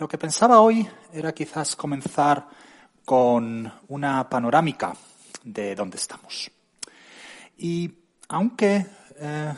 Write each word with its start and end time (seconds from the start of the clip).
Lo 0.00 0.08
que 0.08 0.16
pensaba 0.16 0.62
hoy 0.62 0.88
era 1.12 1.34
quizás 1.34 1.76
comenzar 1.76 2.48
con 3.04 3.70
una 3.88 4.30
panorámica 4.30 4.94
de 5.44 5.74
dónde 5.74 5.98
estamos. 5.98 6.50
Y 7.58 7.92
aunque 8.28 8.86
eh, 9.18 9.52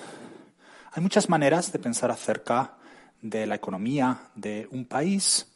hay 0.91 1.01
muchas 1.01 1.29
maneras 1.29 1.71
de 1.71 1.79
pensar 1.79 2.11
acerca 2.11 2.75
de 3.21 3.47
la 3.47 3.55
economía 3.55 4.19
de 4.35 4.67
un 4.73 4.87
país, 4.87 5.47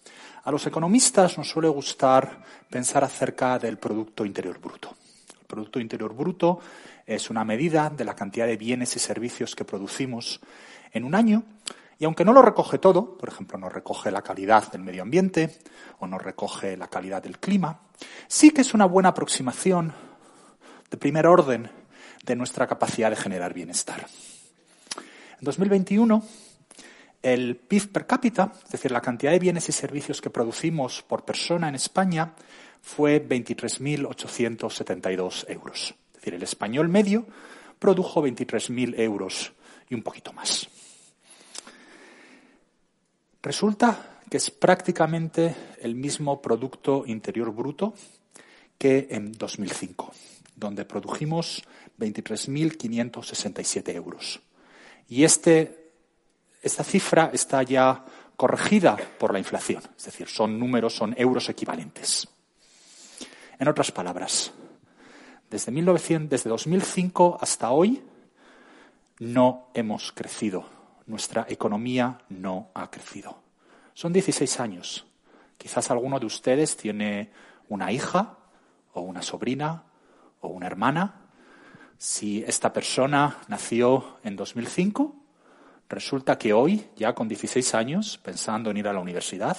a 0.45 0.53
los 0.53 0.65
economistas 0.69 1.37
nos 1.37 1.51
suele 1.51 1.69
gustar 1.69 2.45
pensar 2.71 3.03
acerca 3.03 3.59
del 3.59 3.79
Producto 3.79 4.25
Interior 4.25 4.61
Bruto. 4.61 4.95
El 5.41 5.47
Producto 5.49 5.81
Interior 5.81 6.15
Bruto 6.15 6.61
es 7.05 7.29
una 7.29 7.45
medida 7.45 7.91
de 7.91 8.05
la 8.05 8.15
cantidad 8.15 8.47
de 8.47 8.57
bienes 8.57 8.95
y 8.95 9.01
servicios 9.01 9.57
que 9.57 9.65
producimos 9.65 10.41
en 10.93 11.03
un 11.03 11.17
año 11.17 11.43
y 11.99 12.05
aunque 12.05 12.25
no 12.25 12.33
lo 12.33 12.43
recoge 12.43 12.79
todo, 12.79 13.17
por 13.17 13.29
ejemplo, 13.29 13.59
no 13.59 13.69
recoge 13.69 14.11
la 14.11 14.23
calidad 14.23 14.71
del 14.71 14.83
medio 14.83 15.03
ambiente 15.03 15.57
o 15.99 16.07
no 16.07 16.19
recoge 16.19 16.77
la 16.77 16.89
calidad 16.89 17.23
del 17.23 17.39
clima, 17.39 17.81
sí 18.29 18.51
que 18.51 18.61
es 18.61 18.75
una 18.75 18.85
buena 18.85 19.11
aproximación 19.11 19.93
de 20.91 20.97
primer 20.97 21.27
orden 21.27 21.71
de 22.25 22.37
nuestra 22.37 22.67
capacidad 22.67 23.11
de 23.11 23.17
generar 23.17 23.55
bienestar. 23.55 24.07
En 25.39 25.45
2021, 25.45 26.23
el 27.23 27.57
PIB 27.57 27.93
per 27.93 28.07
cápita, 28.07 28.53
es 28.65 28.71
decir, 28.71 28.93
la 28.93 29.01
cantidad 29.01 29.33
de 29.33 29.39
bienes 29.39 29.69
y 29.69 29.73
servicios 29.73 30.21
que 30.21 30.31
producimos 30.31 31.03
por 31.03 31.25
persona 31.25 31.69
en 31.69 31.75
España, 31.75 32.33
fue 32.83 33.27
23.872 33.27 35.45
euros. 35.49 35.95
Es 36.09 36.15
decir, 36.15 36.35
el 36.35 36.43
español 36.43 36.89
medio 36.89 37.27
produjo 37.79 38.23
23.000 38.23 38.99
euros 39.01 39.53
y 39.89 39.95
un 39.95 40.03
poquito 40.03 40.33
más. 40.33 40.69
Resulta 43.47 44.19
que 44.29 44.39
es 44.39 44.51
prácticamente 44.51 45.55
el 45.81 45.95
mismo 45.95 46.43
Producto 46.43 47.05
Interior 47.07 47.55
Bruto 47.55 47.95
que 48.77 49.07
en 49.09 49.31
2005, 49.31 50.13
donde 50.57 50.85
produjimos 50.85 51.63
23.567 51.97 53.95
euros. 53.95 54.41
Y 55.09 55.23
este, 55.23 55.93
esta 56.61 56.83
cifra 56.83 57.31
está 57.33 57.63
ya 57.63 58.05
corregida 58.37 58.97
por 59.17 59.33
la 59.33 59.39
inflación, 59.39 59.81
es 59.97 60.05
decir, 60.07 60.27
son 60.27 60.59
números, 60.59 60.97
son 60.97 61.15
euros 61.17 61.49
equivalentes. 61.49 62.27
En 63.61 63.69
otras 63.69 63.93
palabras, 63.93 64.51
desde, 65.49 65.71
1900, 65.71 66.29
desde 66.31 66.51
2005 66.51 67.39
hasta 67.41 67.71
hoy 67.71 68.03
no 69.21 69.69
hemos 69.73 70.11
crecido 70.11 70.76
nuestra 71.07 71.47
economía 71.49 72.19
no 72.29 72.71
ha 72.75 72.91
crecido. 72.91 73.39
Son 73.95 74.13
16 74.13 74.61
años. 74.61 75.07
Quizás 75.57 75.91
alguno 75.91 76.19
de 76.19 76.27
ustedes 76.27 76.77
tiene 76.77 77.31
una 77.69 77.91
hija 77.93 78.37
o 78.93 79.01
una 79.01 79.23
sobrina 79.23 79.85
o 80.41 80.49
una 80.49 80.67
hermana. 80.67 81.23
Si 81.99 82.43
esta 82.47 82.73
persona 82.73 83.39
nació 83.49 84.19
en 84.23 84.37
2005, 84.37 85.17
resulta 85.89 86.37
que 86.37 86.53
hoy, 86.53 86.89
ya 86.97 87.15
con 87.15 87.29
16 87.29 87.75
años, 87.75 88.19
pensando 88.19 88.71
en 88.71 88.77
ir 88.77 88.89
a 88.89 88.93
la 88.93 89.01
universidad, 89.01 89.57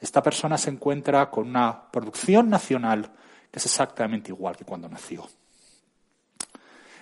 esta 0.00 0.22
persona 0.22 0.58
se 0.58 0.70
encuentra 0.70 1.30
con 1.30 1.48
una 1.48 1.90
producción 1.90 2.50
nacional 2.50 3.10
que 3.50 3.58
es 3.58 3.66
exactamente 3.66 4.30
igual 4.30 4.56
que 4.56 4.64
cuando 4.64 4.88
nació. 4.88 5.26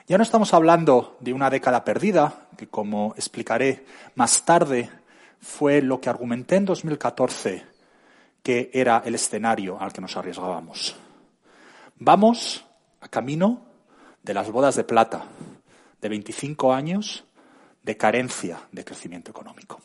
Ya 0.06 0.18
no 0.18 0.22
estamos 0.22 0.52
hablando 0.52 1.16
de 1.20 1.32
una 1.32 1.48
década 1.48 1.82
perdida, 1.82 2.46
que 2.58 2.68
como 2.68 3.14
explicaré 3.16 3.86
más 4.14 4.44
tarde, 4.44 4.90
fue 5.40 5.80
lo 5.80 5.98
que 5.98 6.10
argumenté 6.10 6.56
en 6.56 6.66
2014 6.66 7.64
que 8.42 8.70
era 8.74 9.02
el 9.06 9.14
escenario 9.14 9.80
al 9.80 9.94
que 9.94 10.02
nos 10.02 10.14
arriesgábamos. 10.18 10.94
Vamos 11.96 12.66
a 13.00 13.08
camino 13.08 13.62
de 14.22 14.34
las 14.34 14.50
bodas 14.50 14.76
de 14.76 14.84
plata, 14.84 15.24
de 16.02 16.08
25 16.10 16.74
años 16.74 17.24
de 17.82 17.96
carencia 17.96 18.60
de 18.72 18.84
crecimiento 18.84 19.30
económico. 19.30 19.80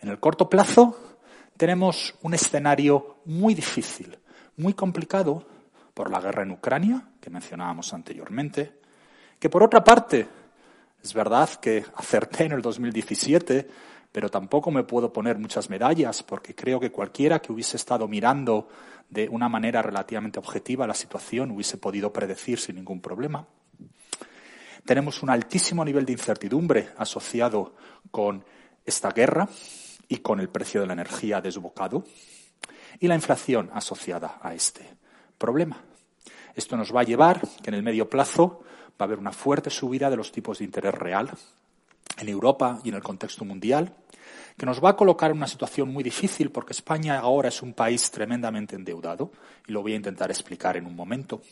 En 0.00 0.08
el 0.08 0.18
corto 0.18 0.48
plazo 0.48 1.18
tenemos 1.58 2.14
un 2.22 2.32
escenario 2.32 3.18
muy 3.26 3.52
difícil, 3.52 4.18
muy 4.56 4.72
complicado 4.72 5.44
por 5.98 6.12
la 6.12 6.20
guerra 6.20 6.44
en 6.44 6.52
Ucrania, 6.52 7.02
que 7.20 7.28
mencionábamos 7.28 7.92
anteriormente, 7.92 8.72
que 9.36 9.50
por 9.50 9.64
otra 9.64 9.82
parte, 9.82 10.28
es 11.02 11.12
verdad 11.12 11.50
que 11.54 11.84
acerté 11.96 12.44
en 12.44 12.52
el 12.52 12.62
2017, 12.62 13.68
pero 14.12 14.28
tampoco 14.28 14.70
me 14.70 14.84
puedo 14.84 15.12
poner 15.12 15.38
muchas 15.38 15.68
medallas 15.68 16.22
porque 16.22 16.54
creo 16.54 16.78
que 16.78 16.92
cualquiera 16.92 17.42
que 17.42 17.50
hubiese 17.50 17.76
estado 17.76 18.06
mirando 18.06 18.68
de 19.10 19.28
una 19.28 19.48
manera 19.48 19.82
relativamente 19.82 20.38
objetiva 20.38 20.86
la 20.86 20.94
situación 20.94 21.50
hubiese 21.50 21.78
podido 21.78 22.12
predecir 22.12 22.60
sin 22.60 22.76
ningún 22.76 23.00
problema. 23.00 23.44
Tenemos 24.84 25.20
un 25.24 25.30
altísimo 25.30 25.84
nivel 25.84 26.06
de 26.06 26.12
incertidumbre 26.12 26.90
asociado 26.96 27.74
con 28.12 28.44
esta 28.86 29.10
guerra 29.10 29.48
y 30.06 30.18
con 30.18 30.38
el 30.38 30.48
precio 30.48 30.80
de 30.80 30.86
la 30.86 30.92
energía 30.92 31.40
desbocado 31.40 32.04
y 33.00 33.08
la 33.08 33.16
inflación 33.16 33.68
asociada 33.74 34.38
a 34.40 34.54
este 34.54 34.88
problema. 35.38 35.87
Esto 36.58 36.76
nos 36.76 36.92
va 36.92 37.02
a 37.02 37.04
llevar 37.04 37.40
que 37.62 37.70
en 37.70 37.74
el 37.74 37.84
medio 37.84 38.10
plazo 38.10 38.64
va 38.90 38.94
a 38.98 39.04
haber 39.04 39.20
una 39.20 39.30
fuerte 39.30 39.70
subida 39.70 40.10
de 40.10 40.16
los 40.16 40.32
tipos 40.32 40.58
de 40.58 40.64
interés 40.64 40.92
real 40.92 41.30
en 42.16 42.28
Europa 42.28 42.80
y 42.82 42.88
en 42.88 42.96
el 42.96 43.02
contexto 43.02 43.44
mundial, 43.44 43.94
que 44.56 44.66
nos 44.66 44.82
va 44.82 44.90
a 44.90 44.96
colocar 44.96 45.30
en 45.30 45.36
una 45.36 45.46
situación 45.46 45.92
muy 45.92 46.02
difícil 46.02 46.50
porque 46.50 46.72
España 46.72 47.20
ahora 47.20 47.48
es 47.48 47.62
un 47.62 47.74
país 47.74 48.10
tremendamente 48.10 48.74
endeudado 48.74 49.30
y 49.68 49.72
lo 49.72 49.82
voy 49.82 49.92
a 49.92 49.96
intentar 49.96 50.32
explicar 50.32 50.76
en 50.76 50.86
un 50.86 50.96
momento. 50.96 51.42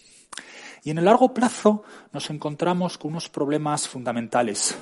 Y 0.82 0.90
en 0.90 0.98
el 0.98 1.04
largo 1.04 1.32
plazo 1.32 1.84
nos 2.12 2.28
encontramos 2.30 2.98
con 2.98 3.12
unos 3.12 3.28
problemas 3.28 3.86
fundamentales. 3.86 4.76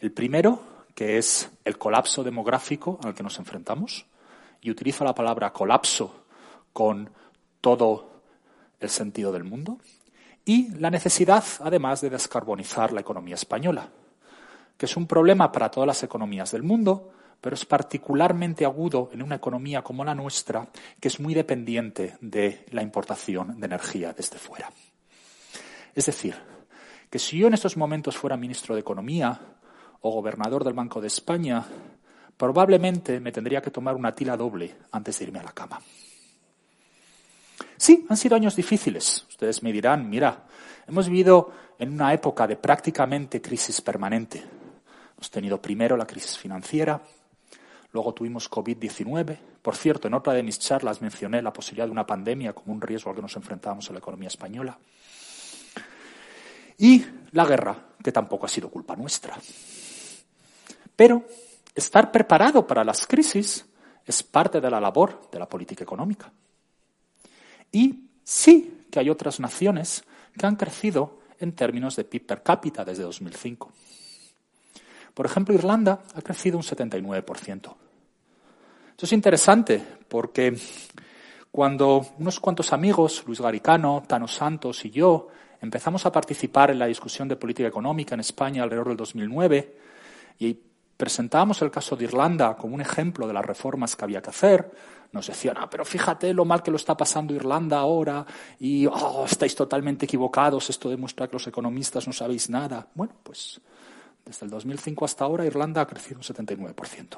El 0.00 0.10
primero, 0.10 0.60
que 0.92 1.18
es 1.18 1.48
el 1.64 1.78
colapso 1.78 2.24
demográfico 2.24 2.98
al 3.04 3.14
que 3.14 3.22
nos 3.22 3.38
enfrentamos, 3.38 4.06
y 4.60 4.72
utilizo 4.72 5.04
la 5.04 5.14
palabra 5.14 5.52
colapso 5.52 6.24
con 6.72 7.08
todo 7.60 8.15
el 8.80 8.90
sentido 8.90 9.32
del 9.32 9.44
mundo 9.44 9.78
y 10.44 10.68
la 10.78 10.90
necesidad, 10.90 11.44
además, 11.60 12.00
de 12.00 12.10
descarbonizar 12.10 12.92
la 12.92 13.00
economía 13.00 13.34
española, 13.34 13.88
que 14.76 14.86
es 14.86 14.96
un 14.96 15.06
problema 15.06 15.50
para 15.50 15.70
todas 15.70 15.86
las 15.86 16.02
economías 16.02 16.52
del 16.52 16.62
mundo, 16.62 17.10
pero 17.40 17.54
es 17.54 17.64
particularmente 17.64 18.64
agudo 18.64 19.10
en 19.12 19.22
una 19.22 19.36
economía 19.36 19.82
como 19.82 20.04
la 20.04 20.14
nuestra, 20.14 20.68
que 21.00 21.08
es 21.08 21.20
muy 21.20 21.34
dependiente 21.34 22.16
de 22.20 22.64
la 22.70 22.82
importación 22.82 23.58
de 23.58 23.66
energía 23.66 24.12
desde 24.12 24.38
fuera. 24.38 24.70
Es 25.94 26.06
decir, 26.06 26.36
que 27.10 27.18
si 27.18 27.38
yo 27.38 27.46
en 27.46 27.54
estos 27.54 27.76
momentos 27.76 28.16
fuera 28.16 28.36
ministro 28.36 28.74
de 28.74 28.82
Economía 28.82 29.40
o 30.00 30.10
gobernador 30.10 30.62
del 30.64 30.74
Banco 30.74 31.00
de 31.00 31.06
España, 31.06 31.64
probablemente 32.36 33.18
me 33.18 33.32
tendría 33.32 33.62
que 33.62 33.70
tomar 33.70 33.94
una 33.94 34.12
tila 34.12 34.36
doble 34.36 34.76
antes 34.92 35.18
de 35.18 35.24
irme 35.24 35.38
a 35.38 35.44
la 35.44 35.52
cama. 35.52 35.80
Sí, 37.76 38.06
han 38.08 38.16
sido 38.16 38.36
años 38.36 38.56
difíciles. 38.56 39.26
Ustedes 39.28 39.62
me 39.62 39.72
dirán, 39.72 40.08
mira, 40.08 40.44
hemos 40.86 41.08
vivido 41.08 41.52
en 41.78 41.92
una 41.92 42.12
época 42.12 42.46
de 42.46 42.56
prácticamente 42.56 43.40
crisis 43.42 43.80
permanente. 43.80 44.42
Hemos 45.16 45.30
tenido 45.30 45.60
primero 45.60 45.96
la 45.96 46.06
crisis 46.06 46.38
financiera, 46.38 47.00
luego 47.92 48.14
tuvimos 48.14 48.50
COVID-19. 48.50 49.38
Por 49.62 49.76
cierto, 49.76 50.08
en 50.08 50.14
otra 50.14 50.32
de 50.32 50.42
mis 50.42 50.58
charlas 50.58 51.00
mencioné 51.00 51.42
la 51.42 51.52
posibilidad 51.52 51.86
de 51.86 51.92
una 51.92 52.06
pandemia 52.06 52.52
como 52.52 52.72
un 52.72 52.80
riesgo 52.80 53.10
al 53.10 53.16
que 53.16 53.22
nos 53.22 53.36
enfrentábamos 53.36 53.88
en 53.88 53.94
la 53.94 53.98
economía 53.98 54.28
española. 54.28 54.78
Y 56.78 57.04
la 57.32 57.46
guerra, 57.46 57.76
que 58.02 58.12
tampoco 58.12 58.46
ha 58.46 58.50
sido 58.50 58.70
culpa 58.70 58.94
nuestra. 58.96 59.36
Pero 60.94 61.24
estar 61.74 62.12
preparado 62.12 62.66
para 62.66 62.84
las 62.84 63.06
crisis 63.06 63.66
es 64.04 64.22
parte 64.22 64.60
de 64.60 64.70
la 64.70 64.80
labor 64.80 65.28
de 65.30 65.38
la 65.38 65.48
política 65.48 65.84
económica. 65.84 66.30
Y 67.72 68.08
sí 68.24 68.84
que 68.90 69.00
hay 69.00 69.10
otras 69.10 69.40
naciones 69.40 70.04
que 70.38 70.46
han 70.46 70.56
crecido 70.56 71.20
en 71.38 71.52
términos 71.52 71.96
de 71.96 72.04
PIB 72.04 72.26
per 72.26 72.42
cápita 72.42 72.84
desde 72.84 73.02
2005. 73.02 73.72
Por 75.14 75.26
ejemplo, 75.26 75.54
Irlanda 75.54 76.02
ha 76.14 76.22
crecido 76.22 76.58
un 76.58 76.62
79%. 76.62 77.74
Esto 78.90 79.06
es 79.06 79.12
interesante 79.12 79.82
porque 80.08 80.56
cuando 81.50 82.06
unos 82.18 82.40
cuantos 82.40 82.72
amigos, 82.72 83.24
Luis 83.26 83.40
Garicano, 83.40 84.02
Tano 84.06 84.28
Santos 84.28 84.84
y 84.84 84.90
yo, 84.90 85.28
empezamos 85.60 86.04
a 86.06 86.12
participar 86.12 86.70
en 86.70 86.78
la 86.78 86.86
discusión 86.86 87.28
de 87.28 87.36
política 87.36 87.68
económica 87.68 88.14
en 88.14 88.20
España 88.20 88.62
alrededor 88.62 88.88
del 88.88 88.96
2009 88.98 89.76
y 90.38 90.54
presentábamos 90.96 91.60
el 91.62 91.70
caso 91.70 91.96
de 91.96 92.04
Irlanda 92.04 92.56
como 92.56 92.74
un 92.74 92.80
ejemplo 92.80 93.26
de 93.26 93.34
las 93.34 93.44
reformas 93.44 93.96
que 93.96 94.04
había 94.04 94.22
que 94.22 94.30
hacer, 94.30 94.70
nos 95.12 95.26
decían, 95.26 95.56
ah, 95.58 95.68
pero 95.70 95.84
fíjate 95.84 96.32
lo 96.34 96.44
mal 96.44 96.62
que 96.62 96.70
lo 96.70 96.76
está 96.76 96.96
pasando 96.96 97.34
Irlanda 97.34 97.78
ahora 97.78 98.26
y 98.58 98.86
oh, 98.86 99.24
estáis 99.24 99.54
totalmente 99.54 100.04
equivocados, 100.04 100.68
esto 100.70 100.88
demuestra 100.88 101.28
que 101.28 101.34
los 101.34 101.46
economistas 101.46 102.06
no 102.06 102.12
sabéis 102.12 102.50
nada. 102.50 102.88
Bueno, 102.94 103.14
pues 103.22 103.60
desde 104.24 104.44
el 104.44 104.50
2005 104.50 105.04
hasta 105.04 105.24
ahora 105.24 105.46
Irlanda 105.46 105.82
ha 105.82 105.86
crecido 105.86 106.18
un 106.18 106.24
79%. 106.24 107.16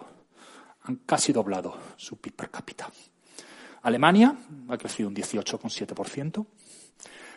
han 0.83 0.97
casi 1.07 1.33
doblado 1.33 1.77
su 1.97 2.17
PIB 2.17 2.35
per 2.35 2.51
cápita. 2.51 2.91
Alemania 3.83 4.37
ha 4.69 4.77
crecido 4.77 5.09
un 5.09 5.15
18,7%. 5.15 6.47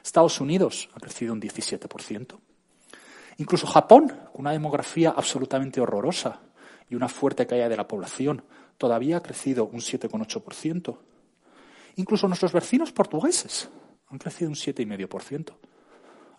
Estados 0.04 0.42
Unidos 0.42 0.90
ha 0.94 1.00
crecido 1.00 1.34
un 1.34 1.42
17%. 1.42 2.38
Incluso 3.38 3.68
Japón, 3.68 4.08
con 4.08 4.42
una 4.42 4.52
demografía 4.52 5.12
absolutamente 5.12 5.82
horrorosa 5.82 6.42
y 6.90 6.96
una 6.96 7.08
fuerte 7.08 7.48
caída 7.48 7.70
de 7.70 7.78
la 7.78 7.88
población, 7.88 8.44
todavía 8.78 9.18
ha 9.18 9.24
crecido 9.24 9.66
un 9.66 9.80
7,8%. 9.80 10.98
Incluso 11.96 12.28
nuestros 12.28 12.54
vecinos 12.54 12.92
portugueses 12.92 13.70
han 14.10 14.18
crecido 14.18 14.50
un 14.50 14.56
7,5%. 14.56 15.54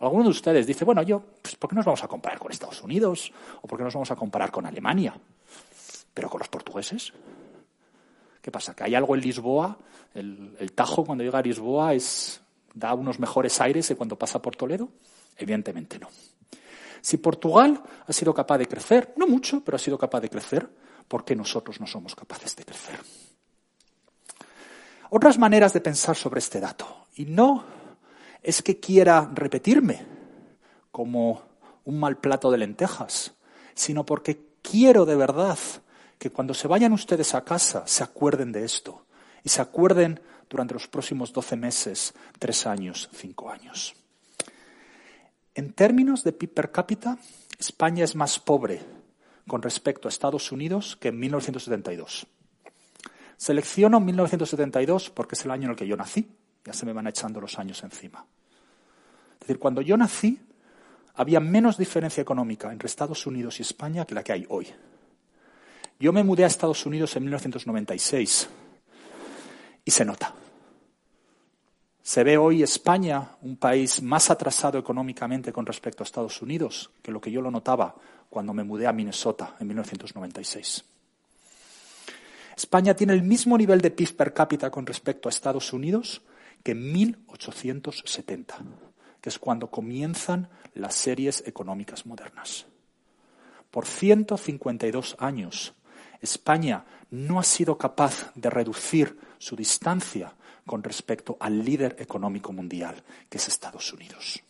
Algunos 0.01 0.27
de 0.27 0.31
ustedes 0.31 0.67
dice, 0.67 0.85
bueno, 0.85 1.03
yo, 1.03 1.23
pues, 1.41 1.55
¿por 1.55 1.71
qué 1.71 1.77
nos 1.77 1.85
vamos 1.85 2.03
a 2.03 2.09
comparar 2.09 2.39
con 2.39 2.51
Estados 2.51 2.83
Unidos? 2.83 3.33
¿O 3.61 3.69
por 3.69 3.79
qué 3.79 3.85
nos 3.85 3.95
vamos 3.95 4.11
a 4.11 4.17
comparar 4.17 4.51
con 4.51 4.67
Alemania? 4.67 5.15
Pero 6.13 6.29
con 6.29 6.41
los 6.41 6.49
portugueses. 6.49 7.13
¿Qué 8.41 8.51
pasa? 8.51 8.75
¿Que 8.75 8.83
hay 8.83 8.97
algo 8.97 9.15
en 9.15 9.21
Lisboa? 9.21 9.79
El, 10.13 10.73
Tajo, 10.75 11.05
cuando 11.05 11.23
llega 11.23 11.39
a 11.39 11.43
Lisboa, 11.43 11.95
es, 11.95 12.43
da 12.75 12.93
unos 12.95 13.21
mejores 13.21 13.61
aires 13.61 13.87
que 13.87 13.95
cuando 13.95 14.19
pasa 14.19 14.43
por 14.43 14.57
Toledo? 14.57 14.89
Evidentemente 15.37 16.01
no. 16.01 16.09
Si 17.03 17.19
Portugal 17.19 17.83
ha 18.07 18.13
sido 18.13 18.33
capaz 18.33 18.59
de 18.59 18.69
crecer, 18.69 19.13
no 19.17 19.27
mucho, 19.27 19.63
pero 19.65 19.77
ha 19.77 19.79
sido 19.79 19.99
capaz 19.99 20.21
de 20.21 20.31
crecer, 20.31 20.71
¿por 21.09 21.25
qué 21.25 21.35
nosotros 21.35 21.81
no 21.81 21.87
somos 21.87 22.15
capaces 22.15 22.55
de 22.57 22.65
crecer? 22.65 22.99
Otras 25.11 25.37
maneras 25.37 25.73
de 25.73 25.81
pensar 25.81 26.17
sobre 26.17 26.39
este 26.39 26.61
dato. 26.61 27.07
Y 27.17 27.27
no 27.27 27.65
es 28.43 28.63
que 28.63 28.81
quiera 28.81 29.31
repetirme 29.35 30.07
como 30.91 31.43
un 31.85 31.99
mal 31.99 32.19
plato 32.19 32.51
de 32.51 32.59
lentejas, 32.59 33.35
sino 33.75 34.07
porque 34.07 34.55
quiero 34.63 35.05
de 35.05 35.17
verdad 35.17 35.59
que 36.19 36.31
cuando 36.31 36.55
se 36.55 36.69
vayan 36.69 36.93
ustedes 36.93 37.35
a 37.35 37.45
casa 37.45 37.83
se 37.87 38.05
acuerden 38.05 38.53
de 38.53 38.65
esto 38.65 39.05
y 39.43 39.49
se 39.49 39.61
acuerden 39.61 40.21
durante 40.49 40.75
los 40.75 40.87
próximos 40.87 41.33
doce 41.33 41.57
meses, 41.57 42.15
tres 42.39 42.67
años, 42.67 43.11
cinco 43.13 43.51
años. 43.51 43.97
En 45.55 45.73
términos 45.73 46.25
de 46.25 46.33
PIB 46.33 46.55
per 46.55 46.71
cápita, 46.71 47.19
España 47.59 48.05
es 48.05 48.17
más 48.17 48.39
pobre 48.39 48.81
con 49.47 49.61
respecto 49.61 50.09
a 50.09 50.11
Estados 50.11 50.51
Unidos 50.51 50.97
que 50.97 51.09
en 51.09 51.19
1972. 51.19 52.27
Selecciono 53.37 54.01
1972 54.01 55.11
porque 55.11 55.35
es 55.35 55.45
el 55.45 55.51
año 55.51 55.65
en 55.65 55.71
el 55.71 55.77
que 55.77 55.87
yo 55.87 55.97
nací. 55.97 56.31
Ya 56.65 56.73
se 56.73 56.87
me 56.87 56.93
van 56.93 57.07
echando 57.09 57.41
los 57.41 57.59
años 57.59 57.83
encima. 57.83 58.25
Es 59.35 59.41
decir, 59.41 59.59
cuando 59.59 59.83
yo 59.83 59.97
nací, 59.97 60.41
había 61.15 61.41
menos 61.41 61.77
diferencia 61.77 62.21
económica 62.21 62.73
entre 62.73 62.87
Estados 62.87 63.27
Unidos 63.27 63.59
y 63.59 63.63
España 63.63 64.07
que 64.07 64.15
la 64.15 64.23
que 64.23 64.33
hay 64.33 64.47
hoy. 64.49 64.69
Yo 65.99 66.13
me 66.13 66.25
mudé 66.25 66.45
a 66.45 66.47
Estados 66.47 66.87
Unidos 66.87 67.15
en 67.17 67.25
1996 67.25 68.49
y 69.85 69.91
se 69.91 70.05
nota. 70.05 70.35
Se 72.03 72.25
ve 72.25 72.37
hoy 72.37 72.65
España 72.65 73.37
un 73.43 73.57
país 73.57 74.03
más 74.03 74.29
atrasado 74.31 74.77
económicamente 74.77 75.53
con 75.53 75.65
respecto 75.65 76.03
a 76.03 76.07
Estados 76.07 76.43
Unidos 76.43 76.91
que 77.01 77.13
lo 77.13 77.21
que 77.21 77.31
yo 77.31 77.41
lo 77.41 77.51
notaba 77.51 77.95
cuando 78.29 78.53
me 78.53 78.65
mudé 78.65 78.89
a 78.89 78.93
Minnesota 78.93 79.55
en 79.61 79.69
1996. 79.69 80.85
España 82.57 82.95
tiene 82.95 83.13
el 83.13 83.23
mismo 83.23 83.57
nivel 83.57 83.81
de 83.81 83.93
PIB 83.93 84.17
per 84.17 84.35
cápita 84.35 84.71
con 84.71 84.85
respecto 84.85 85.29
a 85.29 85.31
Estados 85.31 85.73
Unidos 85.73 86.23
que 86.65 86.73
en 86.73 86.93
1870, 86.93 88.59
que 89.21 89.29
es 89.29 89.39
cuando 89.39 89.71
comienzan 89.71 90.49
las 90.75 90.95
series 90.95 91.45
económicas 91.47 92.05
modernas. 92.05 92.67
Por 93.71 93.87
152 93.87 95.17
años, 95.19 95.75
España 96.21 96.85
no 97.11 97.39
ha 97.39 97.45
sido 97.45 97.79
capaz 97.79 98.33
de 98.35 98.51
reducir 98.51 99.19
su 99.39 99.57
distancia 99.57 100.35
con 100.67 100.83
respecto 100.83 101.37
al 101.41 101.65
líder 101.65 101.97
económico 101.99 102.53
mundial, 102.53 103.03
que 103.29 103.39
es 103.39 103.49
Estados 103.49 103.93
Unidos. 103.93 104.43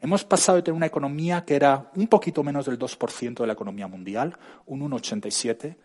Hemos 0.00 0.24
pasado 0.24 0.56
de 0.56 0.62
tener 0.62 0.76
una 0.76 0.86
economía 0.86 1.44
que 1.44 1.54
era 1.54 1.90
un 1.94 2.08
poquito 2.08 2.42
menos 2.42 2.66
del 2.66 2.78
2% 2.78 3.34
de 3.34 3.46
la 3.46 3.52
economía 3.52 3.86
mundial, 3.86 4.36
un 4.66 4.80
1,87 4.90 5.76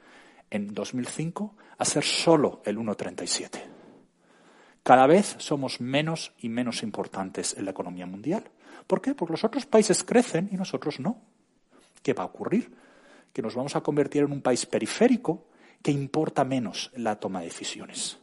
en 0.49 0.73
2005, 0.73 1.55
a 1.77 1.85
ser 1.85 2.03
solo 2.03 2.61
el 2.65 2.77
1,37. 2.79 3.61
Cada 4.81 5.05
vez 5.05 5.35
somos 5.37 5.81
menos 5.81 6.33
y 6.39 6.49
menos 6.49 6.81
importantes 6.81 7.55
en 7.57 7.65
la 7.65 7.71
economía 7.71 8.05
mundial. 8.05 8.49
¿Por 8.87 9.01
qué? 9.01 9.13
Porque 9.13 9.33
los 9.33 9.43
otros 9.43 9.65
países 9.65 10.03
crecen 10.03 10.49
y 10.51 10.55
nosotros 10.55 10.99
no. 10.99 11.21
¿Qué 12.01 12.13
va 12.13 12.23
a 12.23 12.27
ocurrir? 12.27 12.73
Que 13.33 13.41
nos 13.41 13.53
vamos 13.53 13.75
a 13.75 13.81
convertir 13.81 14.23
en 14.23 14.31
un 14.31 14.41
país 14.41 14.65
periférico 14.65 15.45
que 15.83 15.91
importa 15.91 16.43
menos 16.43 16.89
en 16.95 17.03
la 17.03 17.19
toma 17.19 17.41
de 17.41 17.47
decisiones. 17.47 18.17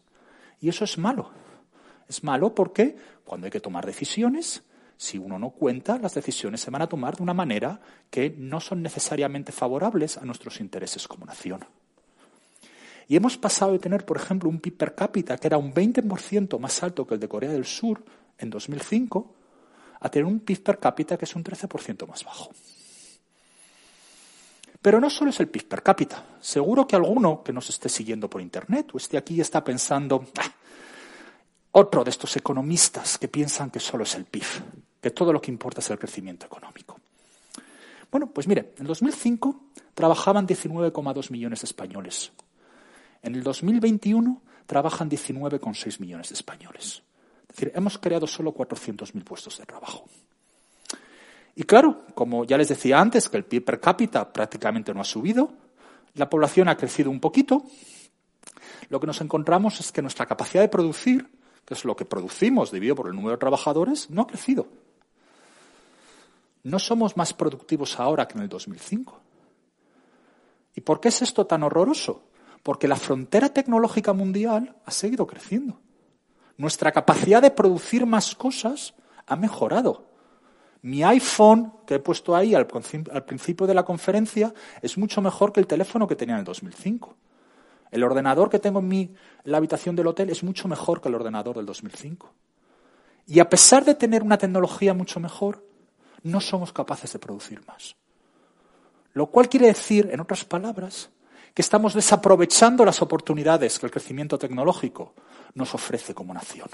Y 0.64 0.70
eso 0.70 0.84
es 0.84 0.96
malo. 0.96 1.31
Es 2.08 2.25
malo 2.25 2.55
porque 2.55 2.96
cuando 3.22 3.44
hay 3.44 3.50
que 3.50 3.61
tomar 3.61 3.84
decisiones, 3.84 4.62
si 4.96 5.19
uno 5.19 5.38
no 5.38 5.50
cuenta, 5.50 5.99
las 5.99 6.14
decisiones 6.14 6.62
se 6.62 6.70
van 6.70 6.81
a 6.81 6.87
tomar 6.87 7.19
de 7.19 7.22
una 7.22 7.34
manera 7.34 7.82
que 8.08 8.34
no 8.38 8.61
son 8.61 8.82
necesariamente 8.82 9.52
favorables 9.52 10.16
a 10.16 10.25
nuestros 10.25 10.61
intereses 10.61 11.06
como 11.06 11.26
nación. 11.26 11.61
Y 13.08 13.16
hemos 13.16 13.37
pasado 13.37 13.72
de 13.72 13.78
tener, 13.78 14.06
por 14.06 14.16
ejemplo, 14.16 14.49
un 14.49 14.58
PIB 14.58 14.78
per 14.78 14.94
cápita 14.94 15.37
que 15.37 15.49
era 15.49 15.58
un 15.58 15.75
20% 15.75 16.58
más 16.58 16.82
alto 16.82 17.06
que 17.06 17.12
el 17.12 17.20
de 17.20 17.28
Corea 17.28 17.52
del 17.52 17.66
Sur 17.66 18.02
en 18.38 18.49
2005, 18.49 19.34
a 20.00 20.08
tener 20.08 20.25
un 20.25 20.40
PIB 20.40 20.62
per 20.62 20.78
cápita 20.78 21.19
que 21.19 21.26
es 21.26 21.37
un 21.37 21.44
13% 21.44 22.08
más 22.08 22.25
bajo. 22.25 22.52
Pero 24.85 25.01
no 25.01 25.09
solo 25.09 25.31
es 25.31 25.41
el 25.41 25.49
PIB 25.49 25.67
per 25.67 25.83
cápita. 25.83 26.23
Seguro 26.43 26.87
que 26.87 26.95
alguno 26.95 27.43
que 27.43 27.55
nos 27.55 27.71
esté 27.71 27.89
siguiendo 27.89 28.29
por 28.29 28.43
Internet 28.43 28.91
o 28.93 28.99
esté 28.99 29.17
aquí 29.17 29.41
está 29.41 29.65
pensando, 29.65 30.27
ah, 30.37 30.53
otro 31.73 32.05
de 32.05 32.11
estos 32.11 32.37
economistas 32.37 33.17
que 33.17 33.29
piensan 33.29 33.71
que 33.71 33.81
solo 33.81 34.05
es 34.05 34.15
el 34.15 34.27
PIB, 34.27 34.45
que 35.01 35.11
todo 35.11 35.33
lo 35.33 35.41
que 35.41 35.51
importa 35.51 35.81
es 35.81 35.89
el 35.89 35.99
crecimiento 35.99 36.45
económico. 36.45 37.01
Bueno, 38.11 38.27
pues 38.27 38.47
mire, 38.47 38.75
en 38.77 38.85
2005 38.85 39.59
trabajaban 39.95 40.47
19,2 40.47 41.31
millones 41.31 41.63
de 41.63 41.65
españoles. 41.65 42.31
En 43.23 43.37
el 43.37 43.43
2021 43.43 44.43
trabajan 44.67 45.09
19,6 45.09 45.99
millones 45.99 46.29
de 46.29 46.35
españoles. 46.35 47.03
Es 47.49 47.57
decir, 47.57 47.73
hemos 47.75 47.97
creado 47.97 48.27
solo 48.27 48.53
400.000 48.53 49.25
puestos 49.25 49.57
de 49.57 49.65
trabajo. 49.65 50.05
Y 51.56 51.64
claro, 51.64 52.02
como 52.14 52.44
ya 52.44 52.58
les 52.58 52.68
decía 52.68 53.00
antes, 53.00 53.28
que 53.28 53.37
el 53.37 53.44
PIB 53.44 53.64
per 53.64 53.80
cápita 53.80 54.32
prácticamente 54.32 54.92
no 54.92 55.00
ha 55.00 55.04
subido, 55.04 55.52
la 56.14 56.28
población 56.28 56.68
ha 56.68 56.76
crecido 56.76 57.11
un 57.11 57.20
poquito, 57.20 57.64
lo 58.88 59.00
que 59.00 59.06
nos 59.06 59.20
encontramos 59.20 59.80
es 59.80 59.92
que 59.92 60.02
nuestra 60.02 60.26
capacidad 60.26 60.62
de 60.62 60.68
producir, 60.68 61.28
que 61.64 61.75
es 61.75 61.84
lo 61.84 61.96
que 61.96 62.04
producimos 62.04 62.70
debido 62.70 62.94
por 62.94 63.08
el 63.08 63.14
número 63.14 63.32
de 63.32 63.38
trabajadores, 63.38 64.11
no 64.11 64.23
ha 64.23 64.26
crecido. 64.26 64.66
No 66.62 66.78
somos 66.78 67.16
más 67.16 67.34
productivos 67.34 67.99
ahora 68.00 68.26
que 68.26 68.38
en 68.38 68.44
el 68.44 68.49
2005. 68.49 69.20
¿Y 70.76 70.80
por 70.80 71.00
qué 71.00 71.08
es 71.08 71.23
esto 71.23 71.46
tan 71.46 71.62
horroroso? 71.62 72.25
Porque 72.62 72.88
la 72.88 72.96
frontera 72.96 73.50
tecnológica 73.50 74.12
mundial 74.12 74.75
ha 74.84 74.90
seguido 74.90 75.26
creciendo. 75.26 75.78
Nuestra 76.56 76.92
capacidad 76.92 77.42
de 77.42 77.50
producir 77.50 78.06
más 78.06 78.34
cosas 78.34 78.94
ha 79.26 79.37
mejorado. 79.37 80.13
Mi 80.85 81.03
iPhone, 81.03 81.73
que 81.87 81.95
he 81.95 81.99
puesto 81.99 82.37
ahí 82.37 82.55
al, 82.55 82.67
principio 82.67 83.67
de 83.67 83.73
la 83.73 83.85
conferencia, 83.85 84.53
es 84.83 84.99
mucho 84.99 85.23
mejor 85.23 85.50
que 85.50 85.61
el 85.61 85.67
teléfono 85.67 86.07
que 86.07 86.14
tenía 86.14 86.35
en 86.35 86.41
el 86.41 86.45
2005. 86.45 87.17
El 87.91 88.05
ordenador 88.05 88.50
que 88.50 88.59
tengo 88.59 88.81
en, 88.81 88.88
mi, 88.88 89.14
la 89.45 89.57
habitación 89.57 89.97
del 89.97 90.09
hotel 90.09 90.29
es 90.29 90.45
mucho 90.45 90.69
mejor 90.69 91.00
que 91.00 91.09
el 91.09 91.14
ordenador 91.14 91.57
del 91.57 91.64
2005. 91.64 92.31
Y 93.26 93.41
a 93.41 93.49
pesar 93.49 93.87
de 93.87 93.95
tener 93.95 94.23
una 94.23 94.37
tecnología 94.37 94.93
mucho 94.93 95.21
mejor, 95.21 95.64
no 96.23 96.43
somos 96.43 96.71
capaces 96.71 97.11
de 97.14 97.19
producir 97.19 97.62
más. 97.67 97.97
Lo 99.14 99.29
cual 99.29 99.49
quiere 99.49 99.69
decir, 99.69 100.11
en 100.12 100.21
otras 100.21 100.45
palabras, 100.45 101.09
que 101.55 101.62
estamos 101.62 101.95
desaprovechando 101.95 102.85
las 102.85 103.00
oportunidades 103.00 103.79
que 103.79 103.87
el 103.87 103.93
crecimiento 103.93 104.38
tecnológico 104.38 105.14
nos 105.55 105.75
ofrece 105.75 106.14
como 106.14 106.35
nación. 106.35 106.69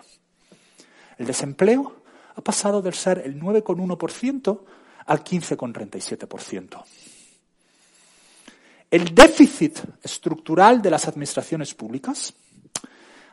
El 1.16 1.26
desempleo 1.26 1.99
ha 2.34 2.40
pasado 2.40 2.82
del 2.82 2.94
ser 2.94 3.22
el 3.24 3.40
9,1% 3.40 4.60
al 5.06 5.24
15,37%. 5.24 6.84
El 8.90 9.14
déficit 9.14 9.78
estructural 10.02 10.82
de 10.82 10.90
las 10.90 11.06
administraciones 11.06 11.74
públicas, 11.74 12.34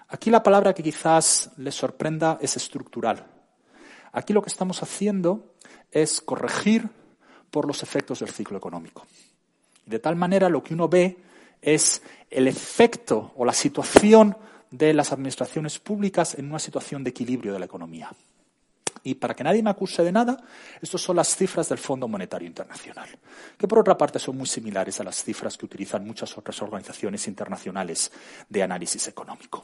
aquí 0.07 0.29
la 0.29 0.43
palabra 0.43 0.73
que 0.73 0.83
quizás 0.83 1.51
les 1.57 1.73
sorprenda 1.73 2.37
es 2.41 2.55
estructural. 2.57 3.25
Aquí 4.11 4.33
lo 4.33 4.41
que 4.41 4.49
estamos 4.49 4.83
haciendo 4.83 5.55
es 5.91 6.21
corregir 6.21 6.89
por 7.49 7.65
los 7.65 7.81
efectos 7.81 8.19
del 8.19 8.29
ciclo 8.29 8.57
económico. 8.57 9.05
De 9.85 9.99
tal 9.99 10.15
manera 10.15 10.49
lo 10.49 10.61
que 10.61 10.73
uno 10.73 10.87
ve 10.87 11.17
es 11.61 12.01
el 12.29 12.47
efecto 12.47 13.31
o 13.35 13.45
la 13.45 13.53
situación 13.53 14.37
de 14.69 14.93
las 14.93 15.11
administraciones 15.11 15.79
públicas 15.79 16.35
en 16.35 16.49
una 16.49 16.59
situación 16.59 17.03
de 17.03 17.09
equilibrio 17.11 17.53
de 17.53 17.59
la 17.59 17.65
economía. 17.65 18.11
Y 19.03 19.15
para 19.15 19.35
que 19.35 19.43
nadie 19.43 19.63
me 19.63 19.69
acuse 19.69 20.03
de 20.03 20.11
nada, 20.11 20.37
estas 20.81 21.01
son 21.01 21.15
las 21.15 21.35
cifras 21.35 21.69
del 21.69 21.77
Fondo 21.77 22.07
Monetario 22.07 22.47
Internacional, 22.47 23.09
que 23.57 23.67
por 23.67 23.79
otra 23.79 23.97
parte 23.97 24.19
son 24.19 24.37
muy 24.37 24.47
similares 24.47 24.99
a 24.99 25.03
las 25.03 25.23
cifras 25.23 25.57
que 25.57 25.65
utilizan 25.65 26.05
muchas 26.05 26.37
otras 26.37 26.61
organizaciones 26.61 27.27
internacionales 27.27 28.11
de 28.49 28.63
análisis 28.63 29.07
económico. 29.07 29.63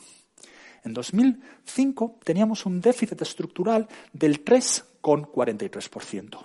En 0.83 0.93
2005 0.93 2.19
teníamos 2.23 2.65
un 2.65 2.81
déficit 2.81 3.21
estructural 3.21 3.87
del 4.11 4.43
3,43%. 4.43 6.37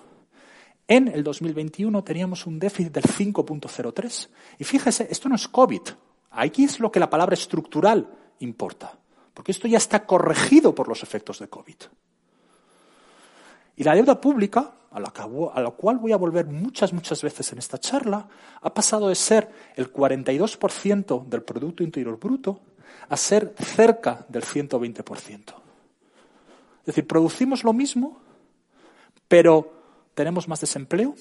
En 0.86 1.08
el 1.08 1.22
2021 1.22 2.02
teníamos 2.02 2.46
un 2.46 2.58
déficit 2.58 2.92
del 2.94 3.04
5.03. 3.04 4.28
Y 4.58 4.64
fíjese, 4.64 5.08
esto 5.10 5.28
no 5.28 5.34
es 5.34 5.46
COVID. 5.48 5.82
Aquí 6.30 6.64
es 6.64 6.80
lo 6.80 6.90
que 6.90 7.00
la 7.00 7.10
palabra 7.10 7.34
estructural 7.34 8.08
importa, 8.40 8.98
porque 9.34 9.52
esto 9.52 9.68
ya 9.68 9.78
está 9.78 10.06
corregido 10.06 10.74
por 10.74 10.88
los 10.88 11.02
efectos 11.02 11.40
de 11.40 11.48
COVID. 11.48 11.76
Y 13.78 13.84
la 13.84 13.94
deuda 13.94 14.20
pública, 14.20 14.72
a 14.90 14.98
la, 14.98 15.70
cual 15.70 15.98
voy 15.98 16.10
a 16.10 16.16
volver 16.16 16.46
muchas, 16.46 16.92
muchas 16.92 17.22
veces 17.22 17.52
en 17.52 17.60
esta 17.60 17.78
charla, 17.78 18.28
ha 18.60 18.74
pasado 18.74 19.08
de 19.08 19.14
ser 19.14 19.48
el 19.76 19.92
42% 19.92 21.24
del 21.26 21.42
Producto 21.42 21.84
Interior 21.84 22.18
Bruto 22.18 22.60
a 23.08 23.16
ser 23.16 23.54
cerca 23.56 24.26
del 24.28 24.42
120%. 24.42 25.54
Es 26.80 26.86
decir, 26.86 27.06
producimos 27.06 27.62
lo 27.62 27.72
mismo, 27.72 28.20
pero 29.28 29.72
tenemos 30.12 30.48
más 30.48 30.60
desempleo, 30.60 31.14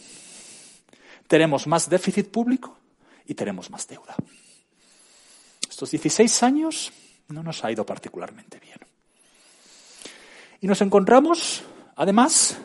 tenemos 1.27 1.67
más 1.67 1.87
déficit 1.87 2.31
público 2.31 2.75
y 3.27 3.35
tenemos 3.35 3.69
más 3.69 3.87
deuda. 3.87 4.15
Estos 5.69 5.91
16 5.91 6.41
años 6.41 6.91
no 7.27 7.43
nos 7.43 7.63
ha 7.63 7.71
ido 7.71 7.85
particularmente 7.85 8.59
bien. 8.59 8.79
Y 10.59 10.65
nos 10.65 10.81
encontramos 10.81 11.63
Además, 11.97 12.59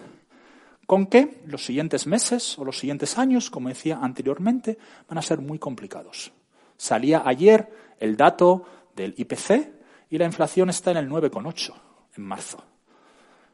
con 0.87 1.07
que 1.07 1.43
los 1.47 1.65
siguientes 1.65 2.07
meses 2.07 2.59
o 2.59 2.65
los 2.65 2.79
siguientes 2.79 3.19
años, 3.19 3.51
como 3.51 3.71
decía 3.71 3.99
anteriormente, 4.01 4.79
van 5.09 5.19
a 5.19 5.23
ser 5.23 5.41
muy 5.41 5.59
complicados. 5.59 6.33
Salía 6.77 7.23
ayer 7.25 7.95
el 7.99 8.17
dato 8.17 8.67
del 8.95 9.15
IPC 9.17 9.73
y 10.11 10.19
la 10.19 10.27
inflación 10.27 10.69
está 10.69 10.91
en 10.91 10.99
el 10.99 11.09
9,8 11.09 11.73
en 12.17 12.25
marzo. 12.25 12.63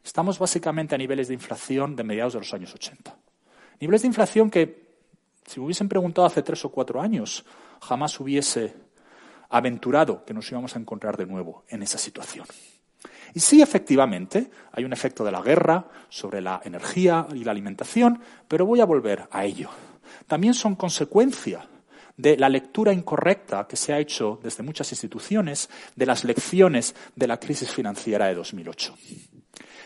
Estamos 0.02 0.38
básicamente 0.38 0.96
a 0.96 0.98
niveles 0.98 1.28
de 1.28 1.34
inflación 1.34 1.94
de 1.94 2.02
mediados 2.02 2.32
de 2.32 2.40
los 2.40 2.52
años 2.54 2.74
80. 2.74 3.16
Niveles 3.78 4.02
de 4.02 4.08
inflación 4.08 4.50
que, 4.50 4.96
si 5.46 5.60
me 5.60 5.66
hubiesen 5.66 5.88
preguntado 5.88 6.26
hace 6.26 6.42
tres 6.42 6.64
o 6.64 6.70
cuatro 6.70 7.00
años, 7.00 7.44
jamás 7.80 8.18
hubiese 8.18 8.74
aventurado 9.48 10.24
que 10.24 10.34
nos 10.34 10.50
íbamos 10.50 10.74
a 10.74 10.80
encontrar 10.80 11.16
de 11.16 11.26
nuevo 11.26 11.62
en 11.68 11.84
esa 11.84 11.98
situación. 11.98 12.46
Y 13.34 13.40
sí, 13.40 13.62
efectivamente, 13.62 14.50
hay 14.72 14.84
un 14.84 14.92
efecto 14.92 15.24
de 15.24 15.32
la 15.32 15.42
guerra 15.42 15.86
sobre 16.08 16.40
la 16.40 16.60
energía 16.64 17.26
y 17.34 17.44
la 17.44 17.52
alimentación, 17.52 18.20
pero 18.46 18.66
voy 18.66 18.80
a 18.80 18.86
volver 18.86 19.28
a 19.30 19.44
ello. 19.44 19.70
También 20.26 20.54
son 20.54 20.74
consecuencia 20.74 21.66
de 22.16 22.36
la 22.36 22.48
lectura 22.48 22.92
incorrecta 22.92 23.66
que 23.66 23.76
se 23.76 23.92
ha 23.92 23.98
hecho 23.98 24.40
desde 24.42 24.62
muchas 24.62 24.90
instituciones 24.90 25.70
de 25.94 26.06
las 26.06 26.24
lecciones 26.24 26.94
de 27.14 27.26
la 27.26 27.38
crisis 27.38 27.70
financiera 27.70 28.26
de 28.26 28.34
2008. 28.34 28.94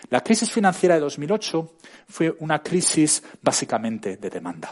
La 0.08 0.20
crisis 0.22 0.50
financiera 0.50 0.94
de 0.94 1.00
2008 1.02 1.76
fue 2.08 2.34
una 2.40 2.62
crisis 2.62 3.22
básicamente 3.40 4.16
de 4.16 4.30
demanda. 4.30 4.70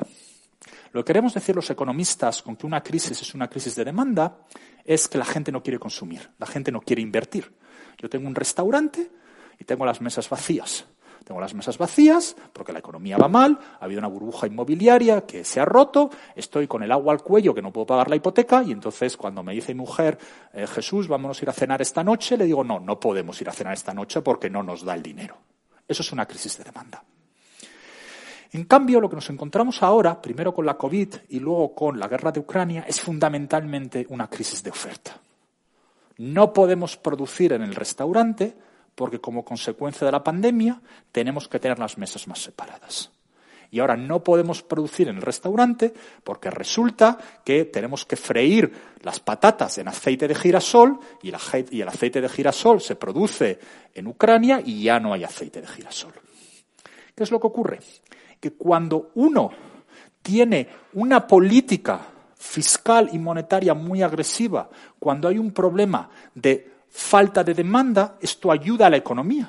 Lo 0.92 1.04
que 1.04 1.09
queremos 1.09 1.35
decir 1.35 1.54
los 1.54 1.70
economistas 1.70 2.42
con 2.42 2.56
que 2.56 2.66
una 2.66 2.82
crisis 2.82 3.23
es 3.23 3.35
una 3.35 3.49
crisis 3.49 3.76
de 3.76 3.85
demanda 3.85 4.38
es 4.85 5.06
que 5.09 5.18
la 5.18 5.25
gente 5.25 5.52
no 5.52 5.62
quiere 5.62 5.78
consumir, 5.78 6.30
la 6.38 6.47
gente 6.47 6.73
no 6.73 6.80
quiere 6.80 7.02
invertir. 7.02 7.52
Yo 8.00 8.09
tengo 8.09 8.26
un 8.26 8.35
restaurante 8.35 9.11
y 9.59 9.64
tengo 9.64 9.85
las 9.85 10.00
mesas 10.00 10.28
vacías. 10.28 10.87
Tengo 11.25 11.38
las 11.38 11.54
mesas 11.54 11.76
vacías 11.76 12.35
porque 12.52 12.73
la 12.73 12.78
economía 12.78 13.19
va 13.19 13.28
mal, 13.28 13.59
ha 13.78 13.85
habido 13.85 13.99
una 13.99 14.09
burbuja 14.09 14.47
inmobiliaria 14.47 15.26
que 15.26 15.45
se 15.45 15.61
ha 15.61 15.66
roto, 15.66 16.11
estoy 16.35 16.66
con 16.66 16.83
el 16.83 16.90
agua 16.90 17.12
al 17.12 17.23
cuello 17.23 17.54
que 17.54 17.61
no 17.61 17.73
puedo 17.73 17.87
pagar 17.87 18.09
la 18.09 18.16
hipoteca 18.16 18.62
y 18.62 18.73
entonces 18.73 19.16
cuando 19.19 19.42
me 19.42 19.52
dice 19.52 19.75
mi 19.75 19.80
mujer, 19.80 20.19
eh, 20.54 20.66
Jesús, 20.66 21.09
vámonos 21.09 21.38
a 21.40 21.45
ir 21.45 21.50
a 21.50 21.52
cenar 21.52 21.83
esta 21.83 22.02
noche, 22.02 22.38
le 22.38 22.47
digo, 22.47 22.64
no, 22.64 22.80
no 22.80 22.99
podemos 22.99 23.38
ir 23.42 23.49
a 23.50 23.52
cenar 23.52 23.75
esta 23.75 23.92
noche 23.92 24.23
porque 24.23 24.49
no 24.49 24.62
nos 24.62 24.83
da 24.83 24.95
el 24.95 25.02
dinero. 25.02 25.37
Eso 25.87 26.02
es 26.02 26.11
una 26.11 26.26
crisis 26.26 26.57
de 26.57 26.64
demanda. 26.64 27.04
En 28.52 28.64
cambio, 28.64 29.00
lo 29.00 29.09
que 29.09 29.16
nos 29.16 29.30
encontramos 29.30 29.83
ahora, 29.83 30.21
primero 30.21 30.54
con 30.54 30.66
la 30.66 30.76
COVID 30.76 31.14
y 31.28 31.38
luego 31.38 31.75
con 31.75 32.00
la 32.00 32.09
guerra 32.09 32.33
de 32.33 32.40
Ucrania, 32.40 32.85
es 32.88 33.00
fundamentalmente 33.00 34.07
una 34.09 34.28
crisis 34.28 34.62
de 34.62 34.71
oferta. 34.71 35.21
No 36.21 36.53
podemos 36.53 36.99
producir 36.99 37.55
en 37.55 37.62
el 37.62 37.75
restaurante 37.75 38.55
porque 38.95 39.23
como 39.23 39.43
consecuencia 39.43 40.05
de 40.05 40.12
la 40.12 40.23
pandemia 40.23 40.79
tenemos 41.11 41.49
que 41.49 41.59
tener 41.59 41.79
las 41.79 41.97
mesas 41.97 42.29
más 42.29 42.43
separadas. 42.43 43.11
Y 43.71 43.81
ahora 43.81 43.97
no 43.97 44.23
podemos 44.23 44.62
producir 44.62 45.09
en 45.09 45.17
el 45.17 45.23
restaurante 45.23 45.95
porque 46.23 46.50
resulta 46.50 47.17
que 47.43 47.65
tenemos 47.65 48.05
que 48.05 48.17
freír 48.17 48.71
las 49.00 49.19
patatas 49.19 49.79
en 49.79 49.89
aceite 49.89 50.29
de 50.29 50.35
girasol 50.35 50.99
y 51.23 51.31
el, 51.31 51.89
aceite 51.89 52.21
de 52.21 52.29
girasol 52.29 52.83
se 52.83 52.97
produce 52.97 53.59
en 53.95 54.07
Ucrania 54.07 54.61
y 54.62 54.83
ya 54.83 55.00
no 55.00 55.15
hay 55.15 55.25
aceite 55.25 55.62
de 55.62 55.69
girasol. 55.69 56.12
¿Qué 57.15 57.23
es 57.23 57.31
lo 57.31 57.41
que 57.41 57.47
ocurre? 57.47 57.79
Que 58.39 58.53
cuando 58.53 59.11
uno 59.15 59.50
tiene 60.21 60.69
una 60.93 61.27
política 61.27 62.20
fiscal 62.40 63.11
y 63.12 63.18
monetaria 63.18 63.75
muy 63.75 64.02
agresiva, 64.02 64.70
cuando 64.99 65.28
hay 65.28 65.38
un 65.38 65.52
problema 65.52 66.09
de 66.35 66.73
falta 66.88 67.44
de 67.44 67.52
demanda, 67.52 68.16
esto 68.18 68.50
ayuda 68.50 68.87
a 68.87 68.90
la 68.90 68.97
economía. 68.97 69.49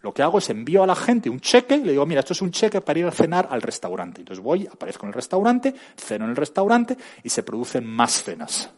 Lo 0.00 0.12
que 0.12 0.22
hago 0.22 0.38
es 0.38 0.48
envío 0.48 0.82
a 0.82 0.86
la 0.86 0.96
gente 0.96 1.28
un 1.28 1.38
cheque 1.38 1.76
y 1.76 1.84
le 1.84 1.92
digo, 1.92 2.06
mira, 2.06 2.20
esto 2.20 2.32
es 2.32 2.40
un 2.40 2.50
cheque 2.50 2.80
para 2.80 2.98
ir 2.98 3.06
a 3.06 3.10
cenar 3.10 3.46
al 3.50 3.60
restaurante. 3.60 4.22
Entonces 4.22 4.42
voy, 4.42 4.66
aparezco 4.66 5.04
en 5.04 5.08
el 5.08 5.14
restaurante, 5.14 5.74
ceno 5.94 6.24
en 6.24 6.30
el 6.30 6.36
restaurante 6.36 6.96
y 7.22 7.28
se 7.28 7.42
producen 7.42 7.86
más 7.86 8.22
cenas. 8.22 8.70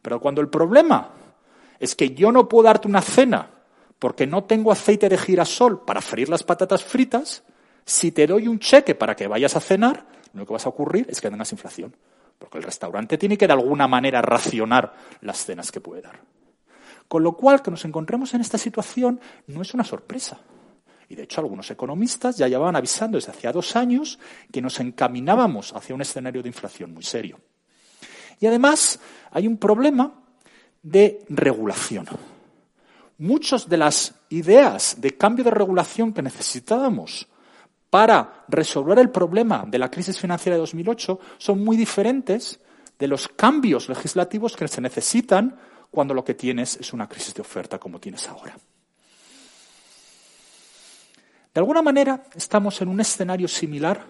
Pero 0.00 0.20
cuando 0.20 0.40
el 0.40 0.48
problema 0.48 1.10
es 1.80 1.96
que 1.96 2.14
yo 2.14 2.30
no 2.30 2.48
puedo 2.48 2.64
darte 2.64 2.86
una 2.86 3.02
cena 3.02 3.50
porque 3.98 4.28
no 4.28 4.44
tengo 4.44 4.70
aceite 4.70 5.08
de 5.08 5.18
girasol 5.18 5.84
para 5.84 6.00
freír 6.00 6.28
las 6.28 6.44
patatas 6.44 6.84
fritas, 6.84 7.42
si 7.84 8.12
te 8.12 8.28
doy 8.28 8.46
un 8.46 8.60
cheque 8.60 8.94
para 8.94 9.16
que 9.16 9.26
vayas 9.26 9.56
a 9.56 9.60
cenar, 9.60 10.06
lo 10.34 10.46
que 10.46 10.52
vas 10.52 10.66
a 10.66 10.68
ocurrir 10.68 11.06
es 11.10 11.20
que 11.20 11.28
tengas 11.28 11.50
inflación. 11.50 11.92
Porque 12.38 12.58
el 12.58 12.64
restaurante 12.64 13.18
tiene 13.18 13.36
que 13.36 13.46
de 13.46 13.52
alguna 13.52 13.88
manera 13.88 14.22
racionar 14.22 14.94
las 15.22 15.44
cenas 15.44 15.72
que 15.72 15.80
puede 15.80 16.02
dar. 16.02 16.20
Con 17.08 17.22
lo 17.22 17.32
cual, 17.32 17.62
que 17.62 17.70
nos 17.70 17.84
encontremos 17.84 18.34
en 18.34 18.42
esta 18.42 18.58
situación 18.58 19.20
no 19.46 19.62
es 19.62 19.74
una 19.74 19.84
sorpresa. 19.84 20.38
Y 21.08 21.14
de 21.14 21.22
hecho, 21.22 21.40
algunos 21.40 21.70
economistas 21.70 22.36
ya 22.36 22.48
llevaban 22.48 22.76
avisando 22.76 23.16
desde 23.16 23.32
hacía 23.32 23.50
dos 23.50 23.74
años 23.76 24.18
que 24.52 24.60
nos 24.60 24.78
encaminábamos 24.78 25.72
hacia 25.74 25.94
un 25.94 26.02
escenario 26.02 26.42
de 26.42 26.50
inflación 26.50 26.92
muy 26.92 27.02
serio. 27.02 27.40
Y 28.40 28.46
además, 28.46 29.00
hay 29.30 29.46
un 29.46 29.56
problema 29.56 30.12
de 30.82 31.24
regulación. 31.30 32.06
Muchas 33.16 33.68
de 33.68 33.78
las 33.78 34.14
ideas 34.28 35.00
de 35.00 35.16
cambio 35.16 35.44
de 35.44 35.50
regulación 35.50 36.12
que 36.12 36.22
necesitábamos 36.22 37.26
para 37.90 38.44
resolver 38.48 38.98
el 38.98 39.10
problema 39.10 39.64
de 39.66 39.78
la 39.78 39.90
crisis 39.90 40.18
financiera 40.18 40.56
de 40.56 40.60
2008 40.60 41.18
son 41.38 41.64
muy 41.64 41.76
diferentes 41.76 42.60
de 42.98 43.08
los 43.08 43.28
cambios 43.28 43.88
legislativos 43.88 44.56
que 44.56 44.68
se 44.68 44.80
necesitan 44.80 45.56
cuando 45.90 46.14
lo 46.14 46.24
que 46.24 46.34
tienes 46.34 46.76
es 46.76 46.92
una 46.92 47.08
crisis 47.08 47.34
de 47.34 47.42
oferta 47.42 47.78
como 47.78 47.98
tienes 47.98 48.28
ahora. 48.28 48.56
De 51.54 51.60
alguna 51.60 51.82
manera 51.82 52.24
estamos 52.34 52.80
en 52.82 52.88
un 52.88 53.00
escenario 53.00 53.48
similar 53.48 54.04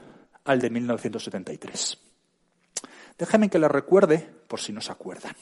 al 0.45 0.61
de 0.61 0.71
1973. 0.71 1.99
Déjenme 3.17 3.49
que 3.49 3.59
les 3.59 3.71
recuerde 3.71 4.19
por 4.49 4.61
si 4.61 4.73
no 4.73 4.81
se 4.81 4.93
acuerdan. 4.93 5.35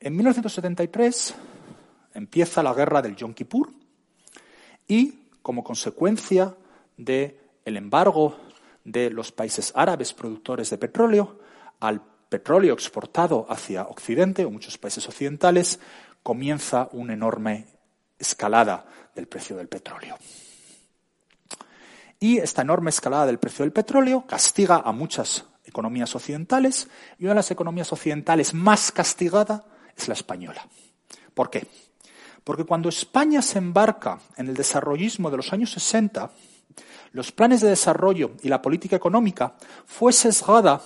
En 0.00 0.14
1973 0.14 1.34
empieza 2.14 2.62
la 2.62 2.74
guerra 2.74 3.02
del 3.02 3.16
Yom 3.16 3.34
Kippur 3.34 3.70
y, 4.86 5.28
como 5.42 5.64
consecuencia 5.64 6.54
del 6.96 7.38
el 7.64 7.76
embargo 7.76 8.36
de 8.84 9.10
los 9.10 9.32
países 9.32 9.72
árabes 9.74 10.12
productores 10.12 10.70
de 10.70 10.78
petróleo 10.78 11.40
al 11.80 12.00
petróleo 12.28 12.74
exportado 12.74 13.46
hacia 13.48 13.82
Occidente 13.82 14.44
o 14.44 14.50
muchos 14.50 14.78
países 14.78 15.06
occidentales, 15.08 15.80
comienza 16.22 16.88
una 16.92 17.14
enorme 17.14 17.66
escalada 18.18 18.86
del 19.14 19.26
precio 19.26 19.56
del 19.56 19.68
petróleo. 19.68 20.16
Y 22.18 22.38
esta 22.38 22.62
enorme 22.62 22.90
escalada 22.90 23.26
del 23.26 23.38
precio 23.38 23.64
del 23.64 23.72
petróleo 23.72 24.26
castiga 24.26 24.76
a 24.76 24.92
muchas 24.92 25.44
economías 25.64 26.14
occidentales 26.14 26.88
y 27.18 27.24
una 27.24 27.32
de 27.32 27.36
las 27.36 27.50
economías 27.50 27.92
occidentales 27.92 28.54
más 28.54 28.90
castigada 28.90 29.64
es 29.96 30.08
la 30.08 30.14
española. 30.14 30.66
¿Por 31.34 31.50
qué? 31.50 31.66
Porque 32.42 32.64
cuando 32.64 32.88
España 32.88 33.42
se 33.42 33.58
embarca 33.58 34.18
en 34.36 34.48
el 34.48 34.54
desarrollismo 34.54 35.30
de 35.30 35.36
los 35.36 35.52
años 35.52 35.72
60, 35.72 36.30
los 37.16 37.32
planes 37.32 37.62
de 37.62 37.70
desarrollo 37.70 38.32
y 38.42 38.48
la 38.50 38.60
política 38.60 38.94
económica 38.94 39.54
fue 39.86 40.12
sesgada 40.12 40.82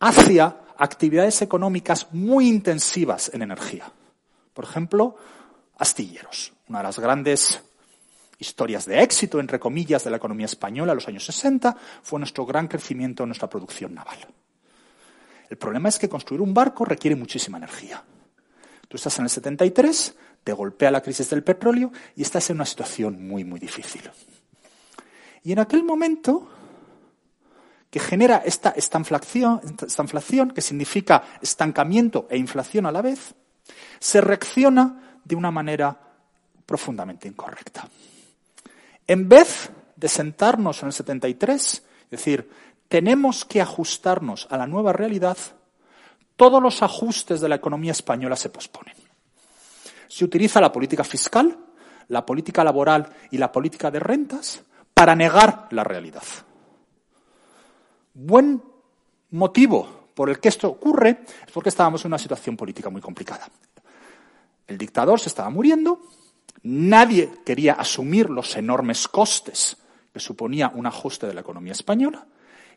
hacia 0.00 0.56
actividades 0.76 1.42
económicas 1.42 2.08
muy 2.10 2.48
intensivas 2.48 3.30
en 3.32 3.42
energía. 3.42 3.84
Por 4.52 4.64
ejemplo, 4.64 5.16
astilleros, 5.78 6.52
una 6.68 6.78
de 6.78 6.84
las 6.84 6.98
grandes 6.98 7.62
historias 8.36 8.84
de 8.86 9.00
éxito, 9.00 9.38
entre 9.38 9.60
comillas, 9.60 10.02
de 10.02 10.10
la 10.10 10.16
economía 10.16 10.46
española 10.46 10.90
en 10.90 10.96
los 10.96 11.06
años 11.06 11.24
60 11.24 11.76
fue 12.02 12.18
nuestro 12.18 12.44
gran 12.44 12.66
crecimiento 12.66 13.22
en 13.22 13.28
nuestra 13.28 13.48
producción 13.48 13.94
naval. 13.94 14.26
El 15.48 15.56
problema 15.56 15.88
es 15.88 16.00
que 16.00 16.08
construir 16.08 16.40
un 16.40 16.52
barco 16.52 16.84
requiere 16.84 17.14
muchísima 17.14 17.58
energía. 17.58 18.02
Tú 18.88 18.96
estás 18.96 19.16
en 19.20 19.26
el 19.26 19.30
73, 19.30 20.16
te 20.42 20.52
golpea 20.52 20.90
la 20.90 21.00
crisis 21.00 21.30
del 21.30 21.44
petróleo 21.44 21.92
y 22.16 22.22
estás 22.22 22.50
en 22.50 22.56
una 22.56 22.66
situación 22.66 23.24
muy, 23.24 23.44
muy 23.44 23.60
difícil. 23.60 24.10
Y 25.44 25.52
en 25.52 25.58
aquel 25.58 25.84
momento, 25.84 26.48
que 27.90 28.00
genera 28.00 28.42
esta, 28.44 28.70
esta, 28.70 28.98
inflación, 28.98 29.60
esta 29.86 30.02
inflación, 30.02 30.50
que 30.50 30.62
significa 30.62 31.22
estancamiento 31.42 32.26
e 32.30 32.38
inflación 32.38 32.86
a 32.86 32.92
la 32.92 33.02
vez, 33.02 33.34
se 34.00 34.22
reacciona 34.22 35.18
de 35.22 35.36
una 35.36 35.50
manera 35.50 36.00
profundamente 36.64 37.28
incorrecta. 37.28 37.86
En 39.06 39.28
vez 39.28 39.70
de 39.96 40.08
sentarnos 40.08 40.82
en 40.82 40.88
el 40.88 40.92
73, 40.94 41.62
es 41.62 42.10
decir, 42.10 42.50
tenemos 42.88 43.44
que 43.44 43.60
ajustarnos 43.60 44.48
a 44.50 44.56
la 44.56 44.66
nueva 44.66 44.94
realidad, 44.94 45.36
todos 46.36 46.62
los 46.62 46.82
ajustes 46.82 47.40
de 47.42 47.48
la 47.50 47.56
economía 47.56 47.92
española 47.92 48.36
se 48.36 48.48
posponen. 48.48 48.94
Se 50.08 50.24
utiliza 50.24 50.60
la 50.60 50.72
política 50.72 51.04
fiscal, 51.04 51.58
la 52.08 52.24
política 52.24 52.64
laboral 52.64 53.08
y 53.30 53.36
la 53.36 53.52
política 53.52 53.90
de 53.90 54.00
rentas 54.00 54.62
para 54.94 55.16
negar 55.16 55.66
la 55.70 55.84
realidad. 55.84 56.22
Buen 58.14 58.62
motivo 59.32 60.04
por 60.14 60.30
el 60.30 60.38
que 60.38 60.48
esto 60.48 60.68
ocurre 60.68 61.24
es 61.46 61.52
porque 61.52 61.68
estábamos 61.68 62.04
en 62.04 62.10
una 62.10 62.18
situación 62.18 62.56
política 62.56 62.88
muy 62.88 63.00
complicada. 63.00 63.48
El 64.66 64.78
dictador 64.78 65.18
se 65.18 65.28
estaba 65.28 65.50
muriendo, 65.50 66.00
nadie 66.62 67.30
quería 67.44 67.74
asumir 67.74 68.30
los 68.30 68.56
enormes 68.56 69.08
costes 69.08 69.76
que 70.12 70.20
suponía 70.20 70.70
un 70.72 70.86
ajuste 70.86 71.26
de 71.26 71.34
la 71.34 71.40
economía 71.40 71.72
española, 71.72 72.24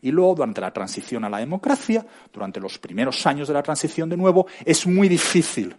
y 0.01 0.12
luego 0.12 0.36
durante 0.36 0.62
la 0.62 0.74
transición 0.74 1.24
a 1.24 1.29
la 1.29 1.38
democracia, 1.38 2.05
durante 2.33 2.59
los 2.59 2.77
primeros 2.79 3.25
años 3.25 3.47
de 3.47 3.53
la 3.53 3.63
transición 3.63 4.09
de 4.09 4.17
nuevo, 4.17 4.47
es 4.65 4.86
muy 4.86 5.07
difícil 5.07 5.75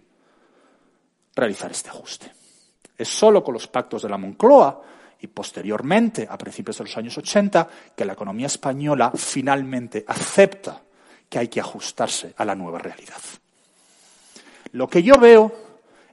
realizar 1.35 1.71
este 1.71 1.91
ajuste. 1.91 2.33
Es 2.97 3.09
solo 3.09 3.45
con 3.45 3.55
los 3.55 3.69
pactos 3.69 4.03
de 4.03 4.09
la 4.09 4.19
Moncloa 4.19 4.83
y 5.21 5.27
posteriormente, 5.27 6.27
a 6.29 6.39
principios 6.39 6.79
de 6.79 6.85
los 6.85 6.97
años 6.97 7.19
80, 7.19 7.69
que 7.97 8.05
la 8.05 8.13
economía 8.13 8.47
española 8.47 9.13
finalmente 9.15 10.05
acepta 10.07 10.81
que 11.29 11.39
hay 11.39 11.49
que 11.49 11.61
ajustarse 11.61 12.35
a 12.37 12.45
la 12.45 12.55
nueva 12.55 12.79
realidad. 12.79 13.21
Lo 14.73 14.89
que 14.89 15.03
yo 15.03 15.15
veo 15.15 15.53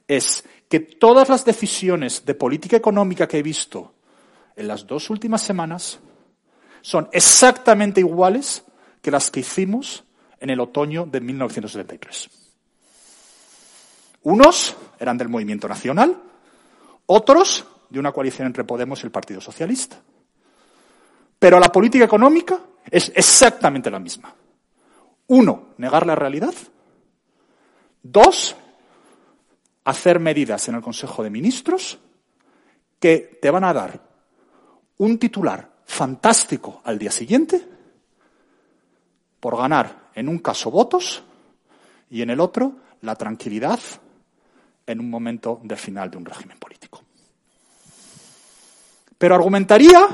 es 0.08 0.44
que 0.68 0.80
todas 0.80 1.28
las 1.28 1.44
decisiones 1.44 2.24
de 2.24 2.34
política 2.34 2.76
económica 2.76 3.28
que 3.28 3.38
he 3.38 3.42
visto 3.42 3.94
en 4.56 4.68
las 4.68 4.86
dos 4.86 5.10
últimas 5.10 5.42
semanas 5.42 6.00
son 6.82 7.08
exactamente 7.12 8.00
iguales 8.00 8.64
que 9.02 9.10
las 9.10 9.30
que 9.30 9.40
hicimos 9.40 10.04
en 10.40 10.50
el 10.50 10.60
otoño 10.60 11.06
de 11.06 11.20
1973. 11.20 12.30
Unos 14.22 14.76
eran 14.98 15.18
del 15.18 15.28
movimiento 15.28 15.68
nacional, 15.68 16.20
otros 17.06 17.64
de 17.96 18.00
una 18.00 18.12
coalición 18.12 18.46
entre 18.46 18.64
Podemos 18.64 19.02
y 19.02 19.06
el 19.06 19.10
Partido 19.10 19.40
Socialista. 19.40 19.96
Pero 21.38 21.58
la 21.58 21.72
política 21.72 22.04
económica 22.04 22.60
es 22.90 23.10
exactamente 23.14 23.90
la 23.90 23.98
misma. 23.98 24.34
Uno, 25.28 25.68
negar 25.78 26.06
la 26.06 26.14
realidad. 26.14 26.52
Dos, 28.02 28.54
hacer 29.84 30.20
medidas 30.20 30.68
en 30.68 30.74
el 30.74 30.82
Consejo 30.82 31.22
de 31.22 31.30
Ministros 31.30 31.98
que 33.00 33.38
te 33.40 33.50
van 33.50 33.64
a 33.64 33.72
dar 33.72 33.98
un 34.98 35.18
titular 35.18 35.76
fantástico 35.86 36.82
al 36.84 36.98
día 36.98 37.10
siguiente 37.10 37.66
por 39.40 39.56
ganar 39.56 40.10
en 40.14 40.28
un 40.28 40.40
caso 40.40 40.70
votos 40.70 41.22
y 42.10 42.20
en 42.20 42.28
el 42.28 42.40
otro 42.40 42.76
la 43.00 43.14
tranquilidad 43.14 43.80
en 44.86 45.00
un 45.00 45.08
momento 45.08 45.60
de 45.62 45.76
final 45.76 46.10
de 46.10 46.18
un 46.18 46.26
régimen 46.26 46.58
político. 46.58 47.05
Pero 49.18 49.34
argumentaría 49.34 50.06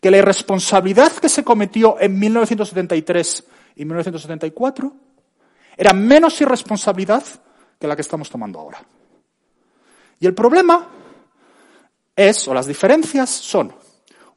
que 0.00 0.10
la 0.10 0.18
irresponsabilidad 0.18 1.12
que 1.12 1.28
se 1.28 1.44
cometió 1.44 1.96
en 2.00 2.18
1973 2.18 3.44
y 3.76 3.84
1974 3.84 4.92
era 5.76 5.92
menos 5.92 6.40
irresponsabilidad 6.40 7.22
que 7.78 7.86
la 7.86 7.96
que 7.96 8.02
estamos 8.02 8.28
tomando 8.28 8.58
ahora. 8.58 8.82
Y 10.20 10.26
el 10.26 10.34
problema 10.34 10.88
es, 12.14 12.48
o 12.48 12.54
las 12.54 12.66
diferencias 12.66 13.30
son, 13.30 13.72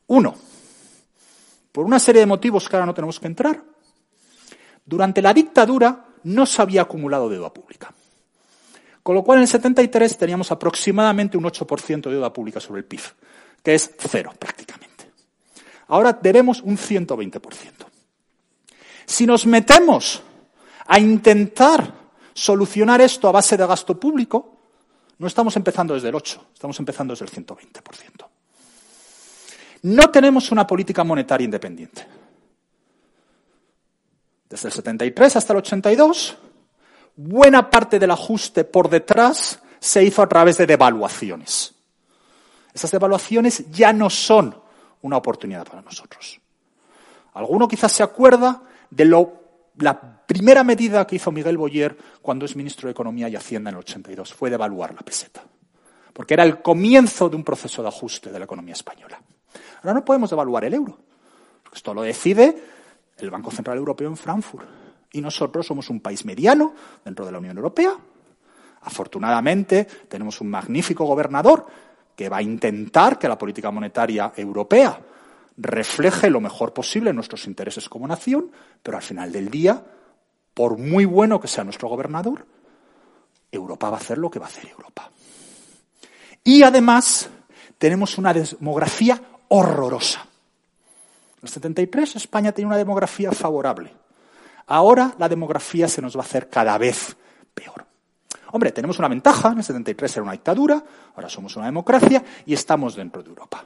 uno, 0.07 0.35
por 1.71 1.85
una 1.85 1.99
serie 1.99 2.21
de 2.21 2.27
motivos 2.27 2.69
que 2.69 2.75
ahora 2.75 2.85
no 2.85 2.93
tenemos 2.93 3.19
que 3.19 3.27
entrar, 3.27 3.63
durante 4.85 5.21
la 5.21 5.33
dictadura 5.33 6.05
no 6.23 6.45
se 6.45 6.61
había 6.61 6.83
acumulado 6.83 7.29
deuda 7.29 7.51
pública. 7.51 7.93
Con 9.01 9.15
lo 9.15 9.23
cual 9.23 9.39
en 9.39 9.43
el 9.43 9.47
73 9.47 10.17
teníamos 10.17 10.51
aproximadamente 10.51 11.37
un 11.37 11.43
8% 11.43 12.03
de 12.03 12.11
deuda 12.11 12.31
pública 12.31 12.59
sobre 12.59 12.81
el 12.81 12.85
PIB 12.85 13.01
que 13.63 13.75
es 13.75 13.91
cero 13.97 14.33
prácticamente. 14.37 15.11
Ahora 15.87 16.13
debemos 16.13 16.61
un 16.61 16.77
120%. 16.77 17.41
Si 19.05 19.25
nos 19.25 19.45
metemos 19.45 20.21
a 20.87 20.99
intentar 20.99 21.93
solucionar 22.33 23.01
esto 23.01 23.27
a 23.27 23.31
base 23.31 23.57
de 23.57 23.67
gasto 23.67 23.99
público, 23.99 24.57
no 25.17 25.27
estamos 25.27 25.55
empezando 25.55 25.93
desde 25.93 26.09
el 26.09 26.15
8, 26.15 26.47
estamos 26.53 26.79
empezando 26.79 27.13
desde 27.13 27.25
el 27.25 27.31
120%. 27.31 28.25
No 29.83 30.09
tenemos 30.09 30.51
una 30.51 30.65
política 30.65 31.03
monetaria 31.03 31.45
independiente. 31.45 32.07
Desde 34.49 34.67
el 34.67 34.73
73 34.73 35.35
hasta 35.35 35.53
el 35.53 35.59
82, 35.59 36.37
buena 37.15 37.69
parte 37.69 37.99
del 37.99 38.11
ajuste 38.11 38.63
por 38.63 38.89
detrás 38.89 39.59
se 39.79 40.03
hizo 40.03 40.21
a 40.21 40.29
través 40.29 40.57
de 40.57 40.67
devaluaciones. 40.67 41.73
Esas 42.73 42.91
devaluaciones 42.91 43.69
ya 43.71 43.93
no 43.93 44.09
son 44.09 44.55
una 45.01 45.17
oportunidad 45.17 45.65
para 45.65 45.81
nosotros. 45.81 46.39
Alguno 47.33 47.67
quizás 47.67 47.91
se 47.91 48.03
acuerda 48.03 48.61
de 48.89 49.05
lo, 49.05 49.33
la 49.77 50.25
primera 50.25 50.63
medida 50.63 51.05
que 51.07 51.15
hizo 51.15 51.31
Miguel 51.31 51.57
Boyer 51.57 51.97
cuando 52.21 52.45
es 52.45 52.55
ministro 52.55 52.87
de 52.87 52.91
Economía 52.91 53.29
y 53.29 53.35
Hacienda 53.35 53.69
en 53.69 53.75
el 53.75 53.79
82, 53.79 54.33
fue 54.33 54.49
devaluar 54.49 54.93
la 54.93 55.01
peseta. 55.01 55.43
Porque 56.13 56.33
era 56.33 56.43
el 56.43 56.61
comienzo 56.61 57.29
de 57.29 57.37
un 57.37 57.43
proceso 57.43 57.81
de 57.81 57.87
ajuste 57.87 58.31
de 58.31 58.39
la 58.39 58.45
economía 58.45 58.73
española. 58.73 59.21
Ahora 59.77 59.93
no 59.93 60.05
podemos 60.05 60.29
devaluar 60.29 60.65
el 60.65 60.73
euro. 60.73 60.97
Esto 61.73 61.93
lo 61.93 62.01
decide 62.01 62.63
el 63.17 63.29
Banco 63.29 63.49
Central 63.49 63.77
Europeo 63.77 64.09
en 64.09 64.17
Frankfurt. 64.17 64.67
Y 65.13 65.21
nosotros 65.21 65.65
somos 65.65 65.89
un 65.89 66.01
país 66.01 66.25
mediano 66.25 66.73
dentro 67.03 67.25
de 67.25 67.31
la 67.31 67.39
Unión 67.39 67.57
Europea. 67.57 67.95
Afortunadamente 68.81 69.85
tenemos 70.07 70.41
un 70.41 70.49
magnífico 70.49 71.05
gobernador 71.05 71.65
que 72.21 72.29
va 72.29 72.37
a 72.37 72.43
intentar 72.43 73.17
que 73.17 73.27
la 73.27 73.35
política 73.35 73.71
monetaria 73.71 74.31
europea 74.37 74.95
refleje 75.57 76.29
lo 76.29 76.39
mejor 76.39 76.71
posible 76.71 77.11
nuestros 77.11 77.47
intereses 77.47 77.89
como 77.89 78.07
nación, 78.07 78.51
pero 78.83 78.95
al 78.95 79.01
final 79.01 79.31
del 79.31 79.49
día, 79.49 79.83
por 80.53 80.77
muy 80.77 81.05
bueno 81.05 81.41
que 81.41 81.47
sea 81.47 81.63
nuestro 81.63 81.89
gobernador, 81.89 82.45
Europa 83.51 83.89
va 83.89 83.97
a 83.97 83.99
hacer 83.99 84.19
lo 84.19 84.29
que 84.29 84.37
va 84.37 84.45
a 84.45 84.49
hacer 84.49 84.69
Europa. 84.69 85.09
Y 86.43 86.61
además 86.61 87.27
tenemos 87.79 88.19
una 88.19 88.35
demografía 88.35 89.19
horrorosa. 89.47 90.19
En 90.19 91.39
el 91.41 91.49
73 91.49 92.17
España 92.17 92.51
tenía 92.51 92.67
una 92.67 92.77
demografía 92.77 93.31
favorable. 93.31 93.95
Ahora 94.67 95.15
la 95.17 95.27
demografía 95.27 95.87
se 95.87 96.03
nos 96.03 96.15
va 96.15 96.21
a 96.21 96.25
hacer 96.25 96.49
cada 96.49 96.77
vez 96.77 97.17
peor. 97.55 97.90
Hombre, 98.51 98.71
tenemos 98.71 98.99
una 98.99 99.07
ventaja, 99.07 99.51
en 99.51 99.59
el 99.59 99.63
73 99.63 100.17
era 100.17 100.23
una 100.23 100.31
dictadura, 100.33 100.83
ahora 101.15 101.29
somos 101.29 101.55
una 101.55 101.65
democracia 101.65 102.23
y 102.45 102.53
estamos 102.53 102.95
dentro 102.95 103.23
de 103.23 103.29
Europa. 103.29 103.63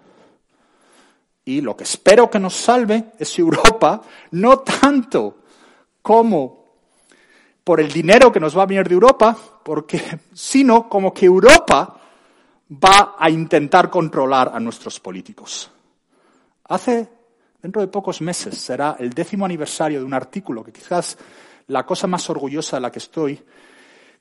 Y 1.45 1.61
lo 1.61 1.75
que 1.75 1.83
espero 1.83 2.29
que 2.29 2.39
nos 2.39 2.55
salve 2.55 3.11
es 3.19 3.37
Europa, 3.37 4.01
no 4.31 4.59
tanto 4.59 5.39
como 6.01 6.65
por 7.63 7.79
el 7.79 7.91
dinero 7.91 8.31
que 8.31 8.39
nos 8.39 8.57
va 8.57 8.63
a 8.63 8.67
venir 8.67 8.87
de 8.87 8.93
Europa, 8.93 9.35
porque, 9.63 10.19
sino 10.33 10.87
como 10.87 11.13
que 11.13 11.25
Europa 11.25 11.99
va 12.71 13.15
a 13.17 13.29
intentar 13.29 13.89
controlar 13.89 14.51
a 14.53 14.59
nuestros 14.59 14.99
políticos. 14.99 15.69
Hace, 16.65 17.09
dentro 17.61 17.81
de 17.81 17.87
pocos 17.87 18.21
meses, 18.21 18.57
será 18.57 18.97
el 18.99 19.11
décimo 19.11 19.45
aniversario 19.45 19.99
de 19.99 20.05
un 20.05 20.13
artículo 20.13 20.63
que 20.63 20.71
quizás 20.71 21.17
la 21.67 21.85
cosa 21.85 22.07
más 22.07 22.29
orgullosa 22.29 22.77
de 22.77 22.81
la 22.81 22.91
que 22.91 22.99
estoy 22.99 23.41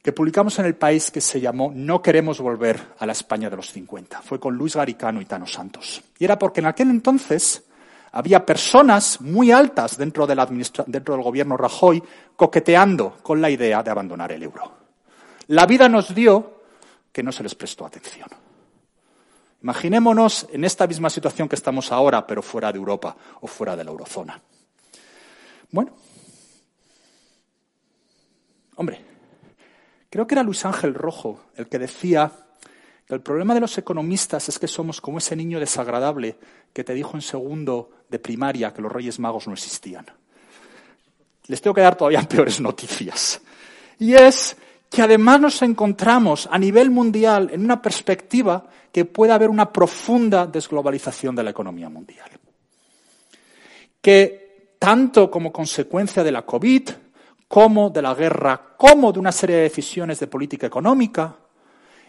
que 0.04 0.12
publicamos 0.12 0.58
en 0.58 0.66
el 0.66 0.74
país 0.74 1.10
que 1.10 1.22
se 1.22 1.40
llamó 1.40 1.72
No 1.74 2.02
queremos 2.02 2.38
volver 2.38 2.78
a 2.98 3.06
la 3.06 3.12
España 3.12 3.48
de 3.48 3.56
los 3.56 3.72
50. 3.72 4.20
Fue 4.20 4.38
con 4.38 4.54
Luis 4.54 4.76
Garicano 4.76 5.18
y 5.18 5.24
Tano 5.24 5.46
Santos. 5.46 6.02
Y 6.18 6.26
era 6.26 6.38
porque 6.38 6.60
en 6.60 6.66
aquel 6.66 6.90
entonces 6.90 7.64
había 8.12 8.44
personas 8.44 9.22
muy 9.22 9.50
altas 9.50 9.96
dentro, 9.96 10.26
dentro 10.26 11.14
del 11.14 11.24
gobierno 11.24 11.56
Rajoy 11.56 12.02
coqueteando 12.36 13.16
con 13.22 13.40
la 13.40 13.48
idea 13.48 13.82
de 13.82 13.90
abandonar 13.90 14.30
el 14.32 14.42
euro. 14.42 14.72
La 15.46 15.64
vida 15.64 15.88
nos 15.88 16.14
dio 16.14 16.60
que 17.10 17.22
no 17.22 17.32
se 17.32 17.42
les 17.42 17.54
prestó 17.54 17.86
atención. 17.86 18.28
Imaginémonos 19.62 20.46
en 20.52 20.64
esta 20.64 20.86
misma 20.86 21.08
situación 21.08 21.48
que 21.48 21.56
estamos 21.56 21.90
ahora, 21.90 22.26
pero 22.26 22.42
fuera 22.42 22.70
de 22.70 22.78
Europa 22.78 23.16
o 23.40 23.46
fuera 23.46 23.74
de 23.74 23.84
la 23.84 23.90
eurozona. 23.90 24.38
Bueno, 25.70 25.92
hombre, 28.76 29.13
creo 30.14 30.29
que 30.29 30.37
era 30.37 30.44
Luis 30.44 30.64
Ángel 30.64 30.94
Rojo 30.94 31.40
el 31.57 31.66
que 31.66 31.77
decía 31.77 32.31
que 33.05 33.14
el 33.14 33.20
problema 33.20 33.53
de 33.53 33.59
los 33.59 33.77
economistas 33.79 34.48
es 34.48 34.61
que 34.61 34.68
somos 34.68 35.00
como 35.00 35.18
ese 35.18 35.35
niño 35.35 35.59
desagradable 35.59 36.37
que 36.72 36.85
te 36.85 36.94
dijo 36.94 37.16
en 37.16 37.20
segundo 37.20 37.90
de 38.09 38.20
primaria 38.20 38.72
que 38.72 38.81
los 38.81 38.92
Reyes 38.92 39.18
Magos 39.18 39.48
no 39.48 39.55
existían. 39.55 40.07
Les 41.48 41.61
tengo 41.61 41.74
que 41.74 41.81
dar 41.81 41.96
todavía 41.96 42.22
peores 42.29 42.61
noticias. 42.61 43.40
Y 43.98 44.14
es 44.14 44.57
que 44.88 45.03
además 45.03 45.40
nos 45.40 45.62
encontramos 45.62 46.48
a 46.48 46.59
nivel 46.61 46.92
mundial 46.92 47.50
en 47.53 47.64
una 47.64 47.83
perspectiva 47.83 48.68
que 48.92 49.07
puede 49.07 49.33
haber 49.33 49.50
una 49.50 49.72
profunda 49.72 50.46
desglobalización 50.46 51.35
de 51.35 51.42
la 51.42 51.50
economía 51.50 51.88
mundial. 51.88 52.31
Que 54.00 54.77
tanto 54.79 55.29
como 55.29 55.53
consecuencia 55.53 56.22
de 56.22 56.31
la 56.31 56.42
COVID, 56.42 56.90
como 57.48 57.90
de 57.90 58.02
la 58.02 58.14
guerra, 58.14 58.74
como 58.76 59.12
de 59.12 59.18
una 59.18 59.33
serie 59.33 59.57
de 59.57 59.62
decisiones 59.62 60.20
de 60.20 60.26
política 60.26 60.66
económica, 60.66 61.37